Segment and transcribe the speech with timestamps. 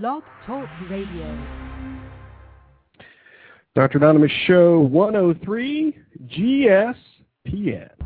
[0.00, 1.38] Blog Talk Radio.
[3.74, 3.98] Dr.
[3.98, 5.94] Anonymous Show 103
[6.28, 8.01] GSPN.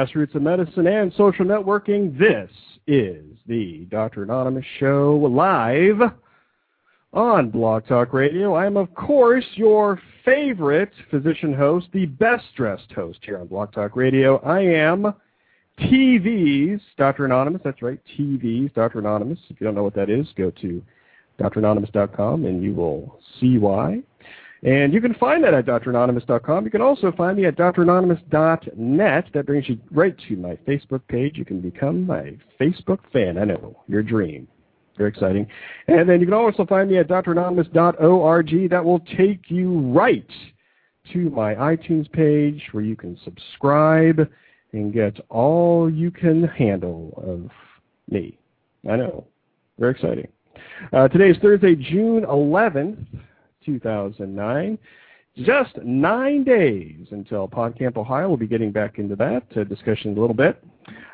[0.00, 2.50] Grassroots of medicine and social networking, this
[2.86, 4.22] is the Dr.
[4.22, 6.00] Anonymous Show live
[7.12, 8.54] on Blog Talk Radio.
[8.54, 13.72] I am, of course, your favorite physician host, the best dressed host here on Blog
[13.72, 14.38] Talk Radio.
[14.38, 15.12] I am
[15.80, 17.26] TV's Dr.
[17.26, 17.60] Anonymous.
[17.62, 19.00] That's right, TV's Dr.
[19.00, 19.38] Anonymous.
[19.50, 20.82] If you don't know what that is, go to
[21.38, 24.00] dranonymous.com and you will see why.
[24.62, 26.64] And you can find that at dranonymous.com.
[26.64, 29.24] You can also find me at dranonymous.net.
[29.32, 31.38] That brings you right to my Facebook page.
[31.38, 33.38] You can become my Facebook fan.
[33.38, 34.46] I know, your dream.
[34.98, 35.46] Very exciting.
[35.88, 38.70] And then you can also find me at dranonymous.org.
[38.70, 40.30] That will take you right
[41.14, 44.28] to my iTunes page where you can subscribe
[44.72, 47.50] and get all you can handle of
[48.12, 48.38] me.
[48.88, 49.26] I know.
[49.78, 50.28] Very exciting.
[50.92, 53.06] Uh, today is Thursday, June 11th.
[53.64, 54.78] 2009.
[55.36, 58.28] Just nine days until PodCamp Ohio.
[58.28, 60.62] We'll be getting back into that uh, discussion a little bit.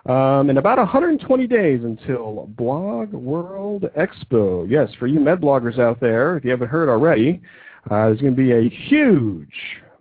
[0.06, 4.68] Um, and about 120 days until Blog World Expo.
[4.68, 7.42] Yes, for you med bloggers out there, if you haven't heard already,
[7.90, 9.54] uh, there's going to be a huge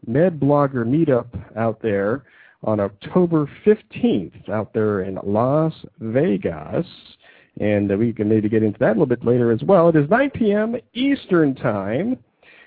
[0.08, 1.28] med blogger meetup
[1.58, 2.24] out there
[2.64, 6.88] on October 15th out there in Las Vegas.
[7.59, 9.90] And we can maybe get into that a little bit later as well.
[9.90, 10.75] It is 9 p.m.
[10.94, 12.18] Eastern Time.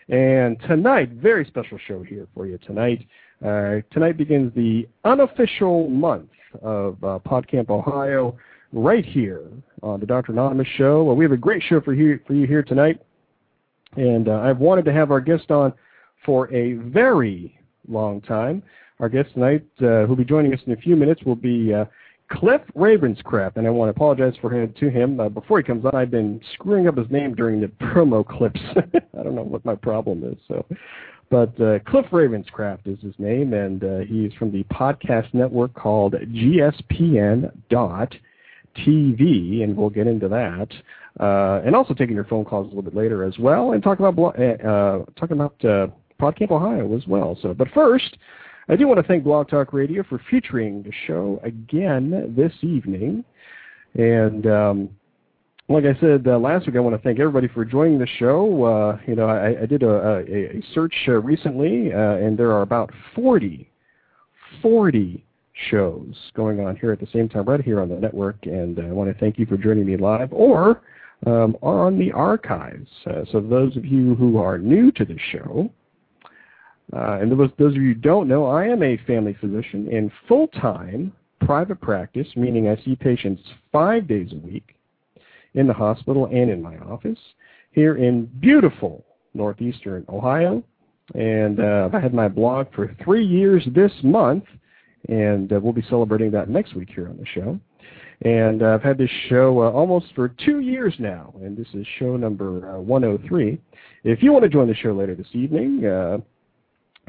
[0.08, 3.06] And tonight, very special show here for you tonight.
[3.44, 6.30] Uh, tonight begins the unofficial month
[6.62, 8.36] of uh, PodCamp Ohio
[8.72, 9.44] right here
[9.82, 10.32] on the Dr.
[10.32, 11.04] Anonymous Show.
[11.04, 13.02] Well, we have a great show for you, for you here tonight.
[13.97, 15.74] And uh, I've wanted to have our guest on
[16.24, 18.62] for a very long time.
[19.00, 21.84] Our guest tonight, uh, who'll be joining us in a few minutes, will be uh,
[22.31, 25.19] Cliff Ravenscraft, and I want to apologize for him to him.
[25.19, 28.61] Uh, before he comes on, I've been screwing up his name during the promo clips.
[29.19, 30.37] I don't know what my problem is.
[30.47, 30.65] So,
[31.31, 36.15] but uh, Cliff Ravenscraft is his name, and uh, he's from the podcast network called
[36.15, 38.15] GSPN dot
[38.77, 40.69] TV, and we'll get into that.
[41.19, 44.00] Uh, and also taking your phone calls a little bit later as well, and talk
[44.00, 45.89] about uh, uh, talking about uh,
[46.21, 47.39] PodCamp Ohio as well.
[47.41, 48.19] So, but first.
[48.70, 53.24] I do want to thank Blog Talk Radio for featuring the show again this evening.
[53.94, 54.90] And um,
[55.70, 58.64] like I said uh, last week, I want to thank everybody for joining the show.
[58.64, 62.52] Uh, you know, I, I did a, a, a search uh, recently, uh, and there
[62.52, 63.70] are about 40,
[64.60, 65.24] 40
[65.70, 68.36] shows going on here at the same time right here on the network.
[68.42, 70.82] And I want to thank you for joining me live or
[71.26, 72.90] um, on the archives.
[73.06, 75.70] Uh, so those of you who are new to the show,
[76.94, 80.10] uh, and those, those of you who don't know, I am a family physician in
[80.26, 84.75] full-time private practice, meaning I see patients five days a week
[85.54, 87.19] in the hospital and in my office
[87.72, 89.04] here in beautiful
[89.34, 90.62] northeastern Ohio.
[91.15, 94.44] And uh, I had my blog for three years this month,
[95.09, 97.59] and uh, we'll be celebrating that next week here on the show.
[98.22, 101.87] And uh, I've had this show uh, almost for two years now, and this is
[101.98, 103.59] show number uh, 103.
[104.04, 106.18] If you want to join the show later this evening, uh,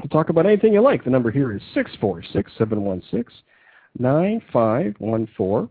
[0.02, 1.04] to talk about anything you like.
[1.04, 1.62] The number here is
[3.98, 5.68] 646-716-9514.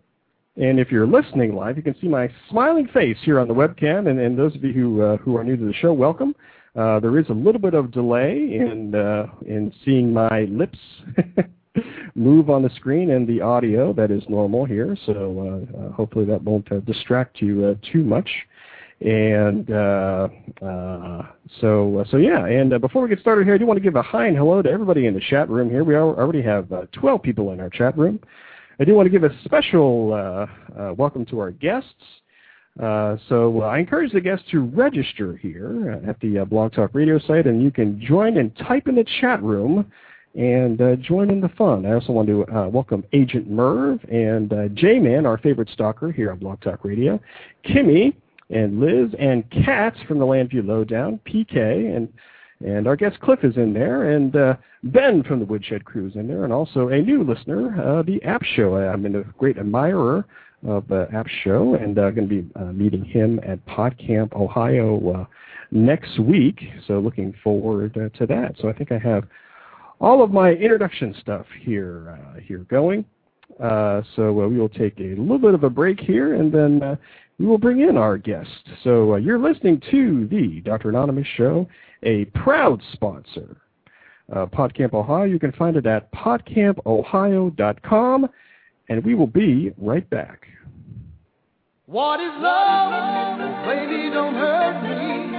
[0.57, 4.09] And if you're listening live, you can see my smiling face here on the webcam.
[4.09, 6.35] And, and those of you who, uh, who are new to the show, welcome.
[6.75, 10.77] Uh, there is a little bit of delay in, uh, in seeing my lips
[12.15, 13.93] move on the screen and the audio.
[13.93, 18.29] That is normal here, so uh, uh, hopefully that won't uh, distract you too much.
[19.01, 20.27] And uh,
[20.61, 21.27] uh,
[21.61, 22.45] so, uh, so yeah.
[22.45, 24.35] And uh, before we get started here, I do want to give a hi and
[24.35, 25.85] hello to everybody in the chat room here.
[25.85, 28.19] We already have uh, 12 people in our chat room.
[28.79, 31.93] I do want to give a special uh, welcome to our guests.
[32.77, 37.61] So I encourage the guests to register here at the Blog Talk Radio site, and
[37.61, 39.89] you can join and type in the chat room
[40.35, 41.85] and uh, join in the fun.
[41.85, 46.31] I also want to uh, welcome Agent Merv and uh, J-Man, our favorite stalker here
[46.31, 47.19] on Blog Talk Radio,
[47.65, 48.13] Kimmy
[48.49, 52.11] and Liz and Kat from the Landview Lowdown, PK, and
[52.61, 56.15] and our guest Cliff is in there, and uh, Ben from the Woodshed Crew is
[56.15, 58.75] in there, and also a new listener, uh, the App Show.
[58.75, 60.25] I'm a great admirer
[60.67, 65.21] of uh, App Show, and uh, going to be uh, meeting him at PodCamp, Ohio
[65.21, 65.25] uh,
[65.71, 66.59] next week.
[66.85, 68.55] So looking forward to that.
[68.61, 69.23] So I think I have
[70.01, 73.05] all of my introduction stuff here here going.
[73.59, 76.81] Uh, so uh, we will take a little bit of a break here, and then
[76.81, 76.95] uh,
[77.37, 78.69] we will bring in our guest.
[78.83, 80.89] So uh, you're listening to the Dr.
[80.89, 81.67] Anonymous Show,
[82.03, 83.57] a proud sponsor.
[84.31, 85.23] PodCamp Ohio.
[85.23, 88.29] You can find it at podcampohio.com,
[88.87, 90.45] and we will be right back.
[91.87, 93.39] What is love?
[93.65, 95.31] Baby, don't hurt me.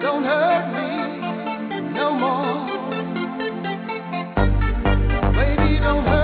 [0.00, 0.84] Don't hurt me
[1.94, 2.66] no more.
[5.32, 6.23] Baby, don't hurt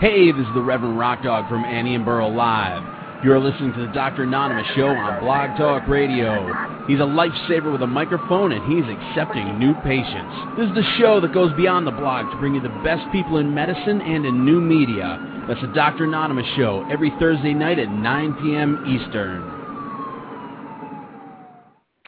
[0.00, 2.82] Hey, this is the Reverend Rock Dog from Annie and Burl Live.
[3.22, 4.22] You're listening to the Dr.
[4.22, 6.48] Anonymous Show on Blog Talk Radio.
[6.88, 10.56] He's a lifesaver with a microphone and he's accepting new patients.
[10.56, 13.36] This is the show that goes beyond the blog to bring you the best people
[13.36, 15.44] in medicine and in new media.
[15.46, 16.04] That's the Dr.
[16.04, 18.82] Anonymous Show every Thursday night at 9 p.m.
[18.88, 19.44] Eastern.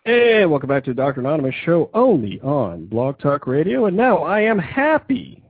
[0.06, 1.20] Hey, welcome back to the Dr.
[1.20, 3.84] Anonymous Show only on Blog Talk Radio.
[3.84, 5.41] And now I am happy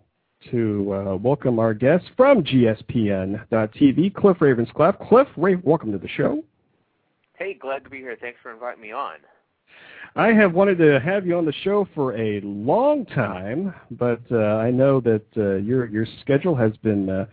[0.50, 5.08] to uh, welcome our guest from GSPN.TV, Cliff Ravensclaff.
[5.08, 6.42] Cliff, Ray, welcome to the show.
[7.34, 8.16] Hey, glad to be here.
[8.20, 9.16] Thanks for inviting me on.
[10.14, 14.36] I have wanted to have you on the show for a long time, but uh,
[14.36, 17.26] I know that uh, your your schedule has been uh,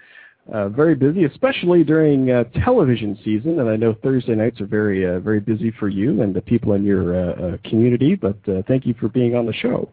[0.51, 3.59] uh, very busy, especially during uh, television season.
[3.59, 6.73] And I know Thursday nights are very uh, very busy for you and the people
[6.73, 8.15] in your uh, uh, community.
[8.15, 9.89] But uh, thank you for being on the show.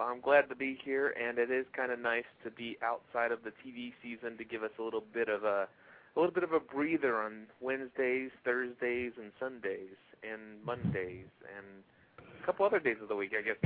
[0.00, 3.32] Well, I'm glad to be here, and it is kind of nice to be outside
[3.32, 5.68] of the TV season to give us a little bit of a
[6.16, 11.84] a little bit of a breather on Wednesdays, Thursdays, and Sundays, and Mondays, and
[12.18, 13.56] a couple other days of the week, I guess.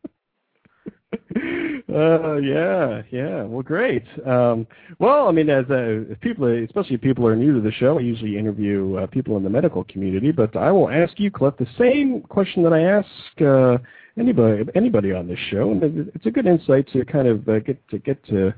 [1.37, 3.43] uh, yeah, yeah.
[3.44, 4.05] Well, great.
[4.27, 4.67] Um,
[4.99, 8.03] well, I mean, as uh, people, especially if people are new to the show, I
[8.03, 10.32] usually interview uh, people in the medical community.
[10.32, 13.79] But I will ask you, Cliff, the same question that I ask uh,
[14.19, 17.88] anybody anybody on this show, and it's a good insight to kind of uh, get
[17.91, 18.53] to get to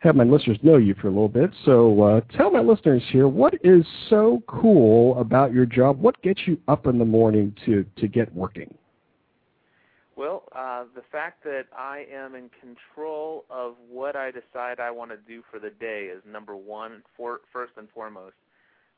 [0.00, 1.50] have my listeners know you for a little bit.
[1.64, 6.00] So uh, tell my listeners here, what is so cool about your job?
[6.00, 8.72] What gets you up in the morning to to get working?
[10.16, 15.10] Well, uh, the fact that I am in control of what I decide I want
[15.10, 18.34] to do for the day is number one, for, first and foremost.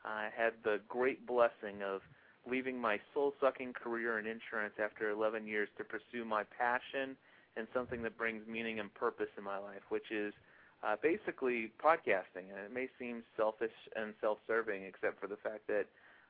[0.04, 2.02] I had the great blessing of
[2.48, 7.16] leaving my soul-sucking career in insurance after 11 years to pursue my passion
[7.56, 10.32] and something that brings meaning and purpose in my life, which is
[10.86, 12.46] uh, basically podcasting.
[12.54, 15.86] And it may seem selfish and self-serving, except for the fact that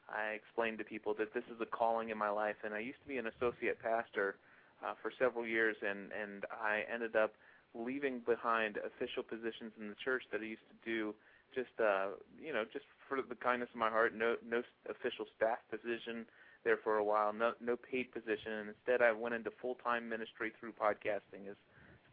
[0.09, 2.57] I explained to people that this is a calling in my life.
[2.65, 4.37] And I used to be an associate pastor
[4.85, 7.35] uh, for several years, and and I ended up
[7.75, 11.15] leaving behind official positions in the church that I used to do
[11.55, 15.59] just uh you know just for the kindness of my heart no no official staff
[15.71, 16.27] position
[16.65, 20.09] there for a while no no paid position and instead I went into full time
[20.09, 21.57] ministry through podcasting is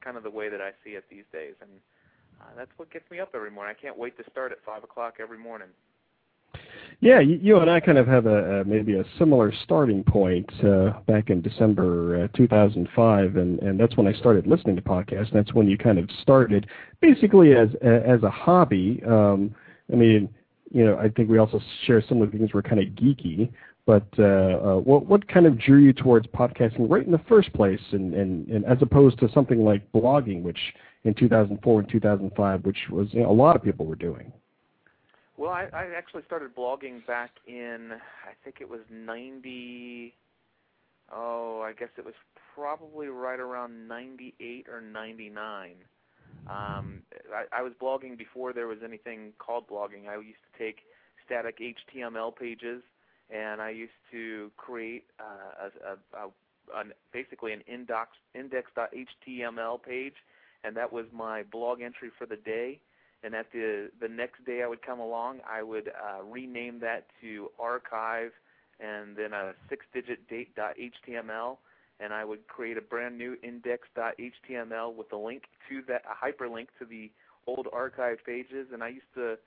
[0.03, 1.71] kind of the way that I see it these days and
[2.41, 3.73] uh, that's what gets me up every morning.
[3.77, 5.69] I can't wait to start at five o'clock every morning
[7.01, 11.29] Yeah, you, and I kind of have a, maybe a similar starting point uh, back
[11.29, 15.31] in December uh, 2005, and and that's when I started listening to podcasts.
[15.31, 16.67] That's when you kind of started
[17.01, 19.03] basically as as a hobby.
[19.05, 19.53] Um,
[19.91, 20.29] I mean,
[20.71, 23.51] you know, I think we also share some of the things were kind of geeky.
[23.85, 27.53] But uh, uh, what what kind of drew you towards podcasting right in the first
[27.53, 30.57] place, and, and, and as opposed to something like blogging, which
[31.03, 34.33] in 2004 and 2005, which was you know, a lot of people were doing.
[35.37, 40.13] Well, I, I actually started blogging back in, I think it was 90,
[41.13, 42.13] oh, I guess it was
[42.53, 45.75] probably right around 98 or 99.
[46.47, 47.01] Um,
[47.33, 50.07] I, I was blogging before there was anything called blogging.
[50.07, 50.79] I used to take
[51.25, 52.81] static HTML pages,
[53.29, 56.27] and I used to create uh, a, a,
[56.79, 60.13] a, basically an index index.html page,
[60.63, 62.79] and that was my blog entry for the day.
[63.23, 67.07] And at the the next day I would come along, I would uh, rename that
[67.21, 68.31] to archive
[68.79, 71.57] and then a six-digit date.html,
[71.99, 76.67] and I would create a brand new index.html with a link to that, a hyperlink
[76.79, 77.09] to the
[77.47, 78.67] old archive pages.
[78.73, 79.37] And I used to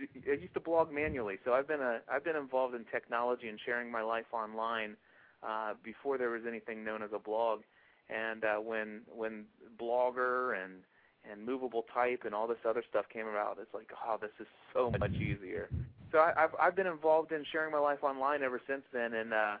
[0.00, 3.58] I used to blog manually, so I've been a I've been involved in technology and
[3.64, 4.96] sharing my life online
[5.42, 7.60] uh, before there was anything known as a blog.
[8.08, 9.44] And uh, when when
[9.78, 10.82] Blogger and
[11.30, 14.46] and movable type and all this other stuff came about, it's like, oh, this is
[14.72, 15.68] so much easier.
[16.12, 19.32] So I, I've I've been involved in sharing my life online ever since then, and
[19.32, 19.56] uh,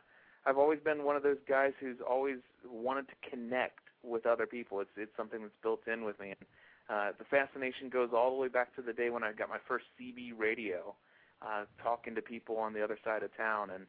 [0.46, 4.80] I've always been one of those guys who's always wanted to connect with other people.
[4.80, 6.28] It's it's something that's built in with me.
[6.28, 6.48] And,
[6.88, 9.58] uh, the fascination goes all the way back to the day when I got my
[9.68, 10.94] first CB radio,
[11.42, 13.84] uh, talking to people on the other side of town, and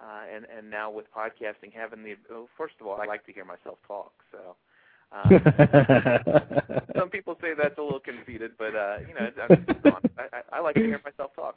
[0.00, 3.32] uh, and and now with podcasting, having the oh, first of all, I like to
[3.32, 4.12] hear myself talk.
[4.30, 4.56] So
[5.12, 5.30] um,
[6.98, 9.66] some people say that's a little conceited, but uh, you know, I'm
[10.18, 11.56] I, I, I like to hear myself talk,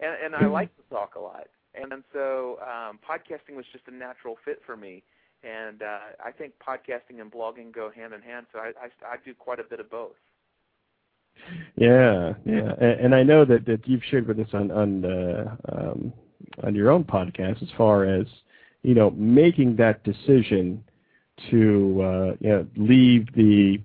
[0.00, 3.84] and and I like to talk a lot, and, and so um, podcasting was just
[3.88, 5.02] a natural fit for me.
[5.44, 9.16] And uh, I think podcasting and blogging go hand in hand, so I, I, I
[9.24, 10.16] do quite a bit of both.
[11.76, 15.56] Yeah, yeah, and, and I know that that you've shared with us on on uh,
[15.70, 16.12] um,
[16.64, 18.26] on your own podcast as far as
[18.82, 20.82] you know making that decision
[21.50, 23.80] to uh, you know leave the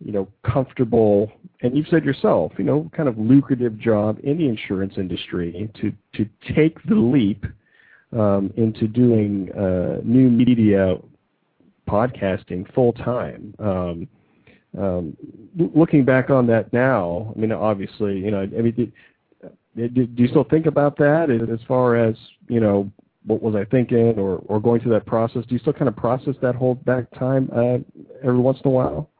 [0.00, 1.30] you know comfortable
[1.62, 5.92] and you've said yourself you know kind of lucrative job in the insurance industry to
[6.14, 7.44] to take the leap
[8.12, 10.96] um, into doing uh, new media
[11.88, 13.54] podcasting full time.
[13.58, 14.08] Um,
[14.78, 15.16] um,
[15.56, 18.92] looking back on that now, I mean, obviously, you know, I mean,
[19.76, 22.16] do, do you still think about that as far as
[22.48, 22.90] you know,
[23.26, 25.44] what was I thinking, or or going through that process?
[25.46, 27.78] Do you still kind of process that whole back time uh,
[28.22, 29.10] every once in a while?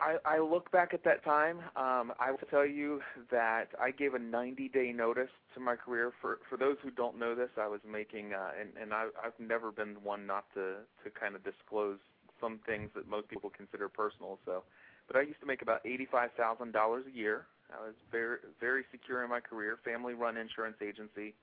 [0.00, 1.58] I, I look back at that time.
[1.76, 3.00] Um, I will tell you
[3.30, 6.12] that I gave a 90-day notice to my career.
[6.22, 9.38] For for those who don't know this, I was making, uh, and and I, I've
[9.38, 11.98] never been one not to to kind of disclose
[12.40, 14.38] some things that most people consider personal.
[14.46, 14.62] So,
[15.06, 17.46] but I used to make about eighty-five thousand dollars a year.
[17.70, 21.34] I was very very secure in my career, family-run insurance agency.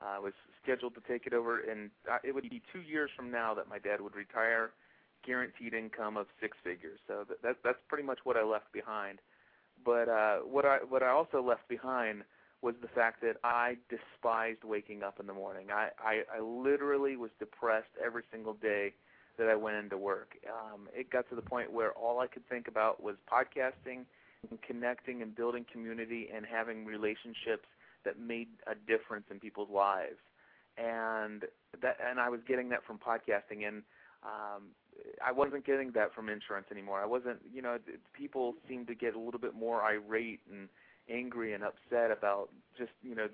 [0.00, 3.10] Uh, I was scheduled to take it over, and uh, it would be two years
[3.16, 4.70] from now that my dad would retire,
[5.26, 7.00] guaranteed income of six figures.
[7.06, 9.18] So that, that that's pretty much what I left behind.
[9.84, 12.22] But uh, what I what I also left behind
[12.60, 15.68] was the fact that I despised waking up in the morning.
[15.72, 18.94] I, I, I literally was depressed every single day
[19.38, 20.36] that I went into work.
[20.48, 24.06] Um, it got to the point where all I could think about was podcasting
[24.50, 27.68] and connecting and building community and having relationships
[28.04, 30.18] that made a difference in people's lives.
[30.76, 31.44] And
[31.82, 33.82] that and I was getting that from podcasting and
[34.22, 34.74] um
[35.24, 37.00] I wasn't getting that from insurance anymore.
[37.00, 37.78] I wasn't, you know,
[38.12, 40.68] people seemed to get a little bit more irate and
[41.08, 43.28] angry and upset about just, you know,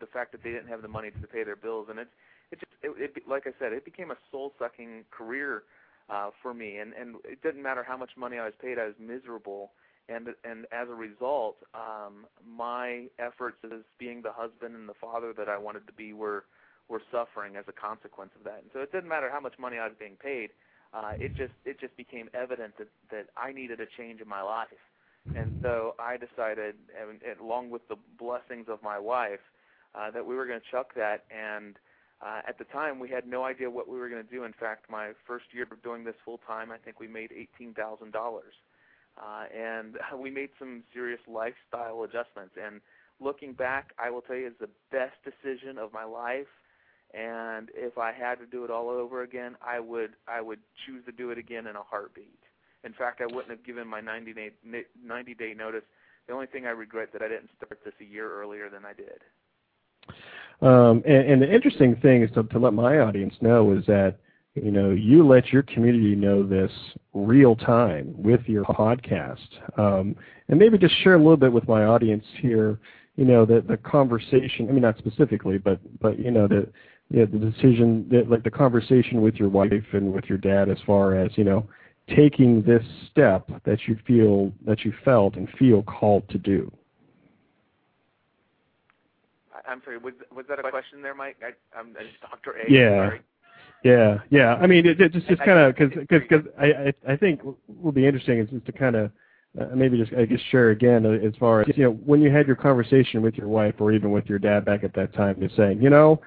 [0.00, 2.10] the fact that they didn't have the money to pay their bills and it's
[2.50, 5.64] it just it, it like I said, it became a soul-sucking career
[6.08, 8.86] uh, for me, and and it didn't matter how much money I was paid, I
[8.86, 9.72] was miserable,
[10.08, 15.32] and and as a result, um, my efforts as being the husband and the father
[15.36, 16.44] that I wanted to be were
[16.88, 18.60] were suffering as a consequence of that.
[18.62, 20.50] And so it didn't matter how much money I was being paid,
[20.94, 24.42] uh, it just it just became evident that that I needed a change in my
[24.42, 24.82] life,
[25.36, 29.44] and so I decided, and, and along with the blessings of my wife,
[29.94, 31.76] uh, that we were going to chuck that and
[32.20, 34.42] uh, at the time, we had no idea what we were going to do.
[34.42, 37.74] In fact, my first year of doing this full time, I think we made eighteen
[37.74, 38.12] thousand
[39.18, 42.54] uh, and we made some serious lifestyle adjustments.
[42.62, 42.80] And
[43.20, 46.46] looking back, I will tell you, it's the best decision of my life.
[47.14, 51.04] And if I had to do it all over again, I would I would choose
[51.06, 52.38] to do it again in a heartbeat.
[52.84, 54.50] In fact, I wouldn't have given my 90 day
[55.02, 55.84] 90 day notice.
[56.26, 58.92] The only thing I regret that I didn't start this a year earlier than I
[58.92, 59.22] did.
[60.60, 64.18] Um, and, and the interesting thing is to, to let my audience know is that
[64.62, 66.70] you know you let your community know this
[67.14, 70.16] real time with your podcast, um,
[70.48, 72.78] and maybe just share a little bit with my audience here.
[73.16, 74.68] You know the the conversation.
[74.68, 76.68] I mean, not specifically, but but you know the
[77.10, 80.68] you know, the decision that like the conversation with your wife and with your dad
[80.68, 81.66] as far as you know
[82.14, 86.70] taking this step that you feel that you felt and feel called to do.
[89.68, 89.98] I'm sorry.
[89.98, 91.36] Was was that a question there, Mike?
[91.42, 92.52] I, I'm, I'm Dr.
[92.52, 92.70] A.
[92.70, 93.08] Yeah.
[93.08, 93.20] Sorry.
[93.84, 94.54] Yeah, yeah.
[94.54, 95.76] I mean, it, it just just kind of
[96.08, 99.12] because I, I think what will be interesting is just to kind of
[99.60, 102.30] uh, maybe just I guess share again uh, as far as you know when you
[102.30, 105.36] had your conversation with your wife or even with your dad back at that time,
[105.40, 106.20] just saying, you know,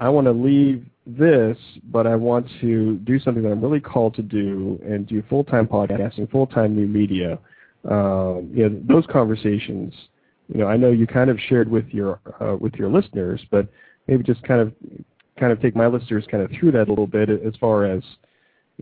[0.00, 4.14] I want to leave this, but I want to do something that I'm really called
[4.14, 7.38] to do and do full-time podcasting, full-time new media.
[7.88, 9.92] Um, you know, those conversations.
[10.48, 13.68] You know, I know you kind of shared with your uh, with your listeners, but
[14.06, 14.72] maybe just kind of
[15.38, 18.02] kind of take my listeners kind of through that a little bit as far as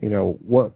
[0.01, 0.73] you know what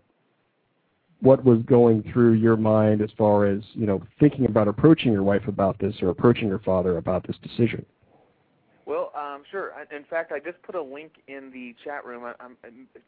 [1.21, 5.23] what was going through your mind as far as you know thinking about approaching your
[5.23, 7.85] wife about this or approaching your father about this decision.
[8.87, 9.73] Well, um, sure.
[9.91, 12.23] In fact, I just put a link in the chat room.
[12.25, 12.35] I,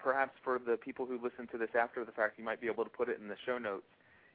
[0.01, 2.83] perhaps for the people who listen to this after the fact, you might be able
[2.83, 3.87] to put it in the show notes.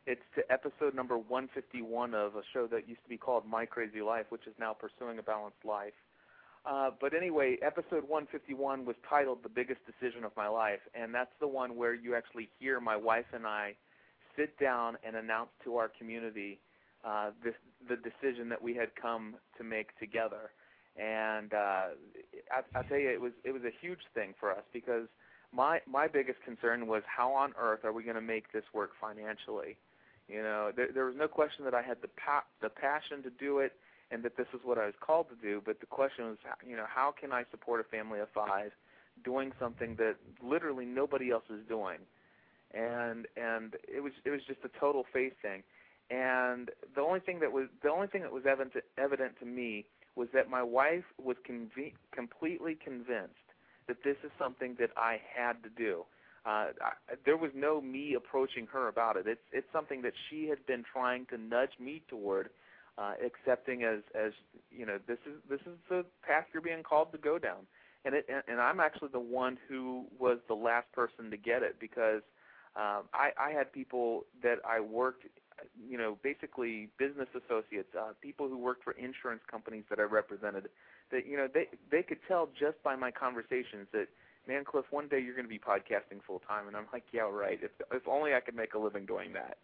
[0.05, 4.01] It's to episode number 151 of a show that used to be called My Crazy
[4.01, 5.93] Life, which is now Pursuing a Balanced Life.
[6.65, 11.33] Uh, but anyway, episode 151 was titled "The Biggest Decision of My Life," and that's
[11.39, 13.75] the one where you actually hear my wife and I
[14.37, 16.59] sit down and announce to our community
[17.03, 17.53] uh, this,
[17.89, 20.51] the decision that we had come to make together.
[20.95, 21.87] And uh,
[22.51, 25.07] I, I tell you, it was it was a huge thing for us because
[25.51, 28.91] my my biggest concern was how on earth are we going to make this work
[29.01, 29.75] financially?
[30.29, 33.29] You know, there, there was no question that I had the pa- the passion to
[33.31, 33.73] do it
[34.11, 35.61] and that this is what I was called to do.
[35.63, 38.71] But the question was, you know, how can I support a family of five
[39.23, 41.99] doing something that literally nobody else is doing?
[42.73, 45.63] And and it was it was just a total faith thing.
[46.09, 49.85] And the only thing that was the only thing that was evident evident to me
[50.15, 53.33] was that my wife was conve- completely convinced
[53.87, 56.05] that this is something that I had to do.
[56.45, 56.91] Uh, I,
[57.25, 59.27] there was no me approaching her about it.
[59.27, 62.49] It's it's something that she had been trying to nudge me toward
[62.97, 64.31] uh, accepting as as
[64.71, 67.65] you know this is this is the path you're being called to go down.
[68.05, 71.63] And it and, and I'm actually the one who was the last person to get
[71.63, 72.21] it because
[72.75, 75.25] um, I I had people that I worked
[75.87, 80.69] you know basically business associates uh, people who worked for insurance companies that I represented
[81.11, 84.07] that you know they they could tell just by my conversations that
[84.47, 87.29] man Cliff one day you're going to be podcasting full time and I'm like yeah
[87.31, 87.59] right.
[87.61, 89.57] If if only I could make a living doing that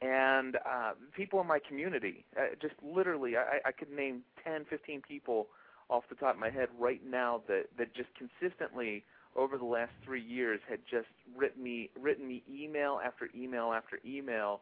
[0.00, 2.24] and uh, people in my community.
[2.36, 5.48] Uh, just literally, I, I could name 10, 15 people
[5.88, 9.04] off the top of my head right now that that just consistently
[9.36, 13.98] over the last three years had just written me written me email after email after
[14.06, 14.60] email,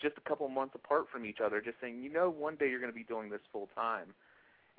[0.00, 2.80] just a couple months apart from each other, just saying, you know, one day you're
[2.80, 4.14] going to be doing this full time.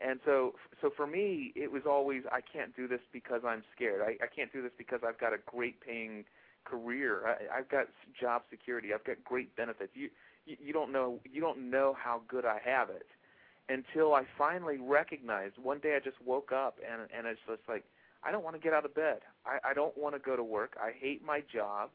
[0.03, 4.01] And so, so for me, it was always I can't do this because I'm scared.
[4.01, 6.25] I, I can't do this because I've got a great paying
[6.65, 7.23] career.
[7.27, 7.87] I, I've got
[8.19, 8.93] job security.
[8.93, 9.91] I've got great benefits.
[9.95, 10.09] You,
[10.45, 13.07] you don't know you don't know how good I have it
[13.69, 15.55] until I finally recognized.
[15.61, 17.83] One day I just woke up and and it's just like
[18.23, 19.19] I don't want to get out of bed.
[19.45, 20.77] I, I don't want to go to work.
[20.81, 21.89] I hate my job,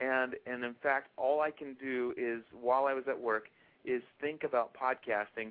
[0.00, 3.44] and and in fact, all I can do is while I was at work
[3.84, 5.50] is think about podcasting.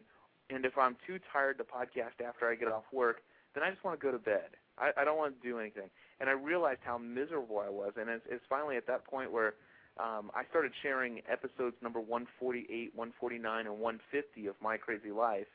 [0.50, 3.22] And if I'm too tired to podcast after I get off work,
[3.56, 4.58] then I just want to go to bed.
[4.78, 7.94] I, I don't want to do anything and I realized how miserable I was.
[8.00, 9.56] And it's, it's finally at that point where
[10.00, 15.50] um, I started sharing episodes number 148, 149, and 150 of My Crazy Life,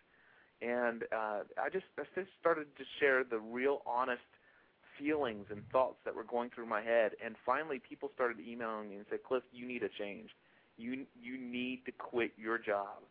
[0.62, 4.23] and uh, I just I just started to share the real honest
[4.97, 7.12] feelings and thoughts that were going through my head.
[7.25, 10.31] And finally, people started emailing me and said, "Cliff, you need a change.
[10.77, 13.03] You you need to quit your job."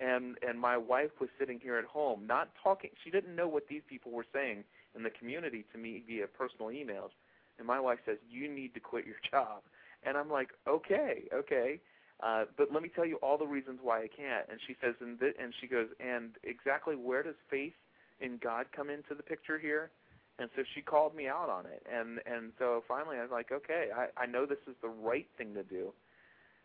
[0.00, 2.90] And and my wife was sitting here at home, not talking.
[3.04, 4.64] She didn't know what these people were saying
[4.96, 7.10] in the community to me via personal emails.
[7.58, 9.62] And my wife says, "You need to quit your job."
[10.02, 11.80] And I'm like, "Okay, okay."
[12.22, 14.46] Uh, but let me tell you all the reasons why I can't.
[14.48, 17.74] And she says, and, th- and she goes, and exactly where does faith
[18.20, 19.90] in God come into the picture here?
[20.38, 21.84] And so she called me out on it.
[21.92, 25.26] And and so finally I was like, okay, I, I know this is the right
[25.36, 25.92] thing to do,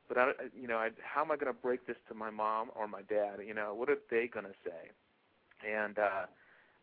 [0.08, 2.70] but I, you know, I, how am I going to break this to my mom
[2.76, 3.40] or my dad?
[3.46, 4.92] You know, what are they going to say?
[5.68, 6.26] And uh,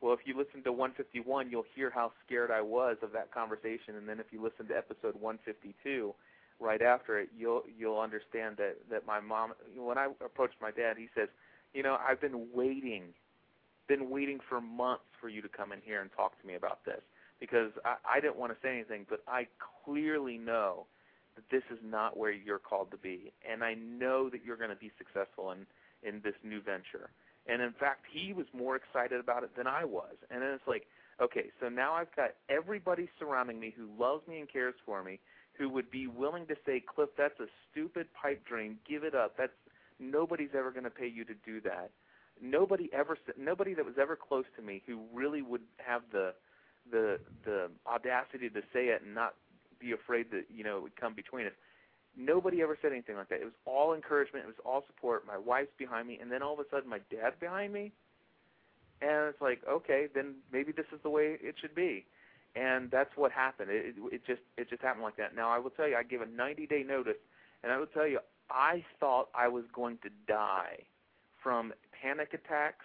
[0.04, 3.96] well, if you listen to 151, you'll hear how scared I was of that conversation,
[3.96, 6.14] and then if you listen to episode 152,
[6.60, 9.54] right after it, you'll you'll understand that that my mom.
[9.74, 11.30] When I approached my dad, he says,
[11.72, 13.14] "You know, I've been waiting,
[13.88, 16.84] been waiting for months for you to come in here and talk to me about
[16.84, 17.00] this
[17.40, 19.46] because I, I didn't want to say anything, but I
[19.86, 20.84] clearly know
[21.34, 24.68] that this is not where you're called to be, and I know that you're going
[24.68, 25.64] to be successful in
[26.06, 27.08] in this new venture."
[27.46, 30.14] And in fact, he was more excited about it than I was.
[30.30, 30.86] And then it's like,
[31.20, 35.20] okay, so now I've got everybody surrounding me who loves me and cares for me,
[35.58, 38.78] who would be willing to say, Cliff, that's a stupid pipe dream.
[38.88, 39.36] Give it up.
[39.36, 39.52] That's
[40.00, 41.90] nobody's ever going to pay you to do that.
[42.40, 46.34] Nobody ever, nobody that was ever close to me who really would have the,
[46.90, 49.34] the, the audacity to say it and not
[49.80, 51.52] be afraid that you know it would come between us.
[52.16, 53.40] Nobody ever said anything like that.
[53.40, 54.44] It was all encouragement.
[54.44, 55.26] It was all support.
[55.26, 57.92] My wife's behind me, and then all of a sudden, my dad's behind me.
[59.02, 62.06] And it's like, okay, then maybe this is the way it should be.
[62.54, 63.70] And that's what happened.
[63.70, 65.34] It, it, it just it just happened like that.
[65.34, 67.18] Now I will tell you, I gave a 90 day notice,
[67.62, 70.78] and I will tell you, I thought I was going to die
[71.42, 72.84] from panic attacks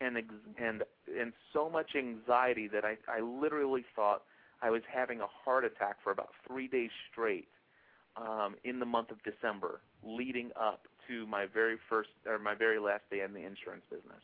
[0.00, 0.84] and ex- and
[1.18, 4.22] and so much anxiety that I I literally thought
[4.62, 7.48] I was having a heart attack for about three days straight
[8.16, 12.78] um, in the month of December, leading up to my very first or my very
[12.78, 14.22] last day in the insurance business.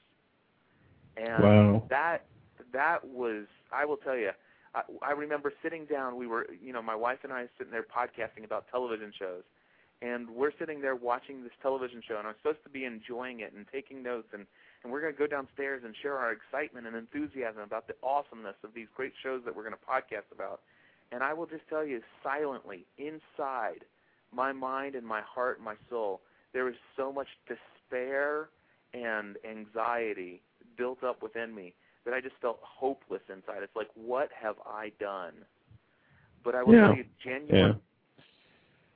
[1.16, 1.83] And Wow.
[1.90, 2.27] that
[2.72, 4.31] that was I will tell you.
[4.75, 6.16] I, I remember sitting down.
[6.16, 9.42] We were, you know, my wife and I sitting there podcasting about television shows,
[10.03, 13.53] and we're sitting there watching this television show, and I'm supposed to be enjoying it
[13.55, 14.46] and taking notes, and
[14.83, 18.57] and we're going to go downstairs and share our excitement and enthusiasm about the awesomeness
[18.62, 20.61] of these great shows that we're going to podcast about.
[21.12, 23.85] And I will just tell you, silently, inside
[24.33, 26.21] my mind and my heart and my soul,
[26.53, 28.49] there was so much despair
[28.92, 30.42] and anxiety
[30.77, 33.62] built up within me that I just felt hopeless inside.
[33.62, 35.35] It's like, what have I done?
[36.45, 36.87] But I will Yeah.
[36.88, 37.75] tell you, January Yeah.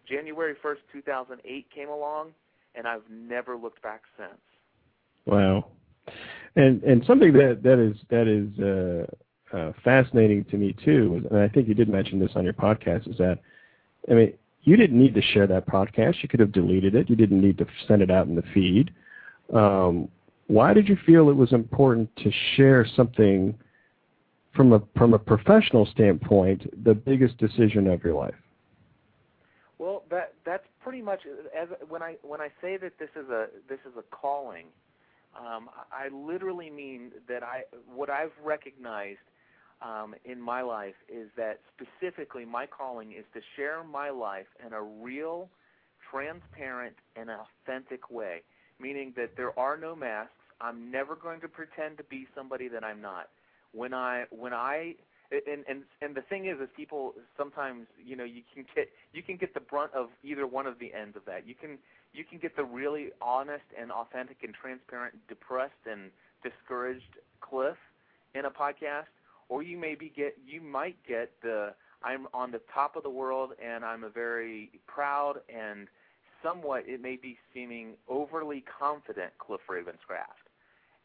[0.06, 2.34] January 1st, 2008 came along,
[2.74, 4.40] and I've never looked back since.
[5.24, 5.70] Wow.
[6.56, 9.06] And and something that that is that is uh,
[9.52, 13.08] uh, fascinating to me too, and I think you did mention this on your podcast,
[13.10, 13.38] is that
[14.10, 14.32] I mean
[14.62, 16.16] you didn't need to share that podcast.
[16.22, 17.08] You could have deleted it.
[17.08, 18.92] You didn't need to send it out in the feed.
[19.54, 20.08] Um,
[20.46, 23.56] why did you feel it was important to share something
[24.54, 28.34] from a from a professional standpoint, the biggest decision of your life?
[29.78, 31.20] Well, that that's pretty much
[31.58, 34.66] as when I when I say that this is a this is a calling,
[35.38, 37.62] um, I literally mean that I
[37.94, 39.18] what I've recognized
[39.82, 44.72] um, in my life is that specifically my calling is to share my life in
[44.72, 45.48] a real,
[46.10, 48.42] transparent, and authentic way.
[48.78, 50.32] Meaning that there are no masks.
[50.60, 53.28] I'm never going to pretend to be somebody that I'm not.
[53.72, 54.94] When I when I
[55.30, 59.22] and and and the thing is is people sometimes you know you can get you
[59.22, 61.78] can get the brunt of either one of the ends of that you can
[62.12, 66.10] you can get the really honest and authentic and transparent depressed and
[66.42, 67.76] discouraged cliff
[68.34, 69.06] in a podcast
[69.50, 73.52] or you maybe get you might get the i'm on the top of the world
[73.64, 75.88] and i'm a very proud and
[76.44, 80.48] somewhat it may be seeming overly confident cliff ravenscraft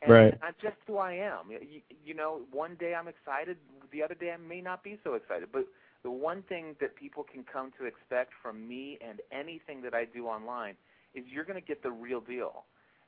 [0.04, 0.42] and Right.
[0.42, 1.52] I'm just who I am.
[1.52, 3.58] You, you know, one day I'm excited,
[3.92, 5.50] the other day I may not be so excited.
[5.54, 5.66] But
[6.04, 10.06] the one thing that people can come to expect from me and anything that I
[10.06, 10.76] do online
[11.16, 12.66] is you're going to get the real deal.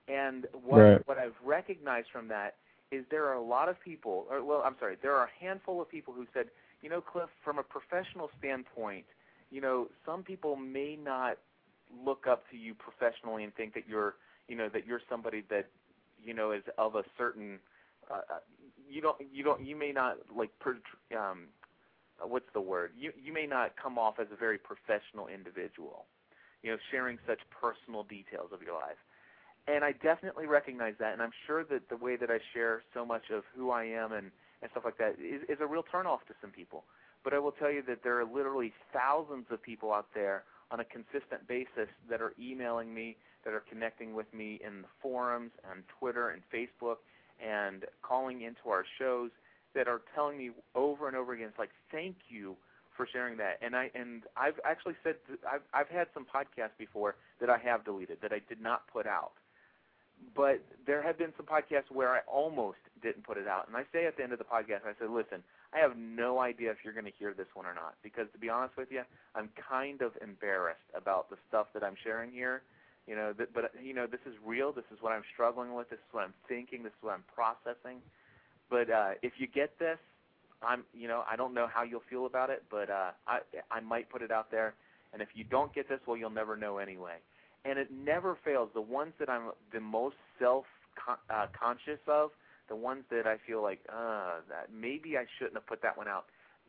[0.08, 1.02] And what Right.
[1.06, 2.56] what I've recognized from that
[2.92, 5.82] is there are a lot of people, or well, I'm sorry, there are a handful
[5.82, 6.48] of people who said,
[6.82, 9.06] you know, Cliff, from a professional standpoint,
[9.52, 11.38] you know, some people may not
[12.06, 14.16] look up to you professionally and think that you're,
[14.48, 15.68] you know, that you're somebody that
[16.24, 17.60] you know is of a certain
[18.10, 18.40] uh, uh,
[18.90, 20.50] you don't you don't you may not like
[21.18, 21.46] um
[22.22, 22.92] what's the word?
[22.98, 26.06] You you may not come off as a very professional individual
[26.64, 29.00] you know sharing such personal details of your life
[29.68, 33.06] and I definitely recognize that and I'm sure that the way that I share so
[33.06, 36.26] much of who I am and and stuff like that is, is a real turnoff
[36.28, 36.84] to some people
[37.24, 40.80] but I will tell you that there are literally thousands of people out there on
[40.80, 45.52] a consistent basis that are emailing me that are connecting with me in the forums
[45.72, 46.98] and Twitter and Facebook
[47.46, 49.30] and calling into our shows
[49.76, 52.56] that are telling me over and over again, it's like, thank you
[52.96, 53.60] for sharing that.
[53.62, 55.16] And I and I've actually said
[55.50, 59.06] I've I've had some podcasts before that I have deleted that I did not put
[59.06, 59.34] out.
[60.36, 63.68] But there have been some podcasts where I almost didn't put it out.
[63.68, 66.40] And I say at the end of the podcast, I said, listen, I have no
[66.40, 67.96] idea if you're going to hear this one or not.
[68.04, 69.02] Because to be honest with you,
[69.36, 72.62] I'm kind of embarrassed about the stuff that I'm sharing here.
[73.08, 74.74] You know th- but you know this is real.
[74.74, 75.90] This is what i'm struggling with.
[75.90, 76.84] This is what i'm thinking.
[76.84, 78.02] This is what i'm processing.
[78.70, 79.98] But uh if you get this
[80.62, 83.40] i'm you know i don't know how you'll feel about it but uh i
[83.72, 84.74] i might put it out there.
[85.14, 87.16] And if you don't get this well you'll never know anyway
[87.66, 90.66] and it never fails the ones that i'm the most self
[90.96, 92.32] con- uh, conscious of
[92.70, 96.08] the ones that i feel like uh that maybe i shouldn't have put that one
[96.08, 96.26] out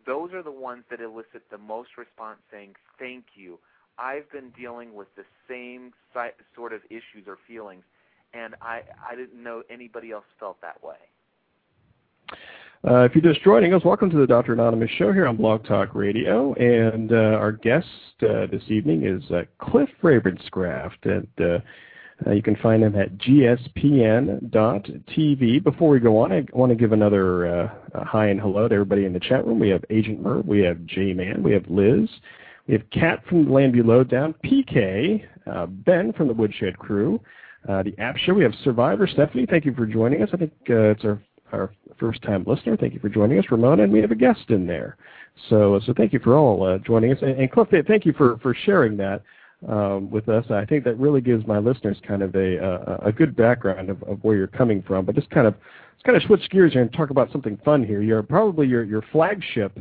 [0.07, 3.59] those are the ones that elicit the most response saying thank you
[3.99, 7.83] I've been dealing with the same si- sort of issues or feelings,
[8.33, 10.97] and I I didn't know anybody else felt that way.
[12.87, 14.53] Uh, if you're just joining us, welcome to the Dr.
[14.53, 16.55] Anonymous show here on Blog Talk Radio.
[16.55, 17.89] And uh, our guest
[18.23, 21.03] uh, this evening is uh, Cliff Ravenscraft.
[21.03, 21.59] And uh,
[22.25, 24.45] uh, you can find him at gspn.tv.
[25.65, 29.13] Before we go on, I want to give another hi and hello to everybody in
[29.13, 29.59] the chat room.
[29.59, 32.09] We have Agent Merv, we have J-Man, we have Liz,
[32.69, 37.21] We have Kat from the Landview Lowdown, PK, uh, Ben from the Woodshed Crew,
[37.69, 38.35] uh, the App Show.
[38.35, 39.47] We have Survivor Stephanie.
[39.51, 40.29] Thank you for joining us.
[40.33, 41.21] I think uh, it's our
[41.53, 42.77] our first time listener.
[42.77, 44.97] Thank you for joining us, Ramona, and we have a guest in there.
[45.49, 48.39] So so thank you for all uh, joining us, and, and Cliff, thank you for
[48.39, 49.23] for sharing that
[49.69, 50.45] um, with us.
[50.51, 54.03] I think that really gives my listeners kind of a a, a good background of,
[54.05, 55.05] of where you're coming from.
[55.05, 57.85] But just kind of let's kind of switch gears here and talk about something fun
[57.85, 58.03] here.
[58.03, 59.79] You're probably your your flagship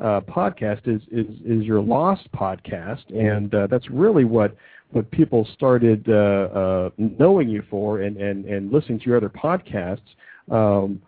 [0.00, 4.56] uh, podcast is, is is your Lost podcast, and uh, that's really what
[4.92, 9.28] what people started uh, uh, knowing you for and, and, and listening to your other
[9.28, 10.00] podcasts.
[10.50, 11.00] Um,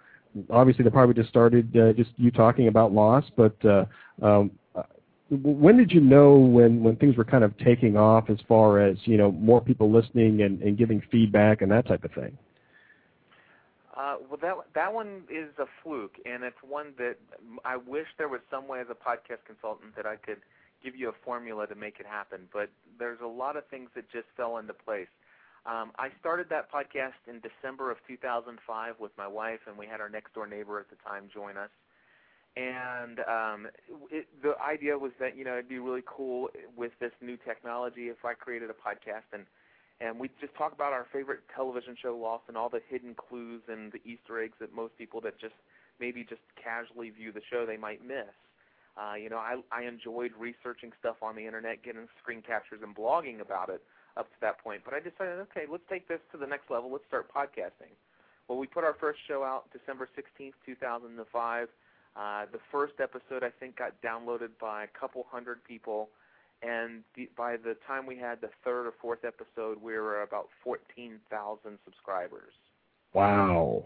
[0.50, 3.84] obviously, they probably just started uh, just you talking about Lost, but uh,
[4.22, 4.50] um,
[5.30, 8.96] when did you know when, when things were kind of taking off as far as
[9.04, 12.36] you know more people listening and, and giving feedback and that type of thing?
[13.96, 17.16] Uh, well, that that one is a fluke, and it's one that
[17.64, 20.38] I wish there was some way as a podcast consultant that I could
[20.82, 22.40] give you a formula to make it happen.
[22.52, 25.08] But there's a lot of things that just fell into place.
[25.64, 30.00] Um, I started that podcast in December of 2005 with my wife, and we had
[30.00, 31.70] our next door neighbor at the time join us.
[32.56, 33.68] And um,
[34.10, 38.08] it, the idea was that you know it'd be really cool with this new technology
[38.08, 39.46] if I created a podcast and
[40.00, 43.62] and we just talk about our favorite television show Lost and all the hidden clues
[43.68, 45.54] and the Easter eggs that most people that just
[46.00, 48.34] maybe just casually view the show they might miss.
[48.98, 52.94] Uh, you know, I I enjoyed researching stuff on the internet, getting screen captures and
[52.94, 53.80] blogging about it
[54.16, 54.82] up to that point.
[54.84, 56.90] But I decided, okay, let's take this to the next level.
[56.90, 57.92] Let's start podcasting.
[58.48, 61.68] Well, we put our first show out December 16th, 2005.
[62.14, 66.10] Uh, the first episode, I think, got downloaded by a couple hundred people
[66.62, 70.48] and the, by the time we had the third or fourth episode, we were about
[70.62, 72.52] 14,000 subscribers.
[73.12, 73.82] Wow.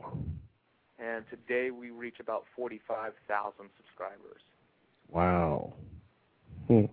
[0.99, 4.43] And today we reach about 45,000 subscribers.
[5.11, 5.73] Wow.
[6.69, 6.85] Hmm.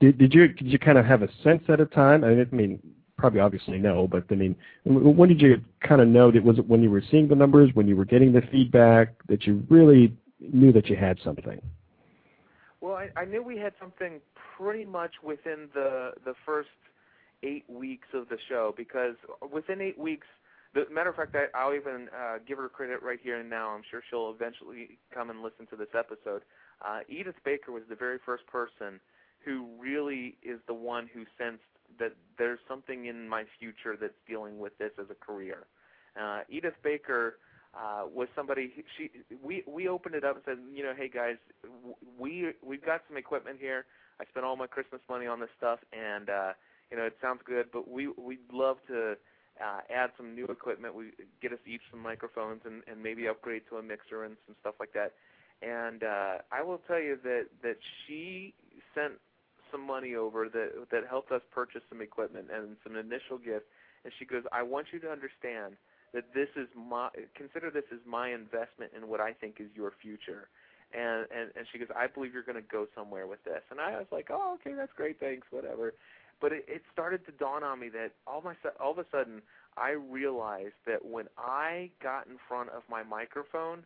[0.00, 2.22] Did you did you kind of have a sense at a time?
[2.22, 2.80] I mean,
[3.16, 4.54] probably obviously no, but I mean,
[4.84, 7.70] when did you kind of know that was it when you were seeing the numbers,
[7.74, 11.60] when you were getting the feedback that you really knew that you had something?
[12.82, 14.20] Well, I, knew we had something
[14.56, 16.68] pretty much within the the first
[17.42, 19.16] eight weeks of the show because
[19.50, 20.26] within eight weeks,
[20.74, 23.70] the matter of fact, I'll even uh, give her credit right here and now.
[23.70, 26.42] I'm sure she'll eventually come and listen to this episode.
[26.86, 29.00] Uh, Edith Baker was the very first person
[29.46, 31.62] who really is the one who sensed
[31.98, 35.66] that there's something in my future that's dealing with this as a career.
[36.20, 37.38] Uh, Edith Baker
[37.72, 39.10] uh, was somebody she
[39.42, 41.36] we we opened it up and said, you know, hey guys,
[42.18, 43.86] we we've got some equipment here.
[44.20, 46.52] I spent all my Christmas money on this stuff, and uh,
[46.90, 49.16] you know it sounds good, but we we'd love to
[49.62, 50.94] uh, add some new equipment.
[50.94, 54.56] We get us each some microphones and, and maybe upgrade to a mixer and some
[54.60, 55.12] stuff like that.
[55.62, 58.54] And uh, I will tell you that that she
[58.94, 59.14] sent
[59.76, 63.66] some money over that that helped us purchase some equipment and some initial gift.
[64.04, 65.76] And she goes, I want you to understand
[66.14, 69.92] that this is my consider this as my investment in what I think is your
[70.00, 70.48] future
[70.92, 73.62] and and and she goes, I believe you're going to go somewhere with this.
[73.70, 75.94] And I was like, oh, okay, that's great, thanks, whatever.
[76.40, 79.42] But it, it started to dawn on me that all my all of a sudden
[79.76, 83.84] I realized that when I got in front of my microphone,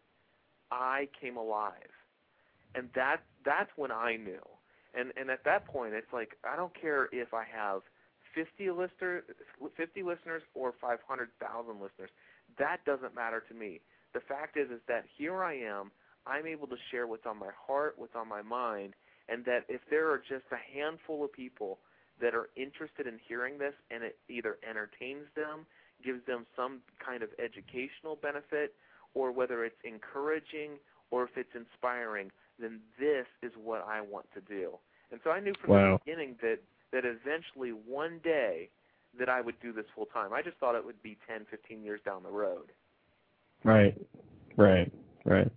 [0.70, 1.90] I came alive,
[2.74, 4.42] and that that's when I knew.
[4.94, 7.82] And and at that point, it's like I don't care if I have
[8.34, 9.24] 50 listeners,
[9.76, 12.10] 50 listeners or 500,000 listeners.
[12.58, 13.80] That doesn't matter to me.
[14.14, 15.90] The fact is, is that here I am
[16.26, 18.94] I'm able to share what's on my heart, what's on my mind,
[19.28, 21.78] and that if there are just a handful of people
[22.20, 25.66] that are interested in hearing this and it either entertains them,
[26.04, 28.74] gives them some kind of educational benefit,
[29.14, 30.78] or whether it's encouraging
[31.10, 34.78] or if it's inspiring, then this is what I want to do.
[35.10, 35.92] And so I knew from wow.
[36.04, 36.58] the beginning that
[36.92, 38.68] that eventually one day
[39.18, 40.32] that I would do this full time.
[40.32, 42.72] I just thought it would be 10, 15 years down the road.
[43.64, 43.94] Right.
[44.56, 44.92] Right.
[45.24, 45.50] Right.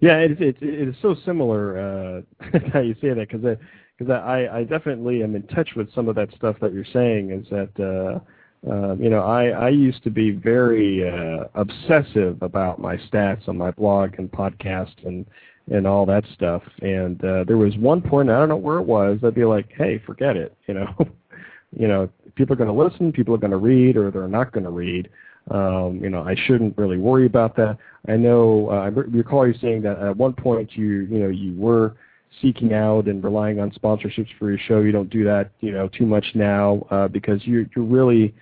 [0.00, 3.56] Yeah, it's it's it's so similar uh, how you say that because I
[3.98, 7.32] because I I definitely am in touch with some of that stuff that you're saying.
[7.32, 12.78] Is that uh, uh, you know I I used to be very uh, obsessive about
[12.78, 15.26] my stats on my blog and podcast and
[15.70, 16.62] and all that stuff.
[16.80, 19.18] And uh, there was one point I don't know where it was.
[19.24, 20.56] I'd be like, hey, forget it.
[20.68, 20.94] You know,
[21.76, 24.52] you know, people are going to listen, people are going to read, or they're not
[24.52, 25.08] going to read.
[25.50, 27.78] Um, you know, I shouldn't really worry about that.
[28.06, 31.58] I know uh, I recall you saying that at one point you you know you
[31.58, 31.96] were
[32.42, 34.80] seeking out and relying on sponsorships for your show.
[34.80, 38.34] You don't do that you know too much now uh, because you're you're really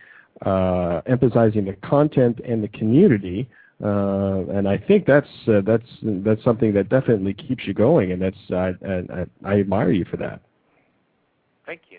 [0.44, 3.48] uh, emphasizing the content and the community.
[3.82, 8.22] Uh, and I think that's uh, that's that's something that definitely keeps you going, and
[8.22, 10.40] that's I, I, I admire you for that.
[11.66, 11.98] Thank you.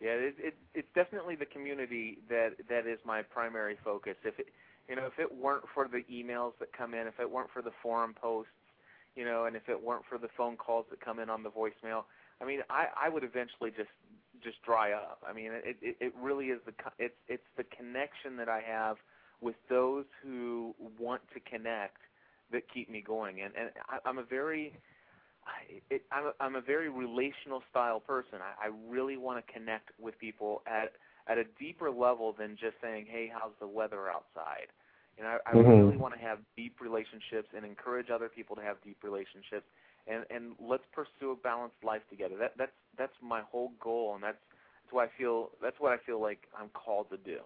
[0.00, 4.14] Yeah, it, it, it's definitely the community that that is my primary focus.
[4.24, 4.46] If it,
[4.88, 7.60] you know, if it weren't for the emails that come in, if it weren't for
[7.60, 8.52] the forum posts,
[9.16, 11.50] you know, and if it weren't for the phone calls that come in on the
[11.50, 12.04] voicemail,
[12.40, 13.90] I mean, I I would eventually just
[14.44, 15.22] just dry up.
[15.28, 18.96] I mean, it it, it really is the it's it's the connection that I have
[19.40, 21.98] with those who want to connect
[22.52, 23.40] that keep me going.
[23.42, 24.74] And and I, I'm a very
[25.46, 28.38] I, it, I'm a, I'm a very relational style person.
[28.42, 30.92] I, I really want to connect with people at
[31.28, 34.68] at a deeper level than just saying, "Hey, how's the weather outside?"
[35.16, 35.68] You know, I, I Mhm.
[35.72, 39.66] really want to have deep relationships and encourage other people to have deep relationships,
[40.06, 42.36] and and let's pursue a balanced life together.
[42.38, 44.38] That that's that's my whole goal, and that's
[44.84, 47.40] that's what I feel that's what I feel like I'm called to do.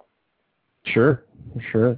[0.87, 1.23] Sure,
[1.73, 1.97] sure.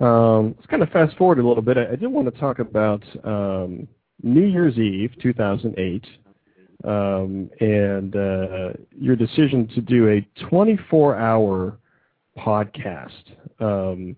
[0.00, 1.78] Um, let's kind of fast forward a little bit.
[1.78, 3.86] I, I did want to talk about um,
[4.22, 6.04] New Year's Eve, 2008,
[6.84, 11.78] um, and uh, your decision to do a 24-hour
[12.36, 13.10] podcast.
[13.60, 14.16] Um,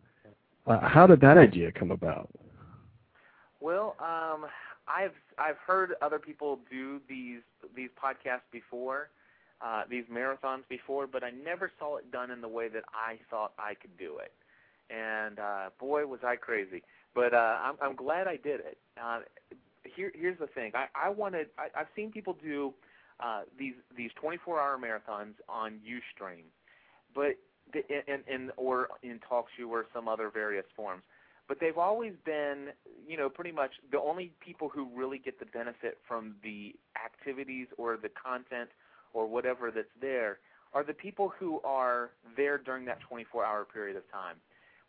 [0.66, 2.29] uh, how did that idea come about?
[3.61, 4.47] Well, um,
[4.88, 7.40] I've I've heard other people do these
[7.75, 9.11] these podcasts before,
[9.64, 13.19] uh, these marathons before, but I never saw it done in the way that I
[13.31, 14.33] thought I could do it.
[14.92, 16.83] And uh, boy, was I crazy!
[17.14, 18.79] But uh, I'm I'm glad I did it.
[19.03, 19.21] Uh,
[19.85, 20.73] here here's the thing.
[20.75, 22.73] I I wanted I, I've seen people do
[23.19, 26.45] uh, these these 24-hour marathons on UStream,
[27.14, 27.37] but
[27.73, 31.03] the, in, in or in TalkShoe or some other various forms
[31.49, 32.69] but they've always been,
[33.07, 37.69] you know, pretty much the only people who really get the benefit from the activities
[37.79, 38.71] or the content
[39.16, 40.38] or whatever that's there
[40.74, 44.37] are the people who are there during that 24-hour period of time.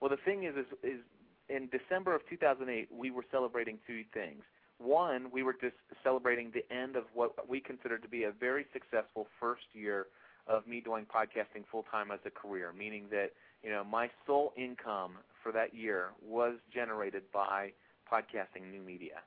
[0.02, 1.00] Well, the thing is, is, is
[1.48, 4.44] in December of 2008, we were celebrating two things.
[4.80, 8.66] One, we were just celebrating the end of what we considered to be a very
[8.74, 10.08] successful first year
[10.46, 13.32] of me doing podcasting full time as a career, meaning that
[13.64, 17.72] you know my sole income for that year was generated by
[18.12, 19.20] podcasting new media,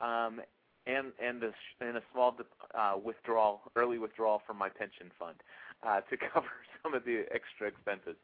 [0.00, 0.40] um,
[0.86, 2.36] and and a, and a small
[2.74, 5.36] uh, withdrawal, early withdrawal from my pension fund
[5.82, 6.48] uh, to cover
[6.82, 8.16] some of the extra expenses.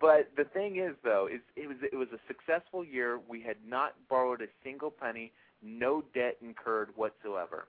[0.00, 3.20] But the thing is, though, is it was it was a successful year.
[3.28, 7.68] We had not borrowed a single penny, no debt incurred whatsoever,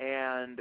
[0.00, 0.60] and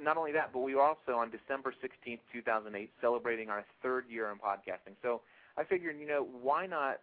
[0.00, 4.30] not only that, but we were also on December 16th, 2008, celebrating our third year
[4.30, 4.94] in podcasting.
[5.02, 5.20] So
[5.56, 6.98] I figured, you know, why not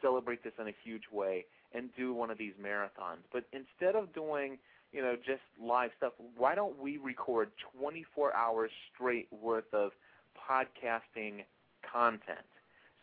[0.00, 3.24] celebrate this in a huge way and do one of these marathons?
[3.32, 4.58] But instead of doing,
[4.92, 9.92] you know, just live stuff, why don't we record 24 hours straight worth of
[10.38, 11.44] podcasting
[11.82, 12.46] content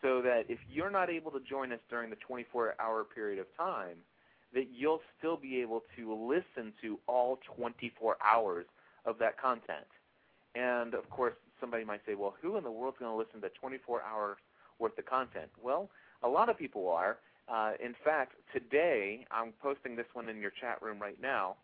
[0.02, 3.96] so that if you're not able to join us during the 24-hour period of time,
[4.54, 8.66] that you'll still be able to listen to all 24 hours
[9.04, 9.86] of that content.
[10.54, 13.48] And of course, somebody might say, well, who in the world's going to listen to
[13.60, 14.38] 24 hours
[14.78, 15.48] worth of content?
[15.62, 15.90] Well,
[16.22, 17.18] a lot of people are.
[17.48, 21.56] Uh, in fact, today, I'm posting this one in your chat room right now.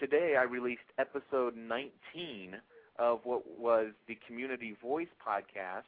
[0.00, 2.56] Today, I released episode 19
[2.98, 5.86] of what was the Community Voice podcast,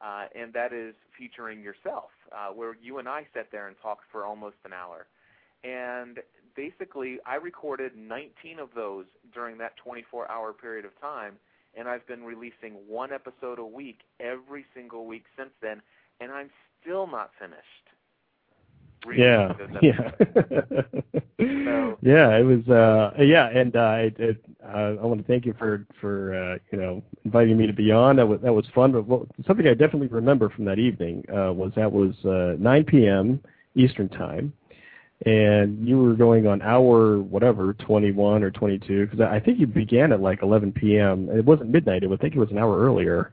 [0.00, 4.04] uh, and that is featuring yourself, uh, where you and I sat there and talked
[4.10, 5.06] for almost an hour.
[5.62, 6.20] And
[6.56, 11.34] basically, I recorded 19 of those during that 24 hour period of time,
[11.76, 15.82] and I've been releasing one episode a week every single week since then,
[16.20, 16.50] and I'm
[16.80, 17.83] still not finished.
[19.16, 22.36] Yeah, releasing yeah, So- yeah.
[22.38, 25.84] It was, uh, yeah, and uh, it, it, uh, I want to thank you for
[26.00, 28.16] for uh, you know inviting me to be on.
[28.16, 28.92] That was that was fun.
[28.92, 32.84] But what, something I definitely remember from that evening uh, was that was uh, 9
[32.84, 33.40] p.m.
[33.74, 34.52] Eastern time,
[35.26, 40.12] and you were going on hour whatever 21 or 22 because I think you began
[40.12, 41.28] at like 11 p.m.
[41.30, 42.02] It wasn't midnight.
[42.02, 43.32] It was, I think it was an hour earlier,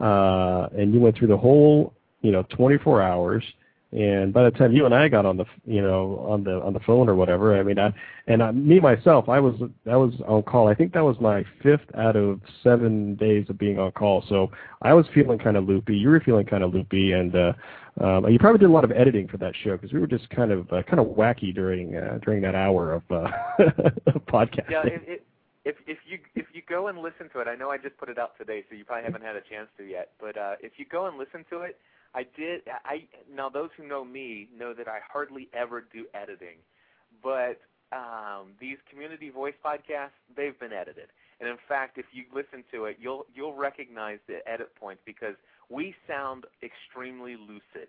[0.00, 3.44] uh, and you went through the whole you know 24 hours.
[3.92, 6.74] And by the time you and I got on the, you know, on the on
[6.74, 7.92] the phone or whatever, I mean, I,
[8.28, 9.56] and I, me myself, I was
[9.90, 10.68] I was on call.
[10.68, 14.24] I think that was my fifth out of seven days of being on call.
[14.28, 15.96] So I was feeling kind of loopy.
[15.96, 17.52] You were feeling kind of loopy, and uh,
[18.00, 20.30] um, you probably did a lot of editing for that show because we were just
[20.30, 23.28] kind of uh, kind of wacky during uh, during that hour of uh,
[24.28, 24.70] podcasting.
[24.70, 25.26] Yeah, it, it,
[25.64, 28.08] if if you if you go and listen to it, I know I just put
[28.08, 30.12] it out today, so you probably haven't had a chance to yet.
[30.20, 31.76] But uh, if you go and listen to it,
[32.14, 32.62] I did.
[32.84, 36.56] I now those who know me know that I hardly ever do editing,
[37.22, 37.60] but
[37.92, 41.08] um, these community voice podcasts they've been edited.
[41.40, 45.34] And in fact, if you listen to it, you'll you'll recognize the edit points because
[45.70, 47.88] we sound extremely lucid.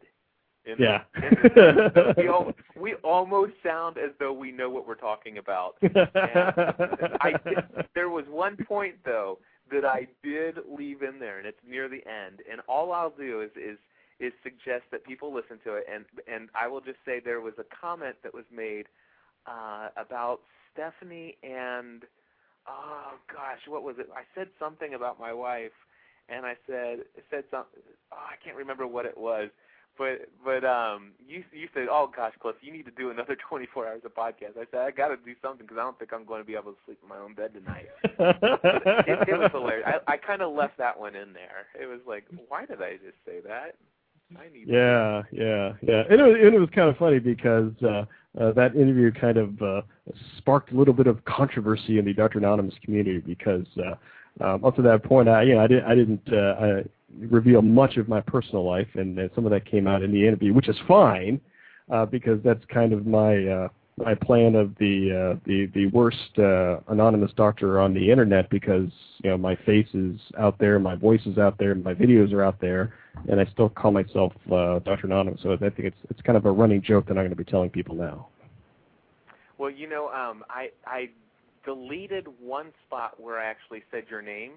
[0.66, 1.04] The- Yeah.
[1.16, 5.76] in- we, al- we almost sound as though we know what we're talking about.
[5.84, 7.58] I did,
[7.96, 9.40] there was one point though
[9.72, 12.42] that I did leave in there, and it's near the end.
[12.50, 13.78] And all I'll do is is
[14.22, 17.54] is suggest that people listen to it, and and I will just say there was
[17.58, 18.86] a comment that was made
[19.48, 20.42] uh, about
[20.74, 22.04] Stephanie and
[22.68, 24.08] oh gosh, what was it?
[24.16, 25.76] I said something about my wife,
[26.30, 27.00] and I said
[27.30, 27.82] said something.
[28.14, 29.50] Oh, I can't remember what it was,
[29.98, 33.88] but but um, you you said, oh gosh, Cliff, you need to do another 24
[33.88, 34.58] hours of podcast.
[34.60, 36.56] I said I got to do something because I don't think I'm going to be
[36.56, 37.90] able to sleep in my own bed tonight.
[38.04, 39.88] it, it was hilarious.
[40.08, 41.68] I, I kind of left that one in there.
[41.80, 43.76] It was like, why did I just say that?
[44.66, 46.04] Yeah, yeah, yeah.
[46.10, 48.06] And it was, and it was kind of funny because uh,
[48.40, 49.82] uh, that interview kind of uh,
[50.38, 52.38] sparked a little bit of controversy in the Dr.
[52.40, 55.96] Anonymous community because uh, um, up to that point, I, you know, I, did, I
[55.96, 56.84] didn't uh, I
[57.20, 60.26] reveal much of my personal life, and uh, some of that came out in the
[60.26, 61.42] interview, which is fine
[61.92, 63.68] uh, because that's kind of my uh,
[63.98, 68.90] my plan of the uh, the the worst uh, anonymous doctor on the internet because
[69.24, 72.44] you know my face is out there, my voice is out there, my videos are
[72.44, 72.94] out there,
[73.30, 75.06] and I still call myself uh, Dr.
[75.06, 75.42] Anonymous.
[75.44, 77.44] So I think it's it's kind of a running joke that I'm going to be
[77.44, 78.28] telling people now.
[79.58, 81.10] Well, you know, um, I I
[81.66, 84.54] deleted one spot where I actually said your name,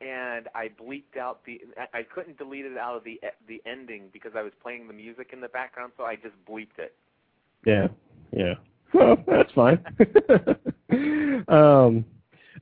[0.00, 1.60] and I bleeped out the.
[1.92, 5.30] I couldn't delete it out of the the ending because I was playing the music
[5.32, 6.94] in the background, so I just bleeped it.
[7.66, 7.88] Yeah,
[8.32, 8.54] yeah.
[8.92, 9.78] Well, that's fine.
[11.48, 12.04] um,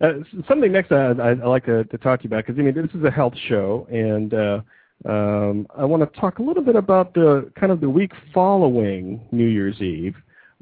[0.01, 0.13] uh,
[0.49, 2.75] something next I, I, I like to, to talk to you about because I mean
[2.75, 4.61] this is a health show, and uh,
[5.09, 9.21] um, I want to talk a little bit about the kind of the week following
[9.33, 10.17] New Year's Eve.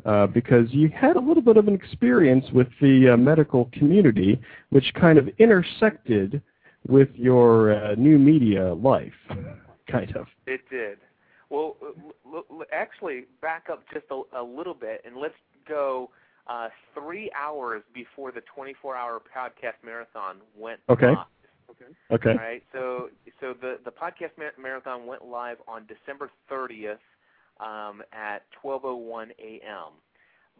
[0.04, 4.40] Uh, because you had a little bit of an experience with the uh, medical community,
[4.70, 6.42] which kind of intersected
[6.88, 9.12] with your uh, new media life,
[9.88, 10.26] kind of.
[10.46, 10.98] It did.
[11.52, 11.76] Well,
[12.26, 15.34] l- l- actually, back up just a, a little bit, and let's
[15.68, 16.08] go
[16.46, 21.08] uh, three hours before the 24-hour podcast marathon went Okay.
[21.08, 21.26] live.
[22.14, 22.30] Okay.
[22.30, 22.62] All right.
[22.72, 23.08] So,
[23.40, 26.98] so the the podcast mar- marathon went live on December 30th
[27.60, 29.92] um, at 12:01 a.m.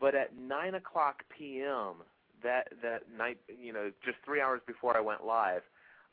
[0.01, 1.97] But at 9 o'clock p.m.
[2.43, 5.63] that that night, you know, just three hours before I went live,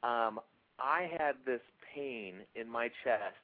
[0.04, 0.40] um,
[0.80, 1.62] I had this
[1.96, 3.36] pain in my chest,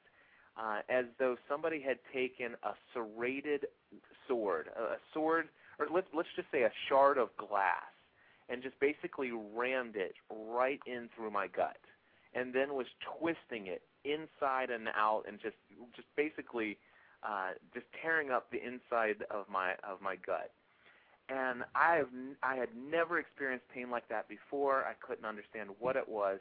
[0.58, 3.66] uh, as though somebody had taken a serrated
[4.26, 5.48] sword, a sword,
[5.78, 7.92] or let's let's just say a shard of glass,
[8.48, 11.78] and just basically rammed it right in through my gut,
[12.34, 12.86] and then was
[13.18, 15.56] twisting it inside and out, and just
[15.94, 16.78] just basically
[17.22, 20.50] uh, just tearing up the inside of my of my gut.
[21.28, 22.08] And I have
[22.42, 24.84] I had never experienced pain like that before.
[24.84, 26.38] I couldn't understand what it was,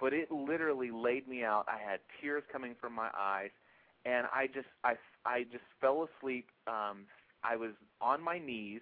[0.00, 1.66] but it literally laid me out.
[1.68, 3.50] I had tears coming from my eyes,
[4.04, 6.48] and I just I I just fell asleep.
[6.66, 7.06] Um,
[7.42, 8.80] I was on my knees,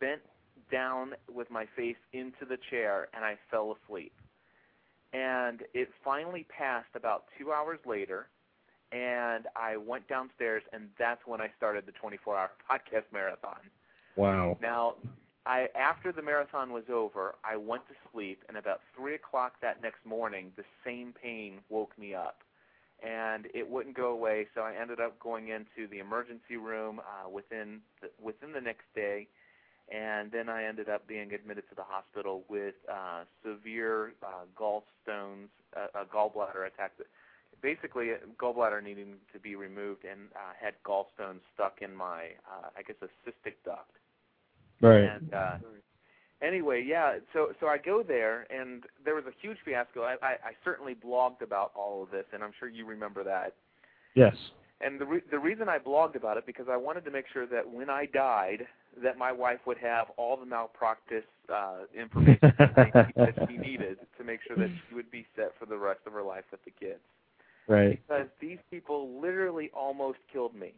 [0.00, 0.22] bent
[0.70, 4.12] down with my face into the chair, and I fell asleep.
[5.12, 8.28] And it finally passed about two hours later,
[8.92, 13.58] and I went downstairs, and that's when I started the 24-hour podcast marathon.
[14.16, 14.58] Wow.
[14.62, 14.94] Now,
[15.44, 19.82] I after the marathon was over, I went to sleep, and about three o'clock that
[19.82, 22.38] next morning, the same pain woke me up,
[23.02, 24.46] and it wouldn't go away.
[24.54, 28.84] So I ended up going into the emergency room uh, within the, within the next
[28.94, 29.26] day,
[29.92, 35.48] and then I ended up being admitted to the hospital with uh, severe uh, gallstones,
[35.76, 36.96] uh, a gallbladder attack.
[36.98, 37.08] That,
[37.60, 42.68] basically, a gallbladder needing to be removed, and uh, had gallstones stuck in my, uh,
[42.76, 43.90] I guess, a cystic duct.
[44.82, 45.04] Right.
[45.04, 45.54] And uh,
[46.42, 47.18] anyway, yeah.
[47.32, 50.02] So so I go there, and there was a huge fiasco.
[50.02, 53.54] I, I, I certainly blogged about all of this, and I'm sure you remember that.
[54.14, 54.34] Yes.
[54.80, 57.46] And the re- the reason I blogged about it because I wanted to make sure
[57.46, 58.66] that when I died,
[59.02, 63.98] that my wife would have all the malpractice uh, information that she- that she needed
[64.18, 66.64] to make sure that she would be set for the rest of her life with
[66.64, 67.00] the kids.
[67.68, 68.02] Right.
[68.08, 70.74] Because these people literally almost killed me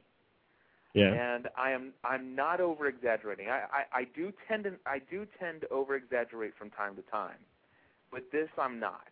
[0.95, 1.13] Yeah.
[1.13, 3.49] and I am I'm not over exaggerating.
[3.49, 7.03] I, I, I do tend to I do tend to over exaggerate from time to
[7.03, 7.39] time,
[8.11, 9.09] but this I'm not.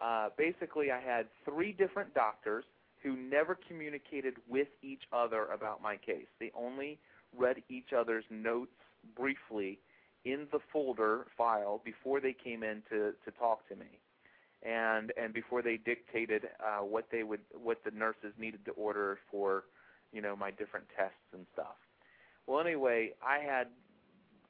[0.00, 2.64] Uh, basically, I had three different doctors
[3.02, 6.26] who never communicated with each other about my case.
[6.38, 6.98] They only
[7.36, 8.72] read each other's notes
[9.16, 9.78] briefly
[10.24, 13.98] in the folder file before they came in to, to talk to me
[14.62, 19.18] and and before they dictated uh, what they would what the nurses needed to order
[19.30, 19.64] for
[20.12, 21.76] you know my different tests and stuff.
[22.46, 23.68] Well, anyway, I had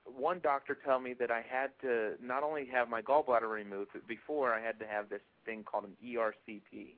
[0.04, 4.06] one doctor tell me that I had to not only have my gallbladder removed, but
[4.06, 6.96] before I had to have this thing called an ERCP.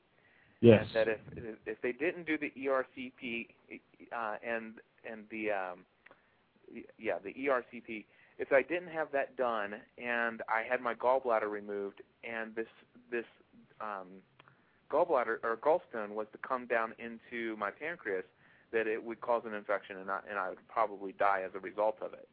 [0.60, 0.84] Yes.
[0.86, 3.48] And that if if they didn't do the ERCP
[4.16, 4.74] uh, and
[5.10, 5.80] and the um,
[6.98, 8.06] yeah the ERCP,
[8.38, 12.68] if I didn't have that done and I had my gallbladder removed and this
[13.10, 13.26] this
[13.80, 14.22] um,
[14.90, 18.24] gallbladder or gallstone was to come down into my pancreas,
[18.74, 21.60] that it would cause an infection and I, and I would probably die as a
[21.60, 22.28] result of it.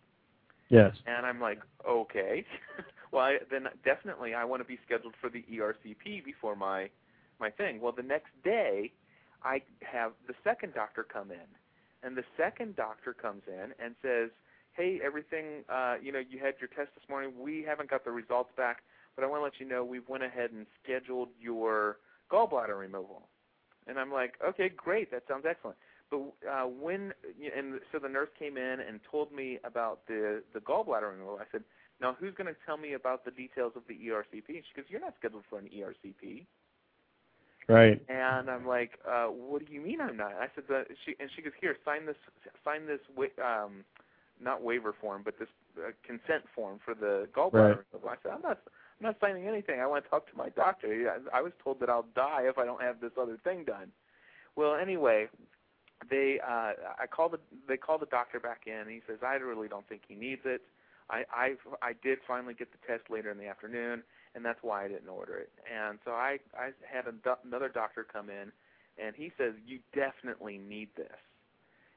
[0.69, 0.95] Yes.
[1.05, 2.45] And I'm like, okay,
[3.11, 6.89] well I, then definitely I want to be scheduled for the ERCP before my
[7.39, 7.79] my thing.
[7.79, 8.91] Well, the next day
[9.43, 11.47] I have the second doctor come in,
[12.03, 14.29] and the second doctor comes in and says,
[14.73, 17.31] hey, everything, uh, you know, you had your test this morning.
[17.37, 18.83] We haven't got the results back,
[19.15, 21.97] but I want to let you know we've went ahead and scheduled your
[22.31, 23.27] gallbladder removal.
[23.87, 25.77] And I'm like, okay, great, that sounds excellent.
[26.11, 27.13] But uh, when
[27.55, 31.39] and so the nurse came in and told me about the the gallbladder removal.
[31.41, 31.63] I said,
[32.01, 34.47] now who's going to tell me about the details of the ERCP?
[34.49, 36.45] And she goes, you're not scheduled for an ERCP.
[37.67, 38.01] Right.
[38.09, 40.33] And I'm like, uh, what do you mean I'm not?
[40.33, 42.17] I said, the, she and she goes, here, sign this,
[42.65, 43.85] sign this, wa- um,
[44.41, 45.47] not waiver form, but this
[45.77, 47.77] uh, consent form for the gallbladder.
[47.93, 48.03] Right.
[48.09, 48.59] I said, I'm not,
[48.99, 49.79] I'm not signing anything.
[49.79, 51.13] I want to talk to my doctor.
[51.33, 53.91] I was told that I'll die if I don't have this other thing done.
[54.55, 55.27] Well, anyway,
[56.09, 58.73] they, uh, I called the, they called the doctor back in.
[58.73, 60.61] And he says, I really don't think he needs it.
[61.09, 64.03] I, I, I did finally get the test later in the afternoon
[64.35, 65.49] and that's why I didn't order it.
[65.71, 67.05] And so I I had
[67.43, 68.51] another doctor come in,
[68.97, 71.19] and he says you definitely need this,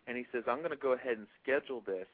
[0.06, 2.06] and he says I'm going to go ahead and schedule this,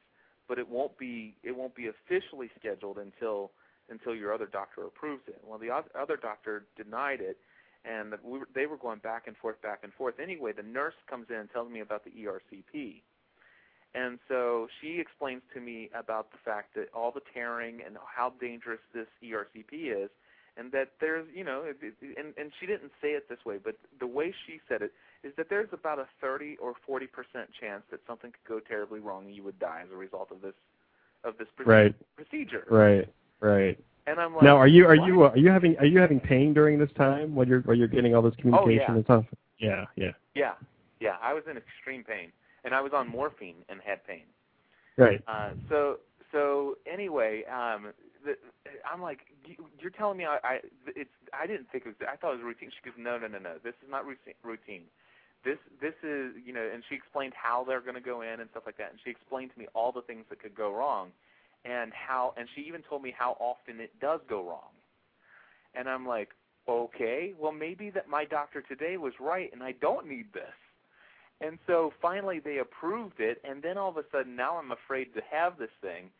[0.48, 3.50] but it won't be it won't be officially scheduled until
[3.88, 5.40] until your other doctor approves it.
[5.44, 7.38] Well, the oth- other doctor denied it,
[7.84, 10.14] and that we were, they were going back and forth, back and forth.
[10.22, 13.02] Anyway, the nurse comes in and tells me about the ERCP.
[13.94, 18.32] And so she explains to me about the fact that all the tearing and how
[18.40, 20.10] dangerous this ERCP is,
[20.56, 23.56] and that there's, you know, it, it, and, and she didn't say it this way,
[23.62, 24.92] but the way she said it
[25.24, 29.00] is that there's about a 30 or 40 percent chance that something could go terribly
[29.00, 30.54] wrong and you would die as a result of this
[31.24, 31.94] of this proce- Right.
[32.16, 32.64] procedure.
[32.68, 33.08] Right.
[33.40, 33.78] Right.
[34.06, 35.06] And I'm like, Now, are you are what?
[35.06, 37.78] you uh, are you having are you having pain during this time when you're when
[37.78, 38.96] you're getting all this communication Oh, yeah.
[38.96, 39.24] and stuff?
[39.58, 39.84] Yeah.
[39.96, 40.10] Yeah.
[40.34, 40.52] Yeah,
[41.00, 41.16] yeah.
[41.22, 42.30] I was in extreme pain,
[42.64, 44.22] and I was on morphine and had pain.
[44.96, 45.22] Right.
[45.28, 45.98] Uh, so
[46.32, 47.92] so anyway, um,
[48.24, 48.36] the,
[48.90, 52.16] I'm like, you- you're telling me I, I it's I didn't think it was I
[52.16, 52.70] thought it was routine.
[52.70, 54.34] She goes, no no no no, this is not routine.
[54.42, 54.82] routine.
[55.44, 58.48] This this is you know, and she explained how they're going to go in and
[58.50, 61.10] stuff like that, and she explained to me all the things that could go wrong,
[61.64, 64.72] and how and she even told me how often it does go wrong,
[65.74, 66.30] and I'm like,
[66.68, 70.44] okay, well maybe that my doctor today was right, and I don't need this.
[71.42, 75.14] And so finally they approved it, and then all of a sudden now I'm afraid
[75.14, 76.10] to have this thing,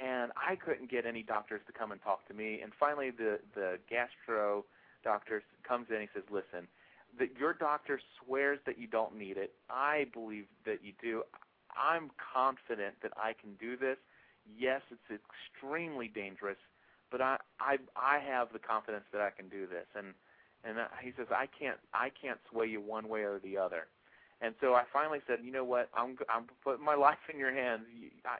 [0.00, 2.60] and I couldn't get any doctors to come and talk to me.
[2.62, 4.64] And finally the the gastro
[5.04, 5.96] doctor comes in.
[5.96, 6.68] And he says, "Listen,
[7.18, 9.52] that your doctor swears that you don't need it.
[9.70, 11.22] I believe that you do.
[11.76, 13.96] I'm confident that I can do this.
[14.56, 16.58] Yes, it's extremely dangerous,
[17.10, 20.14] but I I I have the confidence that I can do this." And
[20.64, 23.88] and he says, "I can't I can't sway you one way or the other."
[24.40, 25.88] And so I finally said, you know what?
[25.94, 27.82] I'm I'm putting my life in your hands,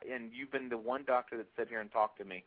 [0.09, 2.45] and you've been the one doctor that sat here and talked to me,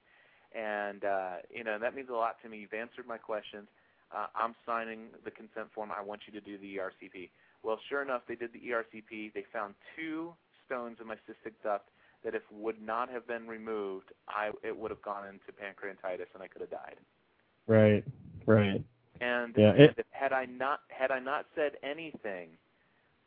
[0.55, 2.59] and uh, you know that means a lot to me.
[2.59, 3.67] You've answered my questions.
[4.15, 5.91] Uh, I'm signing the consent form.
[5.97, 7.29] I want you to do the ERCP.
[7.63, 9.33] Well, sure enough, they did the ERCP.
[9.33, 10.33] They found two
[10.65, 11.87] stones in my cystic duct
[12.23, 16.43] that, if would not have been removed, I it would have gone into pancreatitis, and
[16.43, 16.97] I could have died.
[17.67, 18.03] Right.
[18.45, 18.83] Right.
[19.21, 22.49] And Yeah, it- and had I not had I not said anything,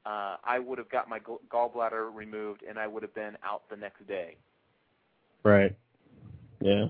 [0.07, 3.77] uh, I would have got my gallbladder removed, and I would have been out the
[3.77, 4.37] next day.
[5.45, 5.75] Right.
[6.61, 6.89] Yeah.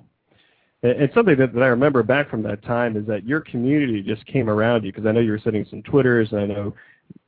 [0.83, 4.03] And and something that, that I remember back from that time is that your community
[4.03, 6.75] just came around you because I know you were sending some Twitters and I know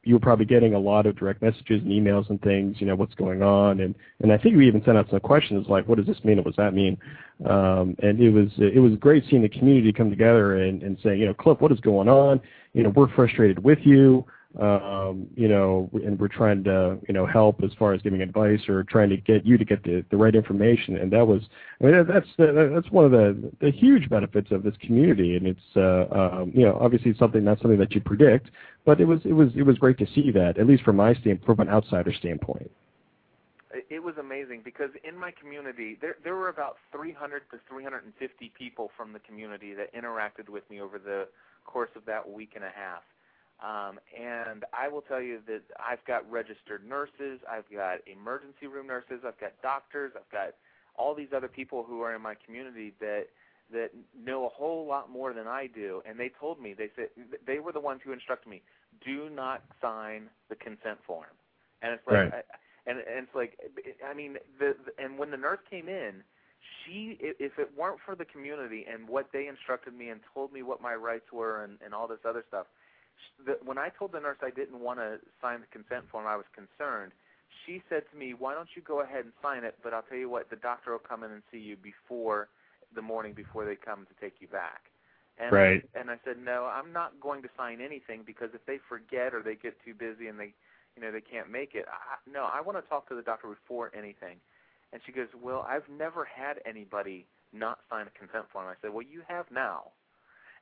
[0.07, 2.95] you were probably getting a lot of direct messages and emails and things, you know,
[2.95, 5.99] what's going on and and I think we even sent out some questions like what
[5.99, 6.97] does this mean what does that mean?
[7.45, 11.17] Um and it was it was great seeing the community come together and, and say,
[11.17, 12.41] you know, Cliff, what is going on?
[12.73, 14.25] You know, we're frustrated with you
[14.55, 18.85] you know, and we're trying to, you know, help as far as giving advice or
[18.85, 20.97] trying to get you to get the, the right information.
[20.97, 21.43] And that was,
[21.81, 25.37] I mean, that's that's one of the the huge benefits of this community.
[25.37, 28.51] And it's, uh, um, you know, obviously it's something not something that you predict,
[28.85, 31.15] but it was it was it was great to see that, at least from my
[31.15, 32.71] stand, from an outsider standpoint.
[33.73, 38.53] It- It was amazing because in my community, there there were about 300 to 350
[38.57, 41.29] people from the community that interacted with me over the
[41.67, 43.03] course of that week and a half.
[43.63, 48.87] Um, and I will tell you that I've got registered nurses, I've got emergency room
[48.87, 50.55] nurses, I've got doctors, I've got
[50.97, 53.27] all these other people who are in my community that
[53.73, 56.03] that know a whole lot more than I do.
[56.07, 57.09] And they told me they said
[57.47, 58.63] they were the ones who instructed me,
[59.05, 61.31] do not sign the consent form.
[61.83, 62.33] And it's like, Right.
[62.33, 62.43] I,
[62.87, 63.59] and and it's like,
[64.09, 66.23] I mean, the, the and when the nurse came in,
[66.85, 70.63] she if it weren't for the community and what they instructed me and told me
[70.63, 72.67] what my rights were and and all this other stuff
[73.45, 76.37] the, when I told the nurse I didn't want to sign the consent form I
[76.37, 77.12] was concerned
[77.67, 80.19] she said to me why don't you go ahead and sign it but I'll tell
[80.19, 82.49] you what the doctor will come in and see you before
[82.95, 84.91] the morning before they come to take you back
[85.39, 85.83] and Right.
[85.95, 89.35] I, and I said no I'm not going to sign anything because if they forget
[89.35, 90.55] or they get too busy and they
[90.97, 93.49] you know they can't make it I, no I want to talk to the doctor
[93.49, 94.39] before anything
[94.93, 98.93] and she goes, "Well, I've never had anybody not sign a consent form." I said,
[98.93, 99.93] "Well, you have now."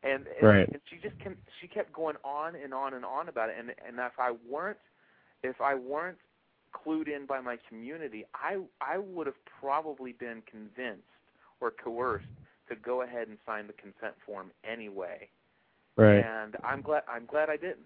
[0.04, 0.68] And and, Right.
[0.68, 3.56] and she just can, she kept going on and on and on about it.
[3.58, 4.78] And and if I weren't
[5.42, 6.18] if I weren't
[6.74, 11.02] clued in by my community, I I would have probably been convinced
[11.60, 12.26] or coerced
[12.68, 15.28] to go ahead and sign the consent form anyway.
[15.96, 16.24] Right.
[16.24, 17.78] And I'm glad I'm glad I didn't.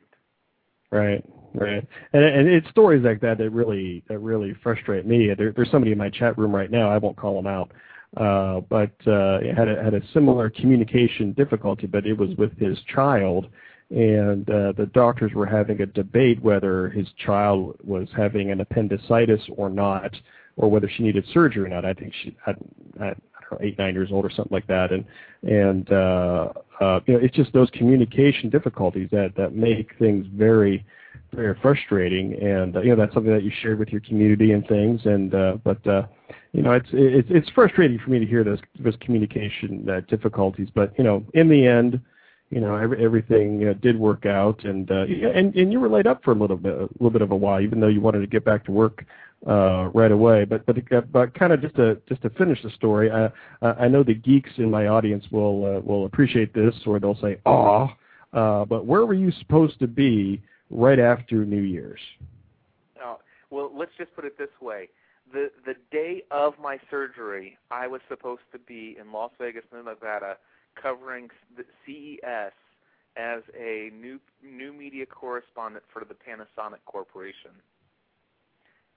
[0.91, 5.35] Right, right, and and it's stories like that that really that really frustrate me.
[5.35, 6.91] There, there's somebody in my chat room right now.
[6.91, 7.73] I won't call them out,
[8.15, 13.49] but uh, had a, had a similar communication difficulty, but it was with his child,
[13.91, 19.43] and uh, the doctors were having a debate whether his child was having an appendicitis
[19.57, 20.15] or not,
[20.57, 21.85] or whether she needed surgery or not.
[21.85, 22.55] I think she, I,
[23.01, 23.15] I,
[23.61, 25.05] eight nine years old or something like that, and
[25.43, 30.85] and uh, uh, you know it's just those communication difficulties that that make things very
[31.33, 34.67] very frustrating and uh, you know that's something that you shared with your community and
[34.67, 36.07] things and uh, but uh,
[36.53, 40.69] you know it's it's it's frustrating for me to hear those those communication uh, difficulties
[40.75, 42.01] but you know in the end
[42.51, 46.07] you know every, everything know, did work out and uh, and and you were laid
[46.07, 48.21] up for a little bit a little bit of a while even though you wanted
[48.21, 49.05] to get back to work
[49.47, 50.45] uh, right away.
[50.45, 50.77] But but
[51.13, 53.31] but kind of just to just to finish the story, I
[53.63, 57.39] I know the geeks in my audience will uh, will appreciate this, or they'll say,
[57.45, 57.89] "Aw."
[58.33, 62.01] Uh, but where were you supposed to be right after New Year's?
[63.03, 63.19] Oh,
[63.51, 64.89] well, let's just put it this way.
[65.33, 70.37] The the day of my surgery, I was supposed to be in Las Vegas, Nevada,
[70.81, 72.53] covering the CES
[73.17, 77.51] as a new new media correspondent for the Panasonic Corporation,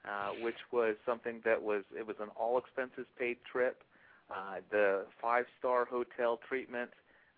[0.06, 3.84] uh, which was something that was it was an all expenses paid trip,
[4.30, 6.92] uh, the five star hotel treatment,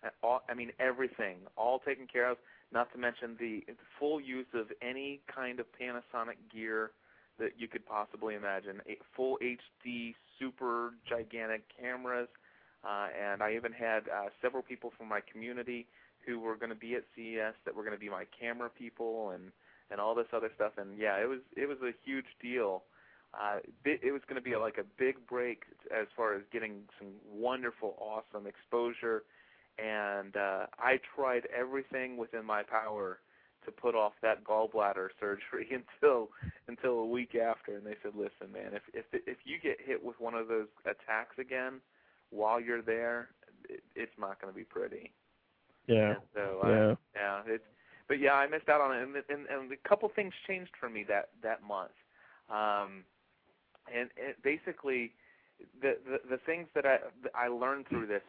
[0.04, 2.36] uh, all, I mean everything, all taken care of.
[2.72, 3.62] Not to mention the
[3.98, 6.90] full use of any kind of Panasonic gear
[7.38, 8.80] that you could possibly imagine.
[8.88, 12.28] A full HD, super gigantic cameras,
[12.84, 15.86] uh, and I even had uh, several people from my community
[16.26, 19.30] who were going to be at CES that were going to be my camera people
[19.30, 19.52] and
[19.90, 20.72] and all this other stuff.
[20.78, 22.82] And yeah, it was it was a huge deal.
[23.34, 26.82] Uh, it it was going to be like a big break as far as getting
[26.98, 29.24] some wonderful, awesome exposure.
[29.78, 33.18] And uh, I tried everything within my power
[33.64, 36.30] to put off that gallbladder surgery until
[36.68, 37.76] until a week after.
[37.76, 40.68] And they said, "Listen, man, if if if you get hit with one of those
[40.84, 41.80] attacks again
[42.30, 43.30] while you're there,
[43.68, 45.12] it, it's not going to be pretty."
[45.86, 46.10] Yeah.
[46.10, 46.90] And so Yeah.
[46.90, 47.64] uh, yeah, it's
[48.08, 50.88] but yeah, I missed out on it, and and, and a couple things changed for
[50.88, 51.92] me that that month,
[52.50, 53.04] um,
[53.92, 55.12] and it basically
[55.80, 55.96] the,
[56.28, 58.22] the things that I that I learned through this.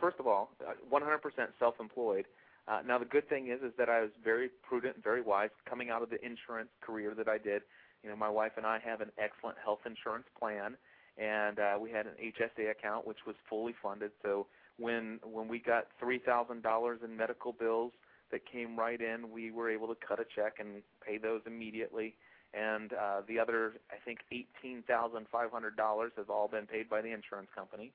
[0.00, 0.50] First of all,
[0.92, 1.20] 100%
[1.58, 2.24] self-employed.
[2.68, 5.50] Uh, now the good thing is is that I was very prudent and very wise
[5.68, 7.62] coming out of the insurance career that I did.
[8.02, 10.76] You know, my wife and I have an excellent health insurance plan,
[11.18, 14.12] and uh, we had an HSA account which was fully funded.
[14.22, 14.46] So
[14.78, 17.92] when when we got three thousand dollars in medical bills
[18.30, 22.14] that came right in, we were able to cut a check and pay those immediately.
[22.52, 26.88] And uh, the other, I think, eighteen thousand five hundred dollars has all been paid
[26.88, 27.92] by the insurance company.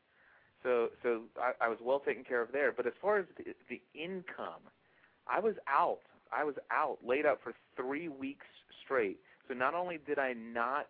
[0.63, 2.71] So so I, I was well taken care of there.
[2.71, 4.63] But as far as the, the income,
[5.27, 5.99] I was out.
[6.31, 8.45] I was out, laid up for three weeks
[8.83, 9.19] straight.
[9.47, 10.87] So not only did I not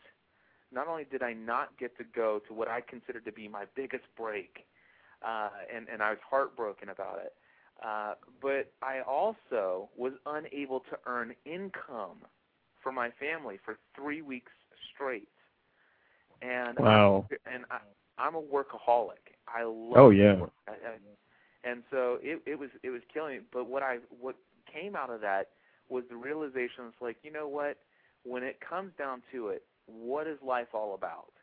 [0.72, 3.66] not only did I not get to go to what I considered to be my
[3.76, 4.66] biggest break,
[5.26, 7.34] uh, and and I was heartbroken about it.
[7.84, 12.20] Uh, but I also was unable to earn income
[12.86, 14.54] for my family for three weeks
[14.94, 15.28] straight.
[16.44, 17.26] And Wow.
[17.52, 17.80] and I,
[18.20, 19.34] I'm a workaholic.
[19.48, 20.36] I love Oh, yeah.
[20.36, 20.52] work.
[20.68, 23.44] I, I, and so it it was it was killing me.
[23.52, 24.36] But what I what
[24.72, 25.50] came out of that
[25.90, 27.78] was the realization it's like you know what
[28.24, 31.34] when it comes down to it, what is life all about?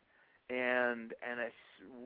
[0.49, 1.49] And and I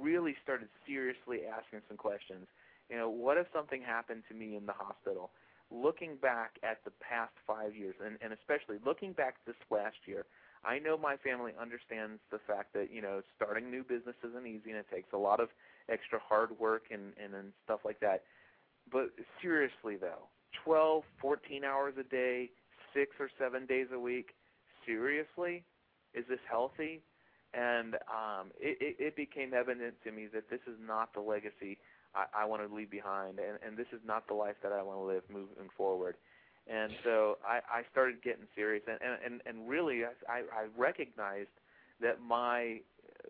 [0.02, 2.48] really started seriously asking some questions.
[2.90, 5.32] You know, what if something happened to me in the hospital?
[5.72, 10.26] Looking back at the past five years, and, and especially looking back this last year,
[10.64, 14.72] I know my family understands the fact that you know starting new business isn't easy
[14.72, 15.50] and it takes a lot of
[15.90, 18.24] extra hard work and and, and stuff like that.
[18.92, 19.12] But
[19.42, 20.30] seriously though,
[20.64, 22.50] 12, 14 hours a day,
[22.94, 24.30] six or seven days a week,
[24.86, 25.64] seriously,
[26.14, 27.02] is this healthy?
[27.54, 31.78] and um, it, it, it became evident to me that this is not the legacy
[32.16, 34.82] I, I want to leave behind, and, and this is not the life that I
[34.82, 36.16] want to live moving forward.
[36.70, 41.50] And so I, I started getting serious, and and and really I, I recognized
[42.02, 42.80] that my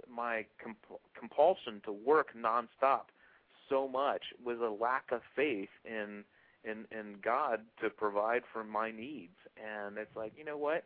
[0.09, 3.09] my comp- compulsion to work nonstop
[3.69, 6.23] so much was a lack of faith in
[6.63, 9.37] in in God to provide for my needs.
[9.57, 10.85] And it's like, you know what?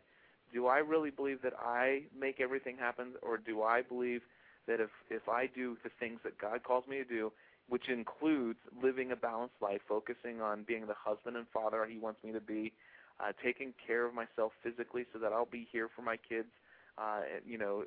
[0.52, 4.22] Do I really believe that I make everything happen or do I believe
[4.66, 7.32] that if if I do the things that God calls me to do,
[7.68, 12.22] which includes living a balanced life, focusing on being the husband and father he wants
[12.24, 12.72] me to be,
[13.20, 16.48] uh, taking care of myself physically so that I'll be here for my kids,
[16.98, 17.84] uh, you know,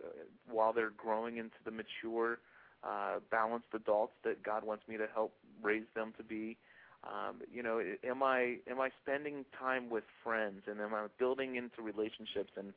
[0.49, 2.39] while they're growing into the mature,
[2.83, 6.57] uh, balanced adults that God wants me to help raise them to be.
[7.03, 11.55] Um, you know, am I am I spending time with friends and am I building
[11.55, 12.73] into relationships and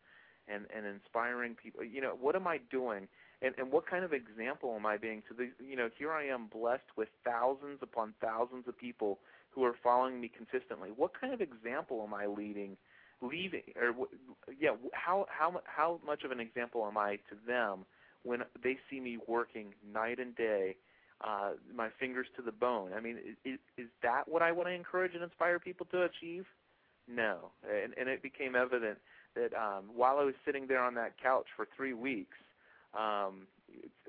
[0.49, 1.82] and and inspiring people?
[1.84, 3.09] You know, what am I doing?
[3.43, 6.26] And and what kind of example am I being to the you know, here I
[6.26, 9.18] am blessed with thousands upon thousands of people
[9.51, 10.91] who are following me consistently.
[10.95, 12.76] What kind of example am I leading
[13.20, 14.07] leaving or
[14.61, 17.84] yeah, how how how much of an example am I to them
[18.22, 20.76] when they see me working night and day
[21.20, 22.93] uh, my fingers to the bone.
[22.97, 26.45] I mean, is, is that what I want to encourage and inspire people to achieve?
[27.09, 28.99] No, and, and it became evident
[29.34, 32.36] that um, while I was sitting there on that couch for three weeks,
[32.99, 33.46] um,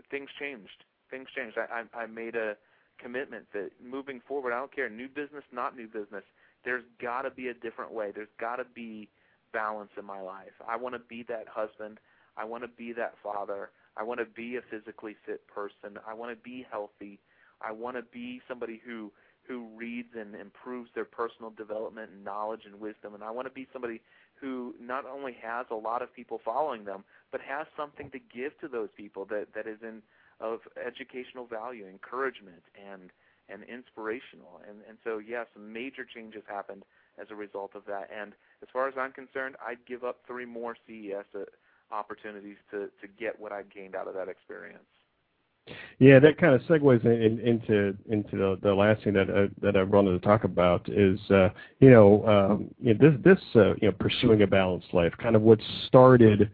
[0.10, 0.84] things changed.
[1.12, 1.58] Things changed.
[1.58, 2.56] I, I, I made a
[3.00, 6.24] commitment that moving forward, I don't care new business, not new business.
[6.66, 8.12] There's got to be a different way.
[8.14, 9.10] There's got to be
[9.54, 10.54] balance in my life.
[10.68, 12.00] I want to be that husband.
[12.38, 13.72] I want to be that father.
[13.98, 15.98] I want to be a physically fit person.
[16.08, 17.20] I want to be healthy.
[17.62, 19.12] I want to be somebody who
[19.48, 23.16] who reads and improves their personal development and knowledge and wisdom.
[23.16, 24.00] And I want to be somebody
[24.40, 28.58] who not only has a lot of people following them, but has something to give
[28.62, 30.02] to those people that that is in
[30.40, 33.12] of educational value, encouragement, and
[33.50, 34.62] and inspirational.
[34.68, 36.84] And and so yes, major changes happened
[37.20, 38.10] as a result of that.
[38.16, 41.44] And as far as I'm concerned, I'd give up three more CES uh,
[41.92, 44.88] opportunities to to get what I gained out of that experience.
[46.00, 49.76] Yeah, that kind of segues in, into into the, the last thing that uh, that
[49.76, 51.50] I wanted to talk about is uh,
[51.80, 55.36] you know um, you know, this this uh, you know pursuing a balanced life, kind
[55.36, 56.50] of what started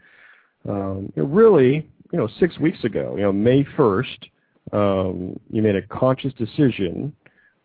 [0.67, 3.15] um, really you know six weeks ago.
[3.15, 4.27] You know May first,
[4.73, 7.13] um, you made a conscious decision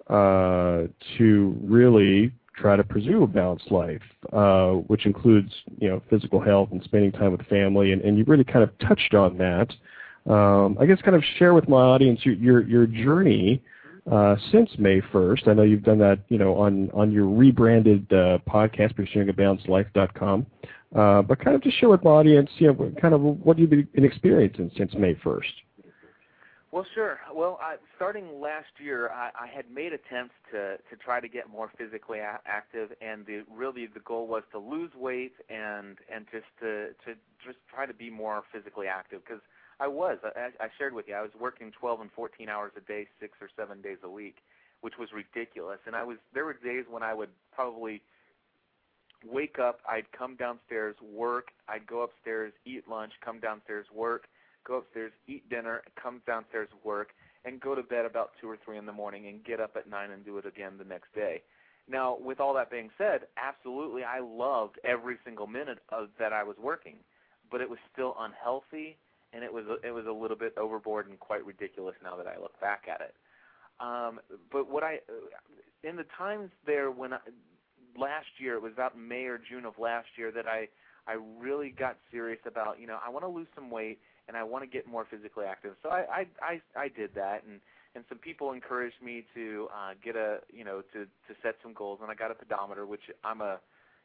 [0.09, 0.83] uh,
[1.17, 6.69] to really try to pursue a balanced life, uh, which includes you know physical health
[6.73, 9.73] and spending time with family, and, and you really kind of touched on that.
[10.27, 13.63] Um, I guess kind of share with my audience your your, your journey
[14.11, 15.49] uh, since May 1st.
[15.49, 20.47] I know you've done that you know on on your rebranded uh, podcast, pursuingabalancedlife.com.
[20.95, 23.71] Uh, but kind of just share with my audience, you know, kind of what you've
[23.71, 25.45] been experiencing since May 1st.
[26.73, 27.19] Well, sure.
[27.35, 31.49] Well, I, starting last year, I, I had made attempts to to try to get
[31.49, 36.27] more physically a- active, and the really the goal was to lose weight and and
[36.31, 39.43] just to to just try to be more physically active because
[39.81, 40.19] I was.
[40.25, 43.39] I, I shared with you, I was working 12 and 14 hours a day, six
[43.41, 44.37] or seven days a week,
[44.83, 45.79] which was ridiculous.
[45.87, 48.03] And I was there were days when I would probably
[49.25, 54.27] wake up, I'd come downstairs, work, I'd go upstairs, eat lunch, come downstairs, work
[54.65, 57.09] go upstairs, eat dinner, come downstairs, work,
[57.45, 59.89] and go to bed about two or three in the morning, and get up at
[59.89, 61.43] nine and do it again the next day.
[61.89, 66.45] Now, with all that being said, absolutely, I loved every single minute of that I
[66.45, 66.97] was working,
[67.51, 68.97] but it was still unhealthy,
[69.33, 72.41] and it was it was a little bit overboard and quite ridiculous now that I
[72.41, 73.15] look back at it.
[73.81, 74.21] Um,
[74.53, 74.99] but what I,
[75.83, 77.19] in the times there when I,
[77.97, 80.69] last year, it was about May or June of last year that I
[81.07, 84.45] I really got serious about you know I want to lose some weight and I
[84.45, 85.75] want to get more physically active.
[85.83, 86.27] So I I
[86.77, 87.61] I, I did that, and
[87.95, 91.73] and some people encouraged me to uh, get a you know to to set some
[91.73, 93.61] goals, and I got a pedometer, which I'm a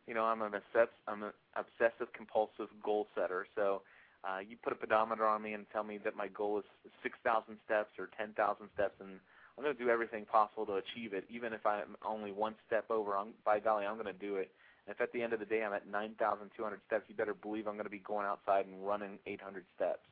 [0.07, 3.45] you know I'm an obsess I'm an obsessive compulsive goal setter.
[3.55, 3.81] So
[4.25, 6.65] uh, you put a pedometer on me and tell me that my goal is
[7.03, 8.33] 6,000 steps or 10,000
[8.73, 9.19] steps, and
[9.57, 12.89] I'm going to do everything possible to achieve it, even if I'm only one step
[12.89, 13.15] over.
[13.15, 14.49] I'm, by golly, I'm going to do it.
[14.85, 16.49] And if at the end of the day I'm at 9,200
[16.87, 20.05] steps, you better believe I'm going to be going outside and running 800 steps.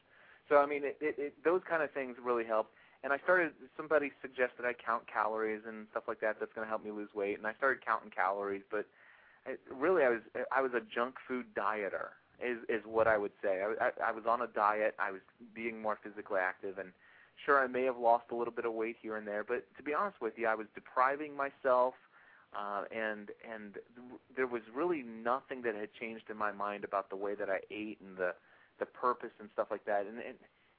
[0.50, 2.70] So I mean, it, it, it, those kind of things really help.
[3.04, 3.52] And I started.
[3.76, 6.38] Somebody suggested I count calories and stuff like that.
[6.40, 7.38] That's going to help me lose weight.
[7.38, 8.88] And I started counting calories, but
[9.46, 10.22] I, really, I was
[10.56, 12.16] I was a junk food dieter.
[12.44, 13.62] Is is what I would say.
[13.62, 14.96] I, I, I was on a diet.
[15.00, 15.22] I was
[15.54, 16.92] being more physically active, and
[17.46, 19.44] sure, I may have lost a little bit of weight here and there.
[19.44, 21.94] But to be honest with you, I was depriving myself.
[22.56, 23.78] Uh, and and
[24.36, 27.60] there was really nothing that had changed in my mind about the way that I
[27.72, 28.36] ate and the
[28.80, 30.06] the purpose and stuff like that.
[30.06, 30.38] And and,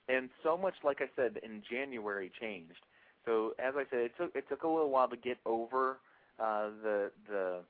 [0.09, 2.85] and so much, like I said, in January changed.
[3.25, 5.99] So as I said, it took it took a little while to get over
[6.39, 7.61] uh, the the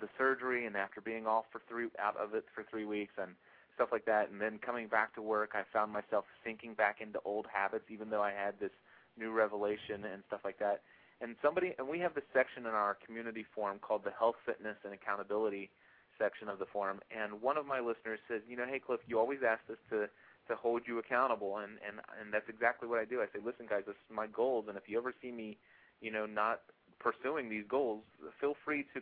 [0.00, 3.32] the surgery, and after being off for three out of it for three weeks and
[3.74, 7.18] stuff like that, and then coming back to work, I found myself sinking back into
[7.24, 8.70] old habits, even though I had this
[9.18, 10.82] new revelation and stuff like that.
[11.20, 14.76] And somebody, and we have this section in our community forum called the Health, Fitness,
[14.84, 15.70] and Accountability
[16.18, 17.00] section of the forum.
[17.10, 20.08] And one of my listeners says, you know, hey Cliff, you always ask us to
[20.46, 23.22] to hold you accountable, and and and that's exactly what I do.
[23.22, 25.56] I say, listen, guys, this is my goals, and if you ever see me,
[26.00, 26.60] you know, not
[27.00, 28.02] pursuing these goals,
[28.40, 29.00] feel free to,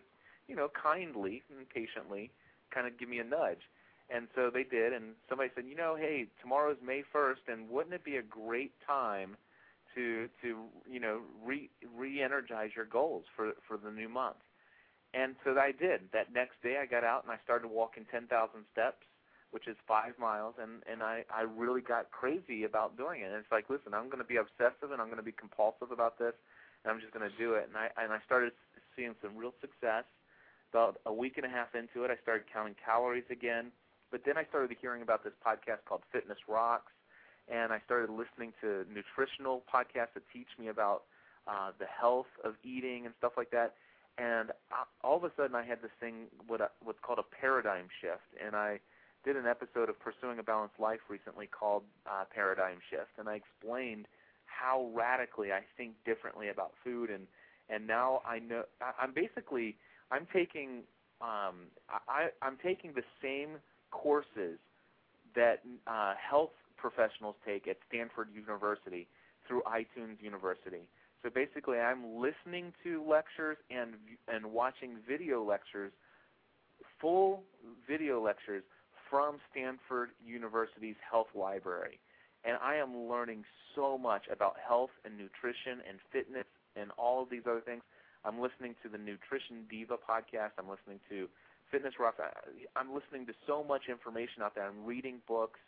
[0.49, 2.31] you know, kindly and patiently
[2.73, 3.63] kind of give me a nudge.
[4.11, 7.95] And so they did, and somebody said, you know, hey, tomorrow's May 1st, and wouldn't
[7.95, 9.37] it be a great time
[9.95, 10.57] to to
[10.91, 14.37] you know re re-energize your goals for for the new month?
[15.15, 16.13] And so I did.
[16.13, 18.29] That next day, I got out and I started walking 10,000
[18.73, 19.05] steps,
[19.51, 23.27] which is five miles, and and I I really got crazy about doing it.
[23.27, 25.93] And it's like, listen, I'm going to be obsessive and I'm going to be compulsive
[25.93, 26.35] about this,
[26.85, 27.69] and I'm just going to do it.
[27.69, 28.53] And I and I started
[28.97, 30.05] seeing some real success.
[30.73, 33.71] About a week and a half into it, I started counting calories again.
[34.11, 36.93] But then I started hearing about this podcast called Fitness Rocks,
[37.49, 41.05] and I started listening to nutritional podcasts that teach me about
[41.47, 43.75] uh, the health of eating and stuff like that.
[44.17, 47.29] And I, all of a sudden, I had this thing, what I, what's called a
[47.41, 48.81] paradigm shift, and I
[49.25, 53.37] did an episode of Pursuing a Balanced Life recently called uh, Paradigm Shift, and I
[53.37, 54.07] explained
[54.47, 57.27] how radically I think differently about food, and
[57.71, 59.77] and now I know I, I'm basically
[60.13, 60.83] I'm taking
[61.23, 63.57] um, I, I'm taking the same
[63.91, 64.59] courses
[65.35, 69.07] that uh, health professionals take at Stanford University
[69.47, 70.89] through iTunes University.
[71.23, 73.95] So basically, I'm listening to lectures and
[74.29, 75.93] and watching video lectures,
[77.01, 77.45] full
[77.89, 78.65] video lectures
[79.09, 82.01] from Stanford University's health library,
[82.45, 83.45] and I am learning
[83.75, 86.47] so much about health and nutrition and fitness
[86.77, 87.83] and all of these other things.
[88.25, 90.55] I'm listening to the Nutrition Diva podcast.
[90.59, 91.29] I'm listening to
[91.71, 92.19] Fitness Rocks.
[92.21, 92.31] I,
[92.79, 94.67] I'm listening to so much information out there.
[94.67, 95.59] I'm reading books,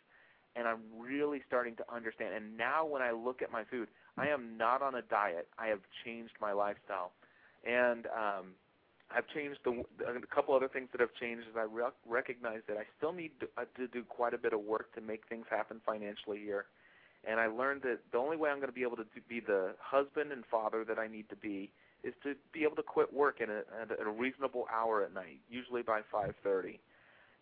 [0.55, 2.33] and I'm really starting to understand.
[2.33, 5.47] And now, when I look at my food, I am not on a diet.
[5.59, 7.11] I have changed my lifestyle,
[7.65, 8.55] and um,
[9.11, 12.77] I've changed the a couple other things that have changed is I re- recognize that
[12.77, 15.45] I still need to, uh, to do quite a bit of work to make things
[15.49, 16.65] happen financially here.
[17.27, 19.39] And I learned that the only way I'm going to be able to do, be
[19.39, 21.71] the husband and father that I need to be
[22.05, 25.41] is to be able to quit work at a, at a reasonable hour at night,
[25.49, 26.79] usually by 5:30.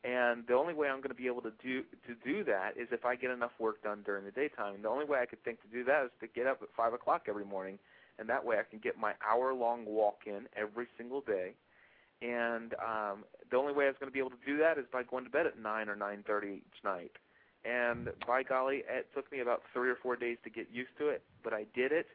[0.06, 2.88] And the only way I'm going to be able to do to do that is
[2.92, 4.76] if I get enough work done during the daytime.
[4.76, 6.70] And the only way I could think to do that is to get up at
[6.76, 7.78] five o'clock every morning,
[8.20, 11.54] and that way I can get my hour-long walk in every single day.
[12.22, 14.86] And um, the only way I was going to be able to do that is
[14.92, 17.12] by going to bed at nine or 9:30 each night.
[17.66, 21.08] And by golly, it took me about three or four days to get used to
[21.08, 22.08] it, but I did it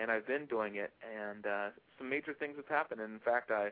[0.00, 1.68] and I've been doing it, and uh,
[1.98, 3.00] some major things have happened.
[3.00, 3.70] And in fact, I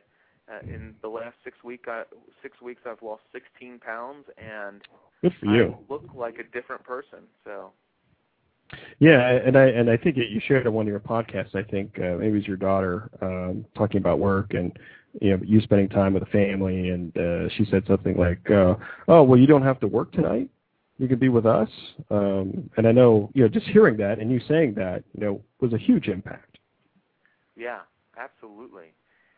[0.51, 2.05] uh, in the last six week uh,
[2.43, 4.83] six weeks I've lost 16 pounds, and
[5.22, 5.77] good for you.
[5.89, 7.20] I look like a different person.
[7.45, 7.72] So.
[8.99, 11.55] Yeah, and I and I think you shared on one of your podcasts.
[11.55, 14.77] I think uh, maybe it was your daughter um, talking about work and
[15.20, 18.74] you know you spending time with the family, and uh, she said something like, uh,
[19.09, 20.49] "Oh, well, you don't have to work tonight."
[20.99, 21.68] You could be with us.
[22.11, 25.40] Um, and I know, you know, just hearing that and you saying that, you know,
[25.61, 26.59] was a huge impact.
[27.57, 27.80] Yeah,
[28.18, 28.94] absolutely.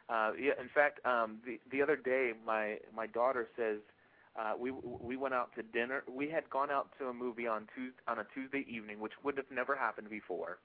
[0.09, 3.79] Uh, yeah, in fact, um, the the other day, my my daughter says
[4.41, 6.03] uh, we we went out to dinner.
[6.11, 9.37] We had gone out to a movie on Tuesday, on a Tuesday evening, which would
[9.37, 10.61] have never happened before,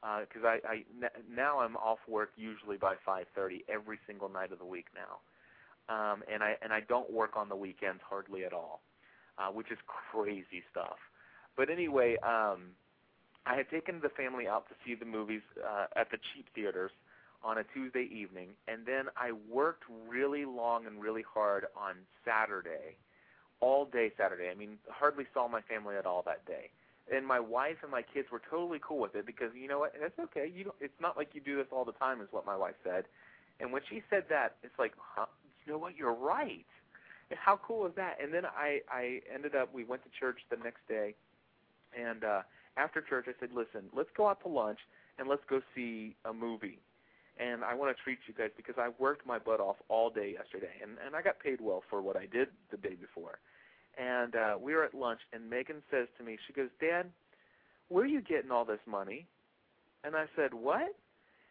[0.00, 0.84] because uh, I, I
[1.32, 6.24] now I'm off work usually by 5:30 every single night of the week now, um,
[6.30, 8.80] and I and I don't work on the weekends hardly at all
[9.38, 10.98] uh, which is crazy stuff.
[11.56, 12.74] But anyway, um,
[13.46, 16.90] I had taken the family out to see the movies uh, at the cheap theaters
[17.42, 22.96] on a Tuesday evening, and then I worked really long and really hard on Saturday,
[23.60, 24.50] all day Saturday.
[24.50, 26.70] I mean, hardly saw my family at all that day.
[27.10, 29.94] And my wife and my kids were totally cool with it because you know what?
[29.94, 30.50] It's okay.
[30.54, 32.74] You don't, it's not like you do this all the time, is what my wife
[32.84, 33.04] said.
[33.60, 35.26] And when she said that, it's like, huh?
[35.64, 35.96] You know what?
[35.96, 36.66] You're right
[37.36, 38.16] how cool is that?
[38.22, 41.14] And then I I ended up we went to church the next day,
[41.98, 42.42] and uh,
[42.76, 44.78] after church I said, listen, let's go out to lunch
[45.18, 46.78] and let's go see a movie.
[47.40, 50.32] And I want to treat you guys because I worked my butt off all day
[50.32, 53.38] yesterday, and and I got paid well for what I did the day before.
[53.98, 57.06] And uh, we were at lunch, and Megan says to me, she goes, Dad,
[57.88, 59.26] where are you getting all this money?
[60.04, 60.94] And I said, what?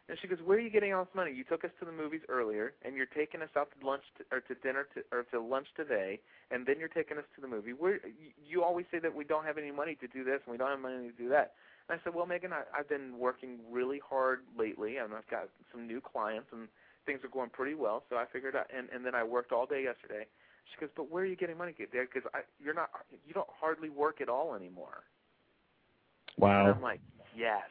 [0.09, 1.33] And she goes, "Where are you getting all this money?
[1.33, 4.23] You took us to the movies earlier, and you're taking us out to lunch to,
[4.31, 7.47] or to dinner to, or to lunch today, and then you're taking us to the
[7.47, 7.73] movie.
[7.73, 7.99] Where
[8.39, 10.69] you, always say that we don't have any money to do this and we don't
[10.69, 11.55] have money to do that."
[11.89, 15.49] And I said, "Well, Megan, I, I've been working really hard lately, and I've got
[15.71, 16.69] some new clients, and
[17.05, 18.03] things are going pretty well.
[18.09, 20.25] So I figured out, and and then I worked all day yesterday."
[20.71, 21.89] She goes, "But where are you getting money, Dad?
[22.13, 22.29] Because
[22.63, 22.89] you're not,
[23.25, 25.03] you don't hardly work at all anymore."
[26.37, 26.65] Wow.
[26.65, 27.01] And I'm like,
[27.35, 27.65] yes.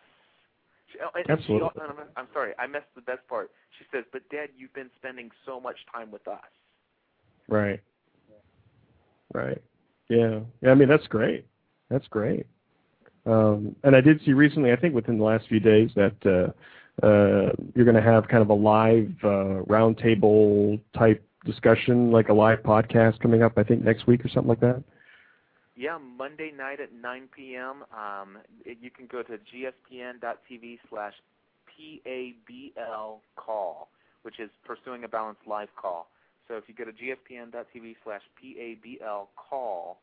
[0.86, 0.86] She, oh, and, and
[1.29, 1.69] Absolutely.
[1.75, 3.51] She, I'm, I'm sorry, I missed the best part.
[3.79, 6.41] She says, but Dad, you've been spending so much time with us.
[7.49, 7.81] Right.
[9.35, 9.63] Right.
[10.09, 10.41] Yeah.
[10.63, 10.71] Yeah.
[10.71, 11.47] I mean, that's great.
[11.91, 12.47] That's great.
[13.27, 17.07] Um, and I did see recently, I think within the last few days, that uh,
[17.07, 22.33] uh, you're going to have kind of a live uh, roundtable type discussion, like a
[22.33, 23.53] live podcast coming up.
[23.57, 24.83] I think next week or something like that.
[25.77, 27.85] Yeah, Monday night at 9 p.m.
[27.93, 31.13] Um, you can go to gspn.tv slash
[31.69, 33.89] PABL call,
[34.23, 36.09] which is Pursuing a Balanced Life call.
[36.49, 39.99] So if you go to gspn.tv slash PABL call,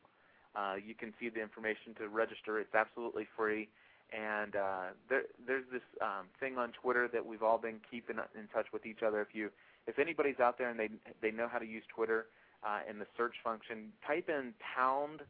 [0.56, 2.60] uh, you can see the information to register.
[2.60, 3.68] It's absolutely free.
[4.16, 8.48] And uh, there, there's this um, thing on Twitter that we've all been keeping in
[8.54, 9.22] touch with each other.
[9.22, 9.50] If you,
[9.88, 10.90] if anybody's out there and they
[11.24, 12.28] they know how to use Twitter
[12.64, 15.22] uh, in the search function, type in pound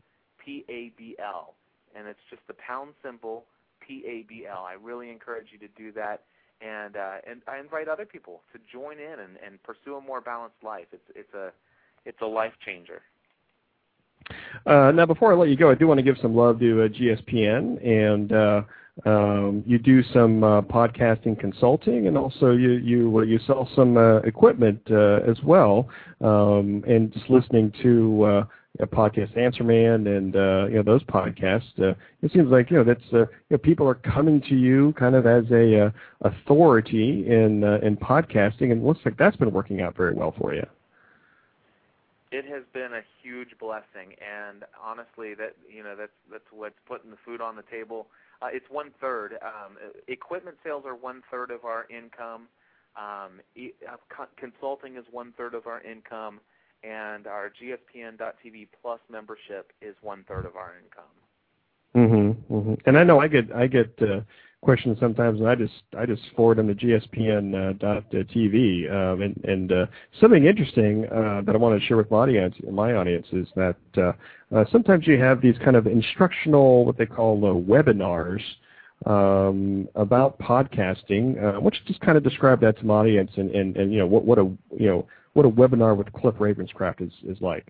[0.43, 1.53] P-A-B-L,
[1.95, 3.45] and it's just the pound symbol
[3.87, 4.65] P-A-B-L.
[4.67, 6.23] I really encourage you to do that,
[6.61, 10.21] and uh, and I invite other people to join in and, and pursue a more
[10.21, 10.87] balanced life.
[10.91, 11.51] It's it's a
[12.05, 13.01] it's a life changer.
[14.65, 16.83] Uh, now, before I let you go, I do want to give some love to
[16.83, 18.61] uh, GSPN, and uh,
[19.05, 24.17] um, you do some uh, podcasting consulting, and also you you you sell some uh,
[24.19, 25.89] equipment uh, as well.
[26.21, 28.45] Um, and just listening to
[28.79, 32.69] uh, a podcast Answer Man and uh, you know those podcasts, uh, it seems like
[32.71, 35.87] you know that's uh, you know people are coming to you kind of as a
[35.87, 40.13] uh, authority in uh, in podcasting, and it looks like that's been working out very
[40.13, 40.65] well for you.
[42.31, 47.11] It has been a huge blessing, and honestly, that you know that's that's what's putting
[47.11, 48.07] the food on the table.
[48.41, 49.37] Uh, it's one third.
[49.41, 52.47] Um, equipment sales are one third of our income.
[52.95, 56.39] Um, e- uh, co- consulting is one third of our income,
[56.83, 61.03] and our GSPN.TV Plus membership is one third of our income.
[61.95, 62.73] Mm-hmm, mm-hmm.
[62.85, 64.21] And I know I get I get uh,
[64.63, 69.13] questions sometimes, and I just I just forward them to GSPN uh.
[69.13, 69.85] Um, and and uh,
[70.19, 73.75] something interesting uh, that I want to share with my audience, my audience, is that
[73.97, 74.13] uh,
[74.55, 78.41] uh, sometimes you have these kind of instructional, what they call uh, webinars
[79.05, 81.37] um, about podcasting.
[81.37, 83.93] Uh, why don't you just kind of describe that to my audience, and, and, and
[83.93, 84.43] you know what what a
[84.77, 87.67] you know what a webinar with Cliff Ravenscraft is is like.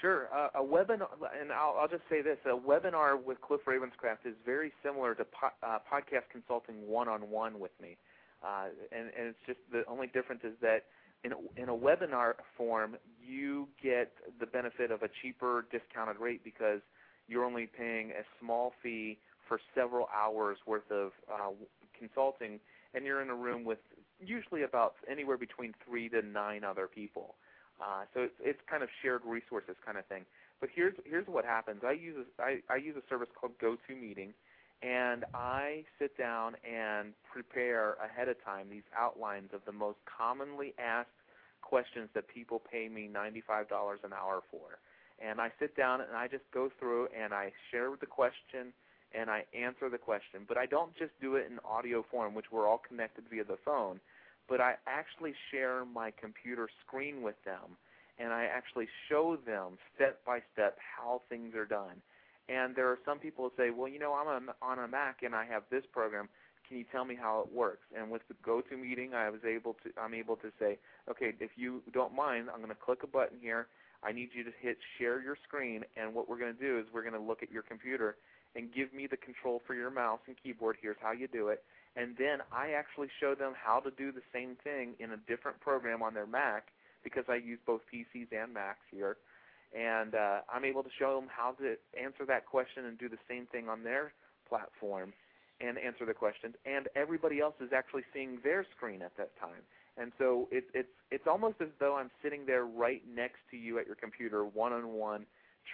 [0.00, 0.28] Sure.
[0.34, 1.08] Uh, a webinar,
[1.40, 5.24] and I'll, I'll just say this: a webinar with Cliff Ravenscraft is very similar to
[5.24, 7.96] po- uh, podcast consulting one-on-one with me,
[8.44, 10.84] uh, and, and it's just the only difference is that
[11.24, 16.44] in a, in a webinar form, you get the benefit of a cheaper, discounted rate
[16.44, 16.80] because
[17.26, 21.50] you're only paying a small fee for several hours worth of uh,
[21.98, 22.60] consulting,
[22.92, 23.78] and you're in a room with
[24.26, 27.34] usually about anywhere between three to nine other people.
[27.80, 30.24] Uh, so it's it's kind of shared resources kind of thing.
[30.60, 31.82] But here's here's what happens.
[31.84, 34.30] I use a, I, I use a service called GoToMeeting,
[34.82, 40.74] and I sit down and prepare ahead of time these outlines of the most commonly
[40.78, 41.08] asked
[41.62, 44.78] questions that people pay me $95 an hour for.
[45.24, 48.72] And I sit down and I just go through and I share the question
[49.16, 50.40] and I answer the question.
[50.46, 53.56] But I don't just do it in audio form, which we're all connected via the
[53.64, 54.00] phone
[54.48, 57.76] but I actually share my computer screen with them
[58.18, 62.02] and I actually show them step by step how things are done.
[62.48, 65.34] And there are some people who say, well, you know, I'm on, a Mac and
[65.34, 66.28] I have this program.
[66.68, 67.84] Can you tell me how it works?
[67.96, 70.78] And with the GoToMeeting, I was able to, I'm able to say,
[71.10, 73.66] okay, if you don't mind, I'm going to click a button here.
[74.02, 76.84] I need you to hit share your screen, and what we're going to do is
[76.92, 78.16] we're going to look at your computer
[78.54, 80.76] and give me the control for your mouse and keyboard.
[80.80, 81.62] Here's how you do it
[81.96, 85.60] and then I actually show them how to do the same thing in a different
[85.60, 86.68] program on their Mac
[87.02, 89.16] because I use both PCs and Macs here,
[89.76, 93.18] and uh, I'm able to show them how to answer that question and do the
[93.28, 94.12] same thing on their
[94.48, 95.12] platform
[95.60, 96.54] and answer the questions.
[96.64, 99.62] And everybody else is actually seeing their screen at that time.
[99.96, 103.78] And so it, it's it's almost as though I'm sitting there right next to you
[103.78, 105.26] at your computer, one on one,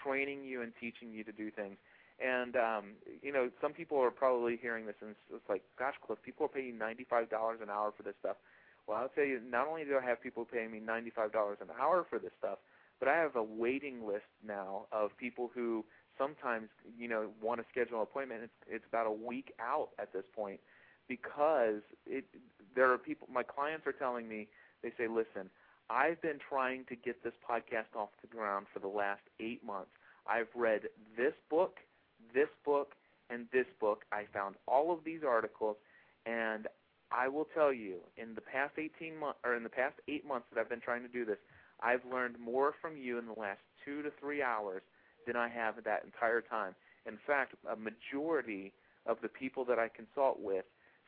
[0.05, 1.77] training you and teaching you to do things.
[2.21, 2.85] And um,
[3.23, 6.51] you know, some people are probably hearing this and it's, like, gosh, Cliff, people are
[6.51, 8.37] paying ninety-five dollars an hour for this stuff.
[8.87, 11.69] Well, I'll tell you, not only do I have people paying me ninety-five dollars an
[11.81, 12.59] hour for this stuff,
[12.99, 15.85] but I have a waiting list now of people who
[16.19, 16.69] sometimes,
[16.99, 18.43] you know, want to schedule an appointment.
[18.45, 20.61] It's, it's about a week out at this point
[21.11, 22.25] because it
[22.77, 24.47] there are people my clients are telling me
[24.83, 25.51] they say listen
[25.91, 29.91] I've been trying to get this podcast off the ground for the last 8 months
[30.27, 30.83] I've read
[31.17, 31.79] this book
[32.35, 32.93] this book
[33.31, 35.77] and this book I found all of these articles
[36.27, 36.67] and
[37.13, 40.47] I will tell you in the past 18 months or in the past 8 months
[40.53, 41.39] that I've been trying to do this
[41.83, 44.83] I've learned more from you in the last 2 to 3 hours
[45.27, 46.75] than I have that entire time
[47.07, 48.73] in fact a majority
[49.07, 50.65] of the people that I consult with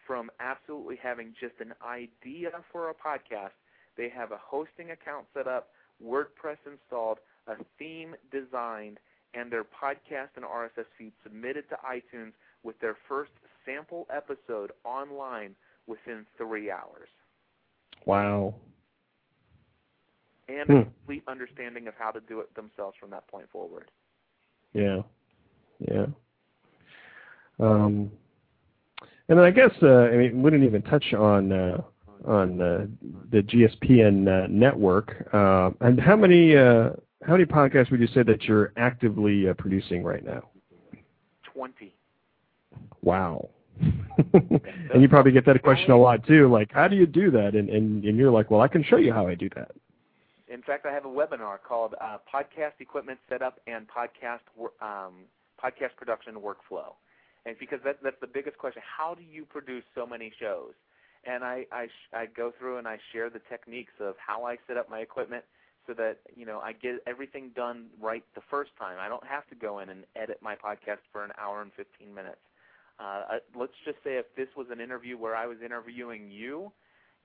[0.07, 3.55] from absolutely having just an idea for a podcast.
[3.97, 5.69] They have a hosting account set up,
[6.05, 8.99] WordPress installed, a theme designed,
[9.35, 13.33] and their podcast and RSS feed submitted to iTunes with their first
[13.64, 15.55] sample episode online
[15.87, 17.09] within three hours.
[18.07, 18.55] Wow.
[20.49, 20.76] And Hmm.
[20.76, 23.91] a complete understanding of how to do it themselves from that point forward.
[24.72, 25.03] Yeah.
[25.78, 26.07] Yeah.
[27.59, 28.11] Um,
[29.28, 31.83] and then I guess uh, I mean we didn't even touch on uh,
[32.24, 32.87] on uh,
[33.30, 35.28] the GSPN uh, network.
[35.33, 36.91] Uh, and how many uh,
[37.27, 40.49] how many podcasts would you say that you're actively uh, producing right now?
[41.45, 41.95] 20.
[43.03, 43.49] Wow.
[43.81, 46.49] and you probably get that question a lot too.
[46.49, 47.55] Like, how do you do that?
[47.55, 49.73] And, and and you're like, well, I can show you how I do that.
[50.53, 54.41] In fact, I have a webinar called uh, "Podcast Equipment Setup and Podcast
[54.81, 55.14] um,
[55.62, 56.93] Podcast Production Workflow,"
[57.47, 60.73] and because that, that's the biggest question: How do you produce so many shows?
[61.25, 64.57] And I I, sh- I go through and I share the techniques of how I
[64.66, 65.45] set up my equipment
[65.87, 68.99] so that you know I get everything done right the first time.
[69.01, 72.14] I don't have to go in and edit my podcast for an hour and 15
[72.14, 72.41] minutes.
[72.99, 76.70] Uh, let's just say if this was an interview where I was interviewing you,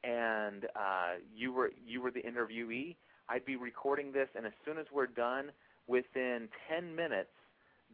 [0.03, 2.95] and uh, you were you were the interviewee,
[3.29, 5.51] I'd be recording this, and as soon as we're done,
[5.87, 7.29] within 10 minutes,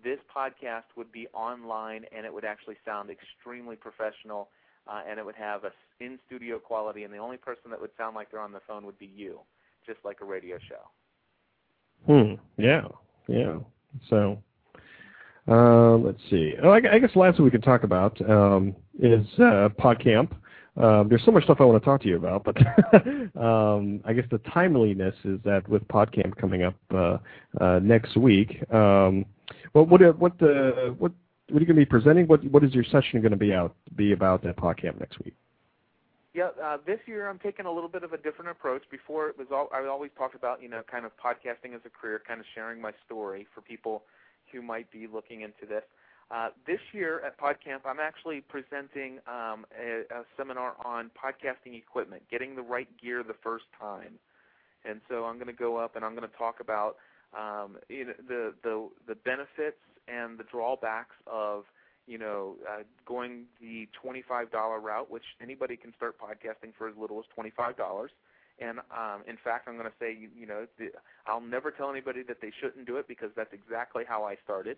[0.04, 4.50] this podcast would be online, and it would actually sound extremely professional,
[4.88, 8.16] uh, and it would have a in-studio quality, and the only person that would sound
[8.16, 9.40] like they're on the phone would be you,
[9.86, 10.84] just like a radio show.
[12.06, 12.62] Hmm.
[12.62, 12.88] Yeah.
[13.28, 13.60] Yeah.
[14.10, 14.42] So,
[15.48, 16.54] uh, let's see.
[16.62, 20.32] Oh, I, I guess last thing we could talk about um, is uh, PodCamp.
[20.76, 22.58] Um, there's so much stuff I want to talk to you about, but
[23.40, 27.18] um, I guess the timeliness is that with PodCamp coming up uh,
[27.62, 28.64] uh, next week.
[28.74, 29.26] Um,
[29.74, 31.12] what what uh, what the what
[31.50, 32.26] what are you going to be presenting?
[32.26, 35.36] What what is your session going to be out be about at PodCamp next week?
[36.34, 38.84] Yeah, uh, this year I'm taking a little bit of a different approach.
[38.90, 41.90] Before it was all I always talked about, you know, kind of podcasting as a
[41.90, 44.04] career, kind of sharing my story for people
[44.52, 45.84] who might be looking into this.
[46.32, 52.24] Uh, this year at PodCamp, I'm actually presenting um, a, a seminar on podcasting equipment,
[52.32, 54.14] getting the right gear the first time.
[54.86, 56.96] And so I'm going to go up and I'm going to talk about
[57.38, 59.78] um, you know, the the the benefits
[60.08, 61.66] and the drawbacks of
[62.08, 64.52] you know, uh, going the $25
[64.82, 68.08] route, which anybody can start podcasting for as little as $25.
[68.60, 70.90] And um, in fact, I'm going to say, you, you know, the,
[71.26, 74.78] I'll never tell anybody that they shouldn't do it because that's exactly how I started.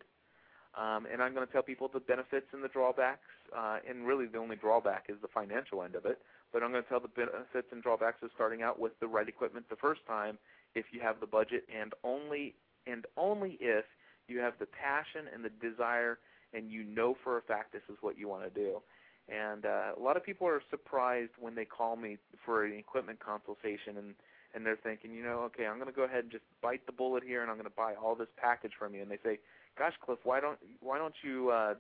[0.75, 3.27] Um, and I'm going to tell people the benefits and the drawbacks.
[3.55, 6.19] Uh, and really, the only drawback is the financial end of it.
[6.51, 9.27] But I'm going to tell the benefits and drawbacks of starting out with the right
[9.27, 10.37] equipment the first time,
[10.73, 12.55] if you have the budget, and only
[12.87, 13.85] and only if
[14.27, 16.19] you have the passion and the desire
[16.55, 18.81] and you know for a fact this is what you want to do.
[19.27, 23.19] And uh, a lot of people are surprised when they call me for an equipment
[23.19, 24.15] consultation and
[24.53, 26.93] and they're thinking, you know, okay, I'm going to go ahead and just bite the
[26.93, 29.01] bullet here and I'm going to buy all this package from you.
[29.01, 29.39] And they say,
[29.77, 31.73] "Gosh, Cliff, why don't why don't you uh,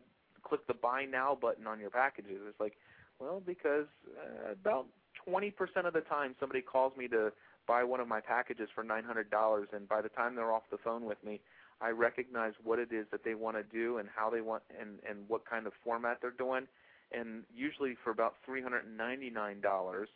[0.43, 2.73] click the buy now button on your packages?" It's like,
[3.19, 3.87] well, because
[4.19, 4.87] uh, about
[5.27, 5.53] 20%
[5.85, 7.31] of the time somebody calls me to
[7.67, 11.05] buy one of my packages for $900 and by the time they're off the phone
[11.05, 11.39] with me,
[11.81, 14.99] I recognize what it is that they want to do and how they want and
[15.07, 16.67] and what kind of format they're doing.
[17.11, 20.09] And usually for about three hundred and ninety nine dollars,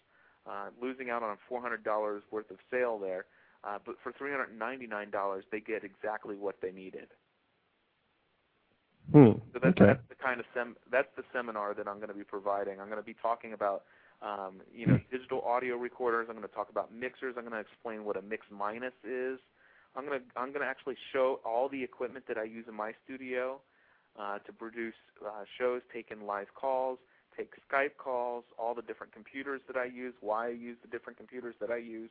[0.49, 3.25] uh, losing out on four hundred dollars worth of sale there.
[3.63, 7.07] Uh, but for three hundred and ninety nine dollars, they get exactly what they needed.
[9.11, 9.41] Hmm.
[9.53, 9.85] So that's, okay.
[9.85, 12.79] that's the kind of sem- that's the seminar that I'm going to be providing.
[12.79, 13.83] I'm going to be talking about
[14.21, 16.27] um, you know digital audio recorders.
[16.29, 17.35] I'm going to talk about mixers.
[17.37, 19.39] I'm going to explain what a mix minus is.
[19.95, 23.59] I'm to I'm to actually show all the equipment that I use in my studio
[24.19, 24.93] uh, to produce
[25.25, 26.99] uh, shows, take in live calls,
[27.35, 31.17] take Skype calls, all the different computers that I use, why I use the different
[31.17, 32.09] computers that I use,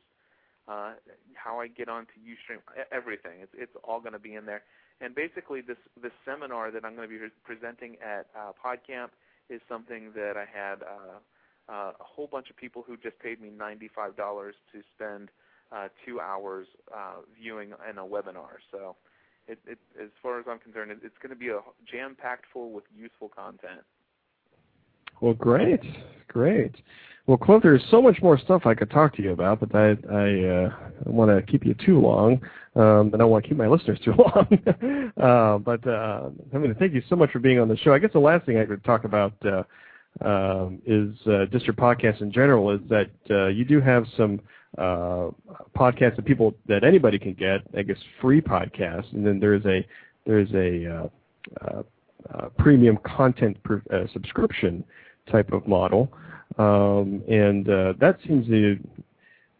[0.67, 0.93] uh,
[1.35, 2.59] how I get onto UStream,
[2.91, 3.41] everything.
[3.41, 4.63] It's, it's all going to be in there.
[5.01, 9.09] And basically, this this seminar that I'm going to be re- presenting at uh, PodCamp
[9.49, 13.41] is something that I had uh, uh, a whole bunch of people who just paid
[13.41, 15.29] me $95 to spend
[16.05, 18.57] two hours uh, viewing in a webinar.
[18.71, 18.95] So,
[19.47, 21.59] it, it, as far as I'm concerned, it, it's going to be a
[21.91, 23.81] jam-packed full with useful content.
[25.21, 25.81] Well, great,
[26.27, 26.75] great.
[27.27, 29.89] Well, Cliff, there's so much more stuff I could talk to you about, but I
[30.11, 30.69] I uh,
[31.05, 32.41] want to keep you too long,
[32.75, 35.11] um, and I want to keep my listeners too long.
[35.21, 37.93] uh, but uh, I mean, thank you so much for being on the show.
[37.93, 39.63] I guess the last thing I could talk about uh,
[40.25, 42.71] um, is uh, just your podcast in general.
[42.71, 44.39] Is that uh, you do have some
[44.77, 45.29] uh,
[45.75, 49.85] podcasts that people that anybody can get, I guess, free podcasts, and then there's a
[50.25, 51.07] there's a uh,
[51.65, 51.83] uh,
[52.33, 54.83] uh, premium content per, uh, subscription
[55.31, 56.11] type of model,
[56.57, 58.77] um, and uh, that seems to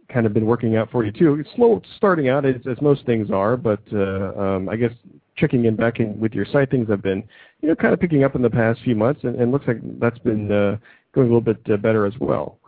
[0.09, 1.35] kind of been working out for you too.
[1.39, 4.91] It's slow starting out as, as most things are, but um, I guess
[5.37, 7.23] checking in back in with your site, things have been
[7.61, 9.77] you know kind of picking up in the past few months, and, and looks like
[9.99, 10.79] that's been going
[11.15, 12.59] a little bit better as well.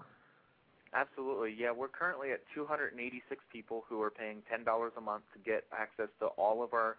[0.93, 1.71] Absolutely, yeah.
[1.71, 6.27] We're currently at 286 people who are paying $10 a month to get access to
[6.37, 6.97] all of our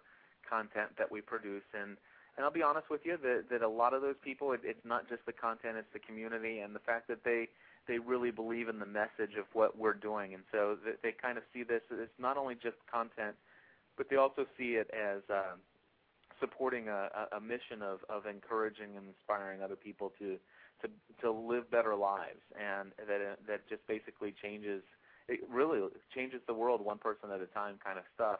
[0.49, 1.97] content that we produce, and
[2.35, 4.83] and I'll be honest with you that that a lot of those people, it, it's
[4.85, 7.47] not just the content, it's the community and the fact that they
[7.87, 11.37] they really believe in the message of what we're doing, and so they, they kind
[11.37, 11.81] of see this.
[11.91, 13.35] It's not only just content,
[13.97, 15.55] but they also see it as uh,
[16.39, 20.37] supporting a, a mission of of encouraging and inspiring other people to
[20.83, 20.89] to
[21.21, 24.83] to live better lives, and that that just basically changes.
[25.27, 25.79] It really
[26.13, 28.39] changes the world one person at a time, kind of stuff.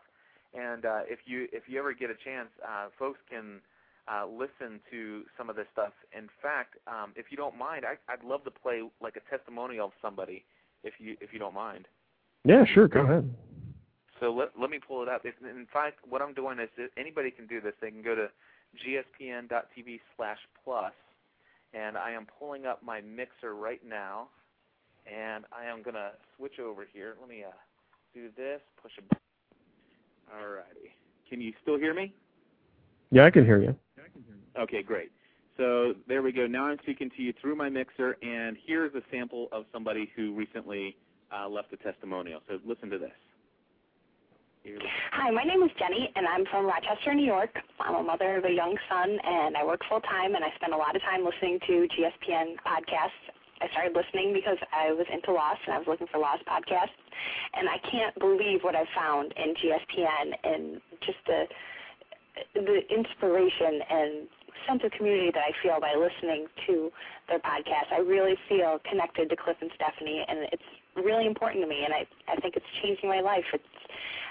[0.53, 3.61] And uh, if you if you ever get a chance, uh, folks can
[4.07, 5.93] uh, listen to some of this stuff.
[6.15, 9.87] In fact, um, if you don't mind, I, I'd love to play like a testimonial
[9.87, 10.43] of somebody,
[10.83, 11.87] if you if you don't mind.
[12.45, 12.87] Yeah, sure.
[12.87, 13.33] Go ahead.
[14.19, 15.21] So let let me pull it up.
[15.23, 17.73] If, in fact, what I'm doing is anybody can do this.
[17.81, 18.27] They can go to
[18.81, 20.93] gspn.tv slash plus,
[21.73, 24.29] and I am pulling up my mixer right now,
[25.05, 27.15] and I am gonna switch over here.
[27.19, 27.51] Let me uh,
[28.13, 28.61] do this.
[28.81, 29.17] Push a button.
[30.33, 30.91] Alrighty.
[31.29, 32.13] Can you still hear me?
[33.11, 33.75] Yeah, I can hear you.
[34.59, 35.11] Okay, great.
[35.57, 36.47] So there we go.
[36.47, 40.33] Now I'm speaking to you through my mixer, and here's a sample of somebody who
[40.33, 40.95] recently
[41.31, 42.41] uh, left a testimonial.
[42.47, 43.11] So listen to this.
[45.11, 47.51] Hi, my name is Jenny, and I'm from Rochester, New York.
[47.81, 50.73] I'm a mother of a young son, and I work full time, and I spend
[50.73, 53.19] a lot of time listening to GSPN podcasts.
[53.59, 56.95] I started listening because I was into Lost, and I was looking for Lost podcasts,
[57.59, 61.43] and I can't believe what I found in GSPN and just the
[62.55, 64.27] the inspiration and
[64.65, 66.89] sense of community that I feel by listening to
[67.27, 67.91] their podcast.
[67.91, 71.93] I really feel connected to Cliff and Stephanie, and it's really important to me, and
[71.93, 73.43] I, I think it's changing my life.
[73.53, 73.72] It's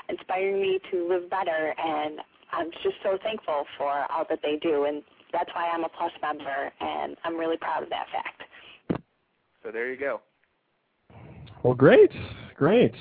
[0.09, 2.21] inspiring me to live better, and
[2.53, 6.13] I'm just so thankful for all that they do, and that's why I'm a Plus
[6.21, 9.03] member, and I'm really proud of that fact.
[9.63, 10.21] So there you go.
[11.63, 12.11] Well, great,
[12.57, 12.95] great.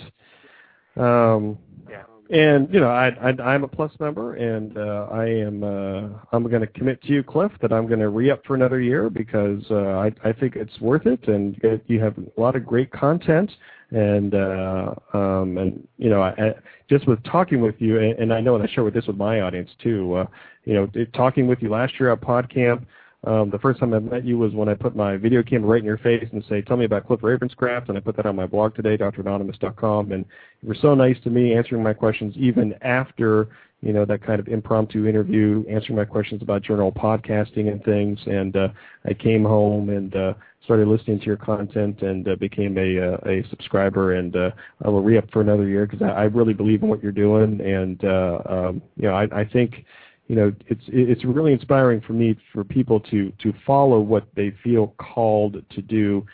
[0.96, 1.58] Um,
[1.90, 2.04] Yeah.
[2.30, 6.48] and you know, I, I I'm a Plus member, and uh, I am uh, I'm
[6.48, 9.10] going to commit to you, Cliff, that I'm going to re up for another year
[9.10, 12.66] because uh, I I think it's worth it, and it, you have a lot of
[12.66, 13.52] great content,
[13.92, 16.54] and uh, um, and you know, I, I,
[16.90, 19.18] just with talking with you, and, and I know, and I share with this with
[19.18, 20.16] my audience too.
[20.16, 20.26] Uh,
[20.66, 22.86] you know, talking with you last year at PodCamp.
[23.24, 25.80] Um, the first time I met you was when I put my video camera right
[25.80, 28.36] in your face and say, "Tell me about Cliff Ravenscraft," and I put that on
[28.36, 30.12] my blog today, dranonymous.com.
[30.12, 30.26] And
[30.62, 33.50] you were so nice to me, answering my questions even after
[33.82, 38.20] you know that kind of impromptu interview, answering my questions about journal podcasting and things.
[38.26, 38.70] And uh,
[39.06, 43.18] I came home and uh, started listening to your content and uh, became a uh,
[43.26, 44.14] a subscriber.
[44.14, 44.52] And uh,
[44.84, 47.12] I will re up for another year because I, I really believe in what you're
[47.12, 47.62] doing.
[47.62, 49.86] And uh, um, you know, I, I think
[50.32, 54.54] you know, it's it's really inspiring for me for people to to follow what they
[54.64, 56.26] feel called to do.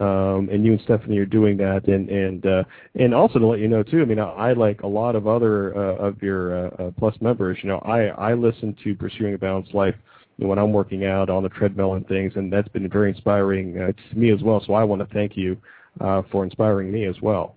[0.00, 2.64] Um, and you and Stephanie are doing that, and and uh,
[2.96, 4.02] and also to let you know too.
[4.02, 7.14] I mean, I, I like a lot of other uh, of your uh, uh, Plus
[7.20, 7.56] members.
[7.62, 9.94] You know, I I listen to Pursuing a Balanced Life
[10.38, 13.92] when I'm working out on the treadmill and things, and that's been very inspiring uh,
[13.92, 14.62] to me as well.
[14.66, 15.56] So I want to thank you
[16.00, 17.54] uh, for inspiring me as well.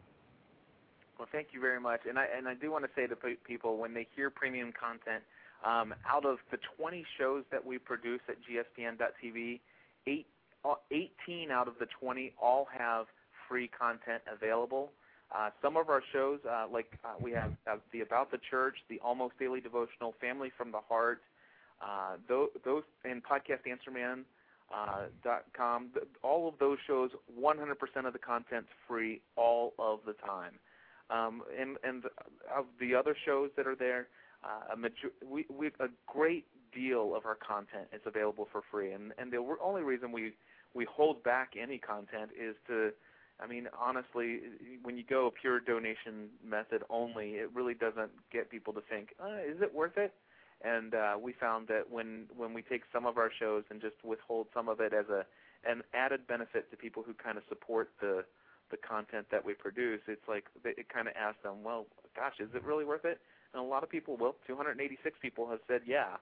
[1.18, 2.02] Well, thank you very much.
[2.08, 5.24] And I and I do want to say to people when they hear premium content,
[5.66, 9.60] um, out of the 20 shows that we produce at GSPN.TV,
[10.06, 10.28] eight,
[10.64, 13.08] uh, 18 out of the 20 all have
[13.48, 14.92] free content available.
[15.36, 17.52] Uh, some of our shows, uh, like uh, we have
[17.92, 21.22] the About the Church, the Almost Daily Devotional, Family from the Heart,
[21.82, 24.26] uh, those, those and Podcast Answer Man.
[24.74, 25.06] Uh,
[26.24, 30.54] All of those shows, 100% of the content's free all of the time.
[31.10, 32.04] Um, and and
[32.54, 34.10] of the other shows that are there,
[34.44, 38.92] uh, a major- we, we a great deal of our content is available for free,
[38.92, 40.34] and and the only reason we
[40.74, 42.92] we hold back any content is to,
[43.40, 44.42] I mean, honestly,
[44.84, 49.16] when you go a pure donation method only, it really doesn't get people to think,
[49.24, 50.14] uh, is it worth it?
[50.64, 53.96] And uh, we found that when when we take some of our shows and just
[54.04, 55.26] withhold some of it as a
[55.70, 58.24] an added benefit to people who kind of support the
[58.72, 60.02] the content that we produce.
[60.08, 61.86] It's like it kind of asks them, well,
[62.16, 63.20] gosh, is it really worth it?
[63.54, 66.18] And a lot of people, well, 286 people have said yeah,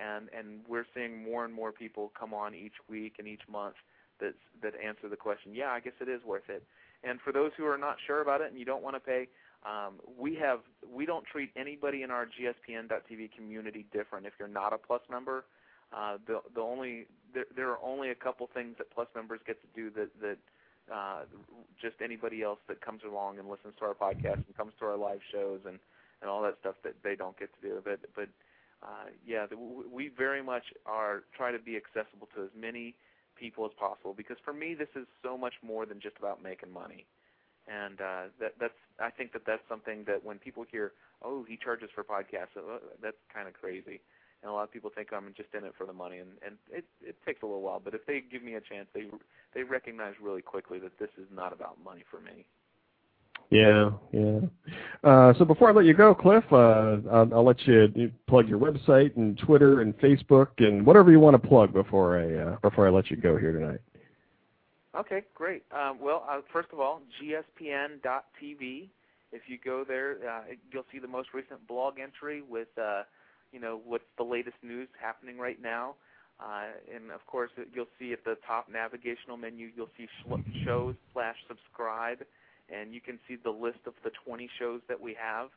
[0.00, 3.74] and and we're seeing more and more people come on each week and each month
[4.20, 6.62] that that answer the question, yeah, I guess it is worth it.
[7.02, 9.28] And for those who are not sure about it and you don't want to pay,
[9.64, 10.60] um, we have
[10.90, 14.26] we don't treat anybody in our GSPN.TV community different.
[14.26, 15.44] If you're not a Plus member,
[15.92, 19.60] uh, the the only there, there are only a couple things that Plus members get
[19.60, 20.38] to do that that
[20.92, 21.20] uh,
[21.80, 24.96] just anybody else that comes along and listens to our podcast and comes to our
[24.96, 25.78] live shows and
[26.22, 27.82] and all that stuff that they don't get to do.
[27.84, 28.28] But but
[28.82, 32.94] uh, yeah, the, we very much are try to be accessible to as many
[33.38, 36.72] people as possible because for me this is so much more than just about making
[36.72, 37.04] money.
[37.70, 40.92] And uh, that that's I think that that's something that when people hear,
[41.22, 44.00] oh, he charges for podcasts, uh, that's kind of crazy.
[44.42, 46.56] And a lot of people think I'm just in it for the money, and and
[46.72, 47.80] it it takes a little while.
[47.82, 49.06] But if they give me a chance, they
[49.54, 52.44] they recognize really quickly that this is not about money for me.
[53.50, 54.40] Yeah, yeah.
[55.02, 58.60] Uh, so before I let you go, Cliff, uh, I'll, I'll let you plug your
[58.60, 62.86] website and Twitter and Facebook and whatever you want to plug before I uh, before
[62.86, 63.80] I let you go here tonight.
[64.96, 65.62] Okay, great.
[65.72, 68.88] Um, well, uh, first of all, gspn.tv.
[69.32, 70.42] If you go there, uh,
[70.72, 73.02] you'll see the most recent blog entry with, uh,
[73.52, 75.94] you know, what's the latest news happening right now.
[76.40, 80.94] Uh, and of course, you'll see at the top navigational menu, you'll see sh- shows
[81.12, 82.18] slash subscribe
[82.70, 85.48] and you can see the list of the 20 shows that we have.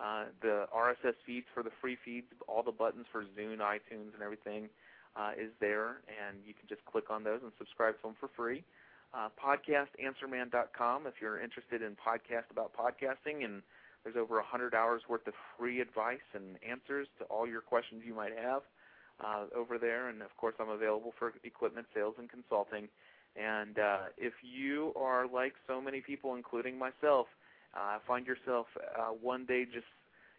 [0.00, 4.22] Uh, the RSS feeds for the free feeds, all the buttons for Zune, iTunes, and
[4.22, 4.68] everything
[5.14, 8.28] uh, is there, and you can just click on those and subscribe to them for
[8.34, 8.64] free.
[9.14, 13.62] Uh, podcastanswerman.com if you're interested in podcast about podcasting, and
[14.04, 18.14] there's over 100 hours worth of free advice and answers to all your questions you
[18.14, 18.62] might have
[19.24, 20.08] uh, over there.
[20.08, 22.88] And of course, I'm available for equipment sales and consulting.
[23.36, 27.26] And uh, if you are like so many people, including myself,
[27.74, 28.66] uh, find yourself
[28.98, 29.86] uh, one day just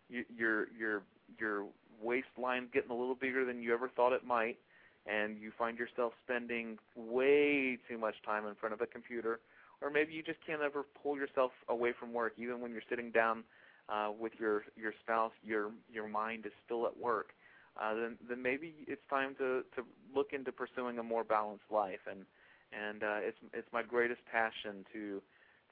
[0.10, 1.02] you, your your
[1.40, 1.66] your
[2.02, 4.58] waistline getting a little bigger than you ever thought it might,
[5.06, 9.40] and you find yourself spending way too much time in front of a computer,
[9.82, 13.12] or maybe you just can't ever pull yourself away from work, even when you're sitting
[13.12, 13.44] down
[13.90, 17.34] uh, with your your spouse, your your mind is still at work.
[17.82, 19.84] Uh, then then maybe it's time to to
[20.16, 22.26] look into pursuing a more balanced life and
[22.72, 25.22] and uh, it's it's my greatest passion to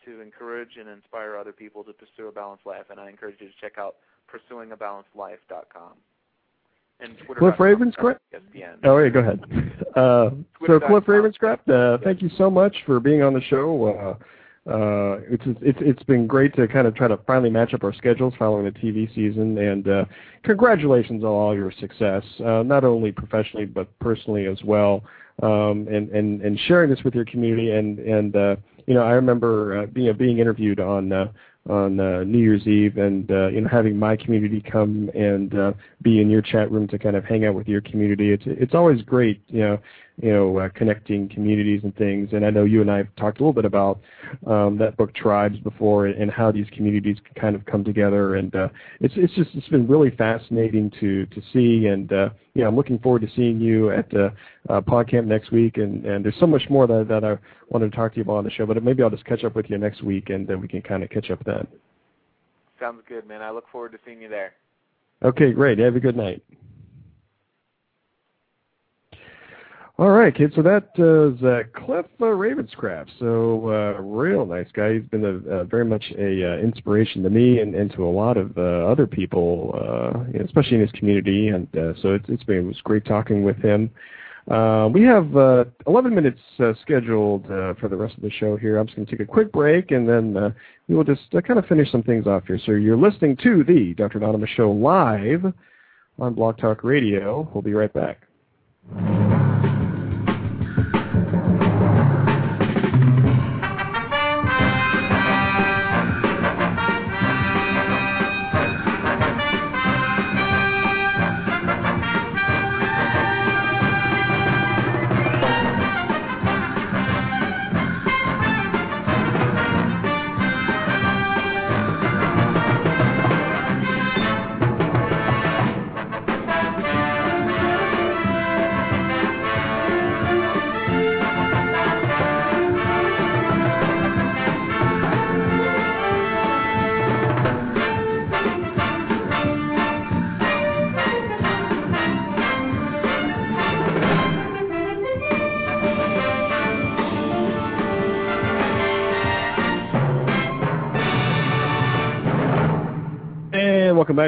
[0.06, 2.86] to encourage and inspire other people to pursue a balanced life.
[2.90, 3.96] And I encourage you to check out
[4.30, 5.94] pursuingabalancedlife.com.
[7.38, 8.18] Cliff Ravenscraft.
[8.84, 9.44] Oh, yeah, go ahead.
[9.96, 10.30] Uh,
[10.66, 14.18] so Cliff Ravenscraft, uh, thank you so much for being on the show.
[14.66, 17.84] Uh, uh, it's it's it's been great to kind of try to finally match up
[17.84, 20.06] our schedules following the TV season, and uh,
[20.44, 25.04] congratulations on all your success, uh, not only professionally but personally as well
[25.42, 27.72] um, and, and, and sharing this with your community.
[27.72, 28.56] And, and uh,
[28.88, 31.32] you know, I remember uh, being, being interviewed on uh,
[31.70, 35.74] on uh, New Year's Eve, and uh, you know, having my community come and uh,
[36.02, 38.32] be in your chat room to kind of hang out with your community.
[38.32, 39.78] It's it's always great, you know,
[40.22, 42.30] you know, uh, connecting communities and things.
[42.32, 44.00] And I know you and I have talked a little bit about
[44.46, 48.36] um, that book Tribes before, and how these communities can kind of come together.
[48.36, 48.70] And uh,
[49.00, 51.88] it's it's just it's been really fascinating to to see.
[51.88, 54.30] And uh, yeah, I'm looking forward to seeing you at uh,
[54.70, 55.78] uh, PodCamp next week.
[55.78, 57.38] And and there's so much more that that I
[57.70, 58.66] wanted to talk to you about on the show.
[58.66, 61.04] But maybe I'll just catch up with you next week, and then we can kind
[61.04, 61.68] of catch up then.
[62.80, 63.42] Sounds good, man.
[63.42, 64.54] I look forward to seeing you there.
[65.24, 65.78] Okay, great.
[65.78, 66.44] Have a good night.
[70.02, 70.56] All right, kids.
[70.56, 73.10] So that is uh, Cliff uh, Ravenscraft.
[73.20, 74.94] So uh, real nice guy.
[74.94, 78.10] He's been a, a very much a uh, inspiration to me and, and to a
[78.10, 81.50] lot of uh, other people, uh, especially in his community.
[81.50, 83.92] And uh, so it's, it's been it was great talking with him.
[84.50, 88.58] Uh, we have uh, 11 minutes uh, scheduled uh, for the rest of the show
[88.58, 88.80] here.
[88.80, 90.50] I'm just going to take a quick break, and then uh,
[90.88, 92.60] we will just uh, kind of finish some things off here.
[92.66, 94.18] So you're listening to the Dr.
[94.18, 95.46] Anonymous Show live
[96.18, 97.48] on Blog Talk Radio.
[97.54, 98.24] We'll be right back.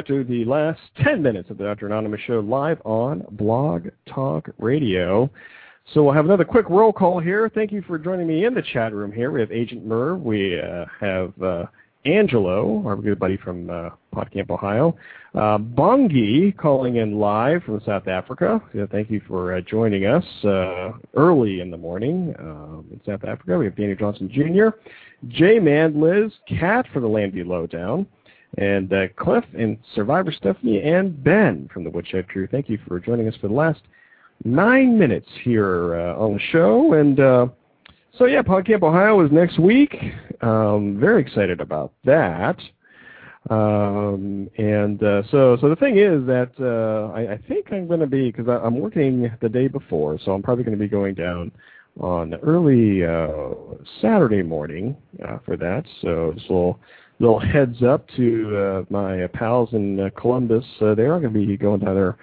[0.06, 1.86] To the last 10 minutes of the Dr.
[1.86, 5.30] Anonymous Show live on Blog Talk Radio.
[5.92, 7.50] So we'll have another quick roll call here.
[7.54, 9.30] Thank you for joining me in the chat room here.
[9.30, 10.20] We have Agent Merv.
[10.20, 11.66] We uh, have uh,
[12.04, 14.96] Angelo, our good buddy from uh, PodCamp, Ohio.
[15.34, 18.62] Uh, Bongi calling in live from South Africa.
[18.74, 23.24] Yeah, thank you for uh, joining us uh, early in the morning um, in South
[23.24, 23.58] Africa.
[23.58, 24.76] We have Danny Johnson Jr.,
[25.28, 28.06] J-Man, Liz, Cat for the Landview Lowdown,
[28.58, 32.46] and uh, Cliff and Survivor Stephanie and Ben from the Woodshed Crew.
[32.46, 33.80] Thank you for joining us for the last
[34.44, 36.94] nine minutes here uh, on the show.
[36.94, 37.46] And uh,
[38.18, 39.96] so, yeah, PodCamp Ohio is next week.
[40.40, 42.58] Um, very excited about that.
[43.50, 48.00] Um, and uh, so, so the thing is that uh, I, I think I'm going
[48.00, 51.14] to be because I'm working the day before, so I'm probably going to be going
[51.14, 51.52] down
[52.00, 53.54] on early uh,
[54.00, 54.96] Saturday morning
[55.44, 55.84] for that.
[56.00, 56.74] So, just a
[57.20, 60.64] little, heads up to uh, my pals in uh, Columbus.
[60.80, 62.16] Uh, they are going to be going down there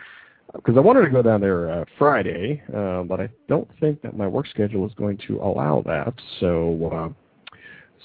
[0.53, 4.17] because I wanted to go down there uh, Friday, uh, but I don't think that
[4.17, 6.13] my work schedule is going to allow that.
[6.39, 7.53] So, uh,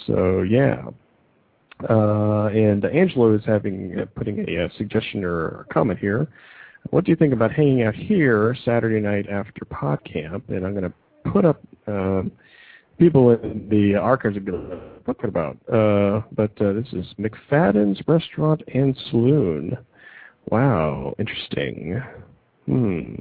[0.07, 0.85] so yeah.
[1.91, 6.27] Uh, and Angelo is having uh, putting a, a suggestion or a comment here.
[6.91, 10.49] What do you think about hanging out here Saturday night after PodCamp?
[10.49, 12.33] And I'm going to put up um,
[12.99, 15.57] people in the archives be like, what's it about?
[15.69, 19.77] Uh, but uh, this is McFadden's Restaurant and Saloon.
[20.51, 22.03] Wow, interesting.
[22.67, 23.15] Hmm.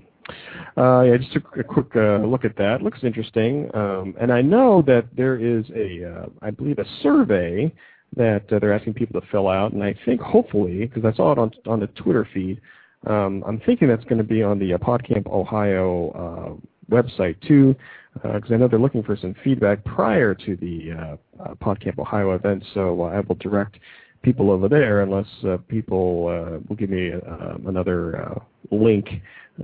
[0.77, 2.81] Uh, yeah, just a, a quick uh, look at that.
[2.81, 3.69] Looks interesting.
[3.75, 7.71] Um, and I know that there is a, uh, I believe, a survey
[8.15, 9.73] that uh, they're asking people to fill out.
[9.73, 12.59] And I think hopefully, because I saw it on on the Twitter feed,
[13.07, 16.59] um, I'm thinking that's going to be on the uh, PodCamp Ohio
[16.91, 17.75] uh, website too,
[18.23, 22.31] because I know they're looking for some feedback prior to the uh, uh, PodCamp Ohio
[22.31, 22.63] event.
[22.73, 23.77] So uh, I will direct
[24.25, 28.39] people over there unless uh, people uh, will give me uh, another uh,
[28.71, 29.07] link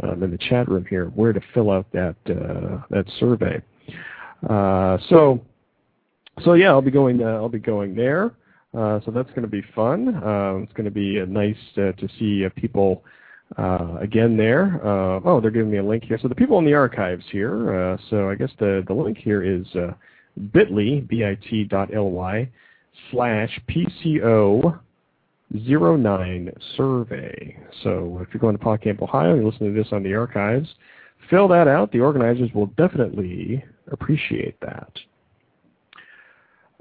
[0.03, 3.61] um, in the chat room here where to fill out that uh, that survey.
[4.47, 5.41] Uh, so
[6.43, 8.31] so yeah, I'll be going I'll be going there.
[8.73, 10.09] so that's going to be fun.
[10.63, 13.03] it's going to be nice to see people
[13.57, 14.79] Uh, again there.
[14.83, 16.17] Uh, oh, they're giving me a link here.
[16.21, 17.75] So the people in the archives here.
[17.75, 19.65] Uh, so I guess the the link here is
[20.53, 22.49] bit.ly bit.ly
[23.11, 24.79] slash PCO
[25.53, 27.57] 09 survey.
[27.83, 30.69] So if you're going to PodCamp, Ohio, and you listen to this on the archives,
[31.29, 31.91] fill that out.
[31.91, 34.91] The organizers will definitely appreciate that.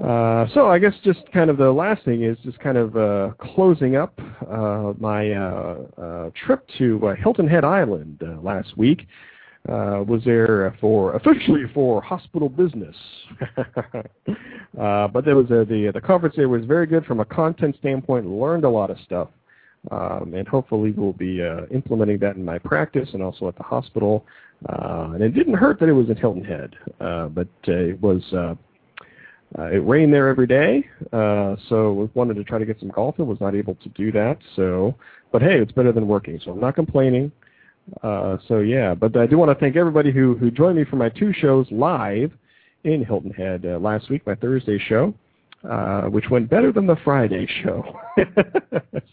[0.03, 3.33] Uh, so I guess just kind of the last thing is just kind of uh,
[3.55, 4.19] closing up
[4.51, 9.07] uh, my uh, uh, trip to Hilton Head Island last week
[9.67, 12.97] was there for officially for hospital business.
[13.57, 18.27] but there was the the conference there was very good from a content standpoint.
[18.27, 19.29] Learned a lot of stuff,
[19.91, 24.25] um, and hopefully we'll be implementing that in my practice and also at the hospital.
[24.67, 28.23] And it didn't hurt that it was in Hilton Head, but it was.
[29.59, 32.89] Uh, it rained there every day, uh, so we wanted to try to get some
[32.91, 34.39] golf and was not able to do that.
[34.55, 34.95] So,
[35.33, 37.33] but hey, it's better than working, so I'm not complaining.
[38.03, 40.97] Uh, so yeah, but I do want to thank everybody who who joined me for
[40.97, 42.31] my two shows live
[42.85, 45.13] in Hilton Head uh, last week, my Thursday show,
[45.69, 47.99] uh, which went better than the Friday show.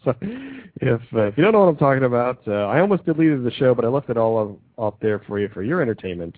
[0.03, 3.43] so if uh, if you don't know what I'm talking about, uh, I almost deleted
[3.43, 6.37] the show, but I left it all up, there for you for your entertainment.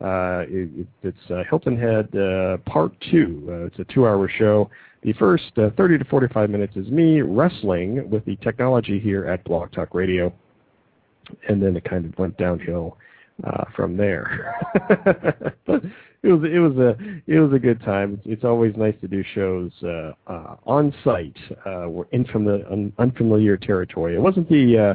[0.00, 3.46] Uh, it, it's uh, Hilton Head uh, Part Two.
[3.48, 4.70] Uh, it's a two-hour show.
[5.02, 9.42] The first uh, 30 to 45 minutes is me wrestling with the technology here at
[9.44, 10.32] Blog Talk Radio
[11.48, 12.96] and then it kind of went downhill
[13.44, 14.54] uh, from there.
[15.66, 16.96] it was it was a
[17.26, 18.20] it was a good time.
[18.24, 21.36] It's always nice to do shows uh, uh, on site.
[21.66, 24.14] Uh, we're in from the un, unfamiliar territory.
[24.14, 24.94] It wasn't the uh,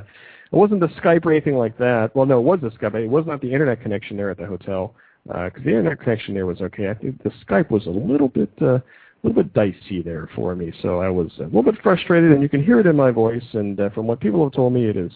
[0.52, 2.16] it wasn't the Skype or anything like that.
[2.16, 2.96] Well, no, it was the Skype.
[2.96, 4.96] It was not the internet connection there at the hotel
[5.26, 6.90] because uh, the internet connection there was okay.
[6.90, 8.52] I think the Skype was a little bit.
[8.62, 8.80] Uh,
[9.24, 12.44] a little bit dicey there for me, so I was a little bit frustrated, and
[12.44, 13.46] you can hear it in my voice.
[13.54, 15.12] And uh, from what people have told me, it is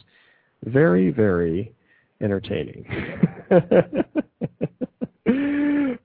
[0.64, 1.72] very, very
[2.22, 2.86] entertaining.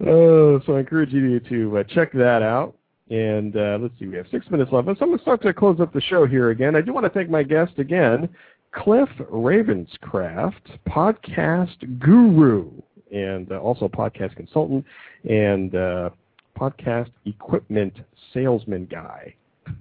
[0.07, 2.77] oh, so I encourage you to uh, check that out.
[3.11, 4.87] And uh, let's see, we have six minutes left.
[4.87, 6.75] So I'm going to start to close up the show here again.
[6.75, 8.29] I do want to thank my guest again,
[8.75, 12.71] Cliff Ravenscraft, podcast guru,
[13.13, 14.85] and uh, also podcast consultant,
[15.29, 16.11] and uh,
[16.59, 17.99] podcast equipment
[18.33, 19.35] salesman guy.
[19.67, 19.73] I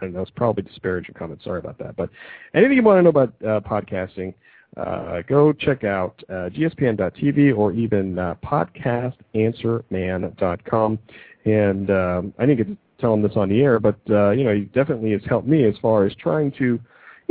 [0.00, 0.22] don't know.
[0.22, 1.44] It's probably disparaging comments.
[1.44, 1.94] Sorry about that.
[1.96, 2.10] But
[2.54, 4.34] anything you want to know about uh, podcasting,
[4.76, 10.98] uh, go check out uh, gspn.tv or even uh, podcastanswerman.com.
[11.44, 14.54] And um, I didn't get to tell him this on the air, but you know,
[14.54, 16.80] he definitely has helped me as far as trying to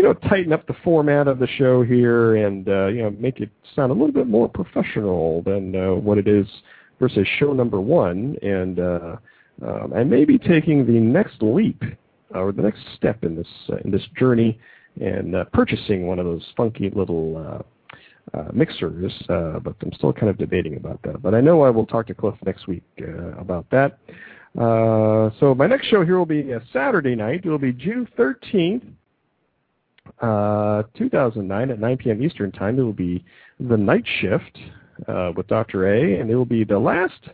[0.02, 3.40] you know, tighten up the format of the show here and uh, you know make
[3.40, 6.48] it sound a little bit more professional than uh, what it is
[7.00, 8.36] versus show number one.
[8.42, 9.18] And uh,
[9.64, 11.84] um, I may be taking the next leap
[12.34, 14.60] or the next step in this uh, in this journey
[15.00, 17.64] and uh, purchasing one of those funky little
[18.34, 21.22] uh, mixers, uh, but I'm still kind of debating about that.
[21.22, 22.84] But I know I will talk to Cliff next week
[23.38, 24.00] about that.
[24.58, 27.42] Uh, so my next show here will be Saturday night.
[27.46, 28.82] It will be June 13th,
[30.22, 32.24] uh, 2009 at 9 p.m.
[32.24, 32.80] Eastern Time.
[32.80, 33.24] It will be
[33.60, 34.58] the night shift
[35.08, 35.88] uh, with Dr.
[35.88, 37.30] A, and it will be the last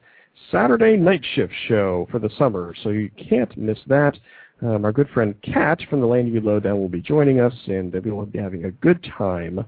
[0.51, 4.17] Saturday night shift show for the summer, so you can't miss that.
[4.61, 7.93] Um, our good friend Kat from the Land View Lowdown will be joining us, and
[7.93, 9.63] we will be having a good time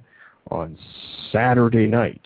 [0.49, 0.77] on
[1.31, 2.25] Saturday night.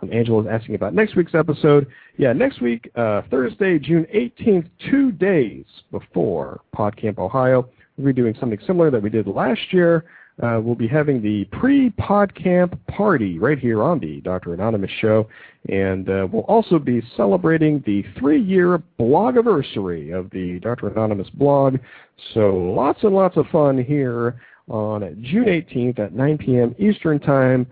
[0.00, 1.88] Um, Angela is asking about next week's episode.
[2.16, 7.68] Yeah, next week, uh, Thursday, June 18th, two days before PodCamp Ohio,
[8.00, 10.04] we'll be doing something similar that we did last year.
[10.42, 14.54] Uh, we'll be having the pre-PodCamp party right here on the Dr.
[14.54, 15.28] Anonymous show,
[15.68, 20.88] and uh, we'll also be celebrating the three-year blogiversary of the Dr.
[20.88, 21.76] Anonymous blog.
[22.32, 26.74] So lots and lots of fun here on June 18th at 9 p.m.
[26.78, 27.66] Eastern Time.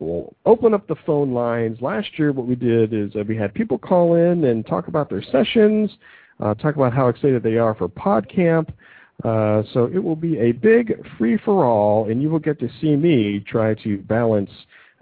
[0.00, 1.80] We'll open up the phone lines.
[1.80, 5.08] Last year what we did is uh, we had people call in and talk about
[5.08, 5.90] their sessions,
[6.40, 8.72] uh, talk about how excited they are for PodCamp.
[9.24, 13.40] Uh, so it will be a big free-for-all, and you will get to see me
[13.40, 14.50] try to balance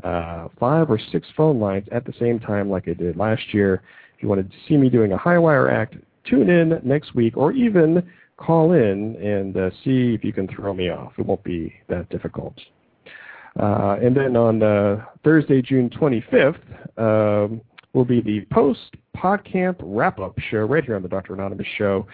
[0.05, 3.83] uh, five or six phone lines at the same time like I did last year.
[4.17, 7.53] If you wanted to see me doing a high-wire act, tune in next week or
[7.53, 8.03] even
[8.39, 11.13] call in and uh, see if you can throw me off.
[11.19, 12.55] It won't be that difficult.
[13.59, 16.59] Uh, and then on uh, Thursday, June 25th,
[16.99, 17.61] um,
[17.95, 21.33] will be the post-PodCamp wrap-up show right here on the Dr.
[21.35, 22.07] Anonymous show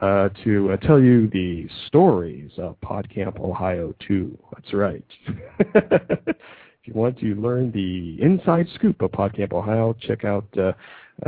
[0.00, 4.38] uh, to uh, tell you the stories of PodCamp Ohio 2.
[4.54, 5.04] That's right.
[5.58, 6.36] if
[6.84, 10.72] you want to learn the inside scoop of PodCamp Ohio, check out uh,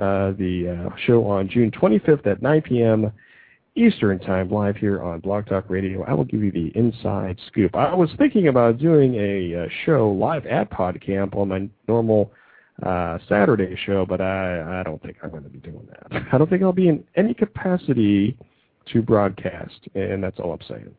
[0.01, 3.13] uh the uh, show on June 25th at 9 p.m.
[3.77, 6.05] Eastern Time live here on Blog Talk Radio.
[6.05, 7.75] I will give you the inside scoop.
[7.75, 12.33] I was thinking about doing a, a show live at PodCamp on my normal
[12.83, 16.23] uh, Saturday show, but I, I don't think I'm going to be doing that.
[16.33, 18.37] I don't think I'll be in any capacity
[18.93, 20.95] to broadcast, and that's all I'm saying.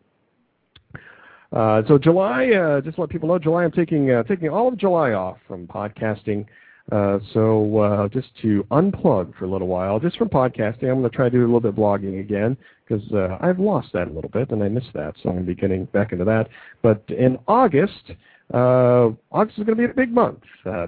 [1.52, 4.68] Uh, so July, uh, just to let people know, July I'm taking uh, taking all
[4.68, 6.45] of July off from podcasting.
[6.91, 11.03] Uh, so uh, just to unplug for a little while, just from podcasting, I'm going
[11.03, 12.56] to try to do a little bit of blogging again
[12.88, 15.16] because uh, I've lost that a little bit and I miss that.
[15.24, 16.48] So I'm going to be getting back into that.
[16.84, 18.12] But in August,
[18.53, 20.41] August is going to be a big month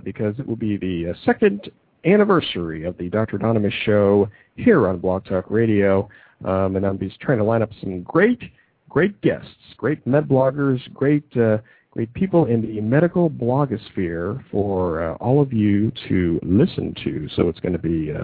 [0.04, 1.72] because it will be the second
[2.06, 3.38] anniversary of the Dr.
[3.38, 6.08] Anonymous show here on Blog Talk Radio.
[6.46, 8.42] Um, and I'm just trying to line up some great,
[8.90, 11.58] great guests, great med bloggers, great, uh,
[11.92, 17.28] great people in the medical blogosphere for uh, all of you to listen to.
[17.36, 18.24] So it's going to be, uh,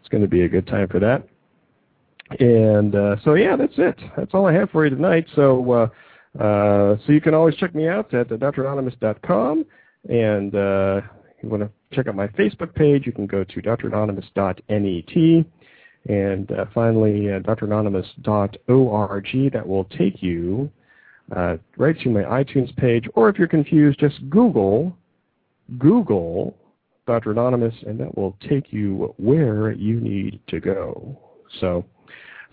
[0.00, 1.26] it's going to be a good time for that.
[2.40, 3.98] And uh, so yeah, that's it.
[4.16, 5.26] That's all I have for you tonight.
[5.34, 5.88] So uh,
[6.38, 9.64] uh, so you can always check me out at dranonymous.com,
[10.08, 10.52] and
[11.42, 15.48] you want to check out my Facebook page, you can go to dranonymous.net.
[16.08, 19.52] And uh, finally, uh, dranonymous.org.
[19.52, 20.70] That will take you
[21.34, 23.08] uh, right to my iTunes page.
[23.14, 24.96] Or if you're confused, just Google,
[25.78, 26.56] Google
[27.08, 27.32] Dr.
[27.32, 31.18] Anonymous, and that will take you where you need to go.
[31.58, 31.84] So,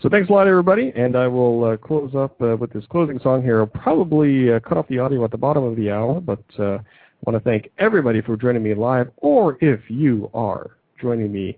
[0.02, 3.20] so thanks a lot, everybody, and I will uh, close up uh, with this closing
[3.20, 3.60] song here.
[3.60, 6.78] I'll probably uh, cut off the audio at the bottom of the hour, but uh,
[6.78, 6.82] I
[7.26, 11.58] want to thank everybody for joining me live, or if you are joining me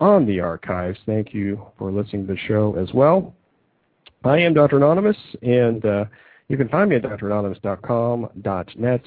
[0.00, 0.98] on the archives.
[1.06, 3.34] Thank you for listening to the show as well.
[4.24, 4.78] I am Dr.
[4.78, 6.06] Anonymous, and uh,
[6.48, 8.30] you can find me at dranonymous.com,
[8.76, 9.02] .net,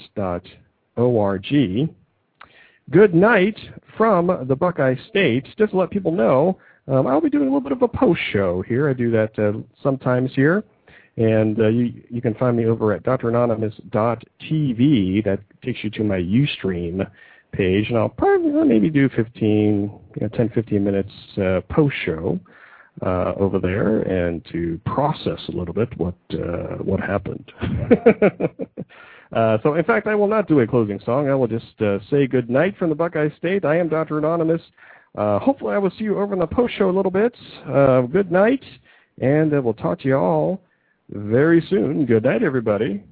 [0.95, 1.45] .org.
[2.89, 3.59] Good night
[3.97, 5.45] from the Buckeye State.
[5.57, 8.19] Just to let people know, um, I'll be doing a little bit of a post
[8.31, 8.89] show here.
[8.89, 10.63] I do that uh, sometimes here.
[11.15, 15.23] And uh, you, you can find me over at dranonymous.tv.
[15.23, 17.07] That takes you to my Ustream
[17.53, 22.39] page, and I'll probably maybe do 15, you know, 10, 15 minutes uh, post show
[23.01, 27.51] uh, over there, and to process a little bit what uh, what happened.
[29.35, 31.29] uh, so, in fact, I will not do a closing song.
[31.29, 33.65] I will just uh, say good night from the Buckeye State.
[33.65, 34.17] I am Dr.
[34.17, 34.61] Anonymous.
[35.15, 37.35] Uh, hopefully, I will see you over in the post show a little bit.
[38.11, 38.63] Good night,
[39.21, 40.61] and we'll talk to you all
[41.09, 42.05] very soon.
[42.05, 43.03] Good night, everybody.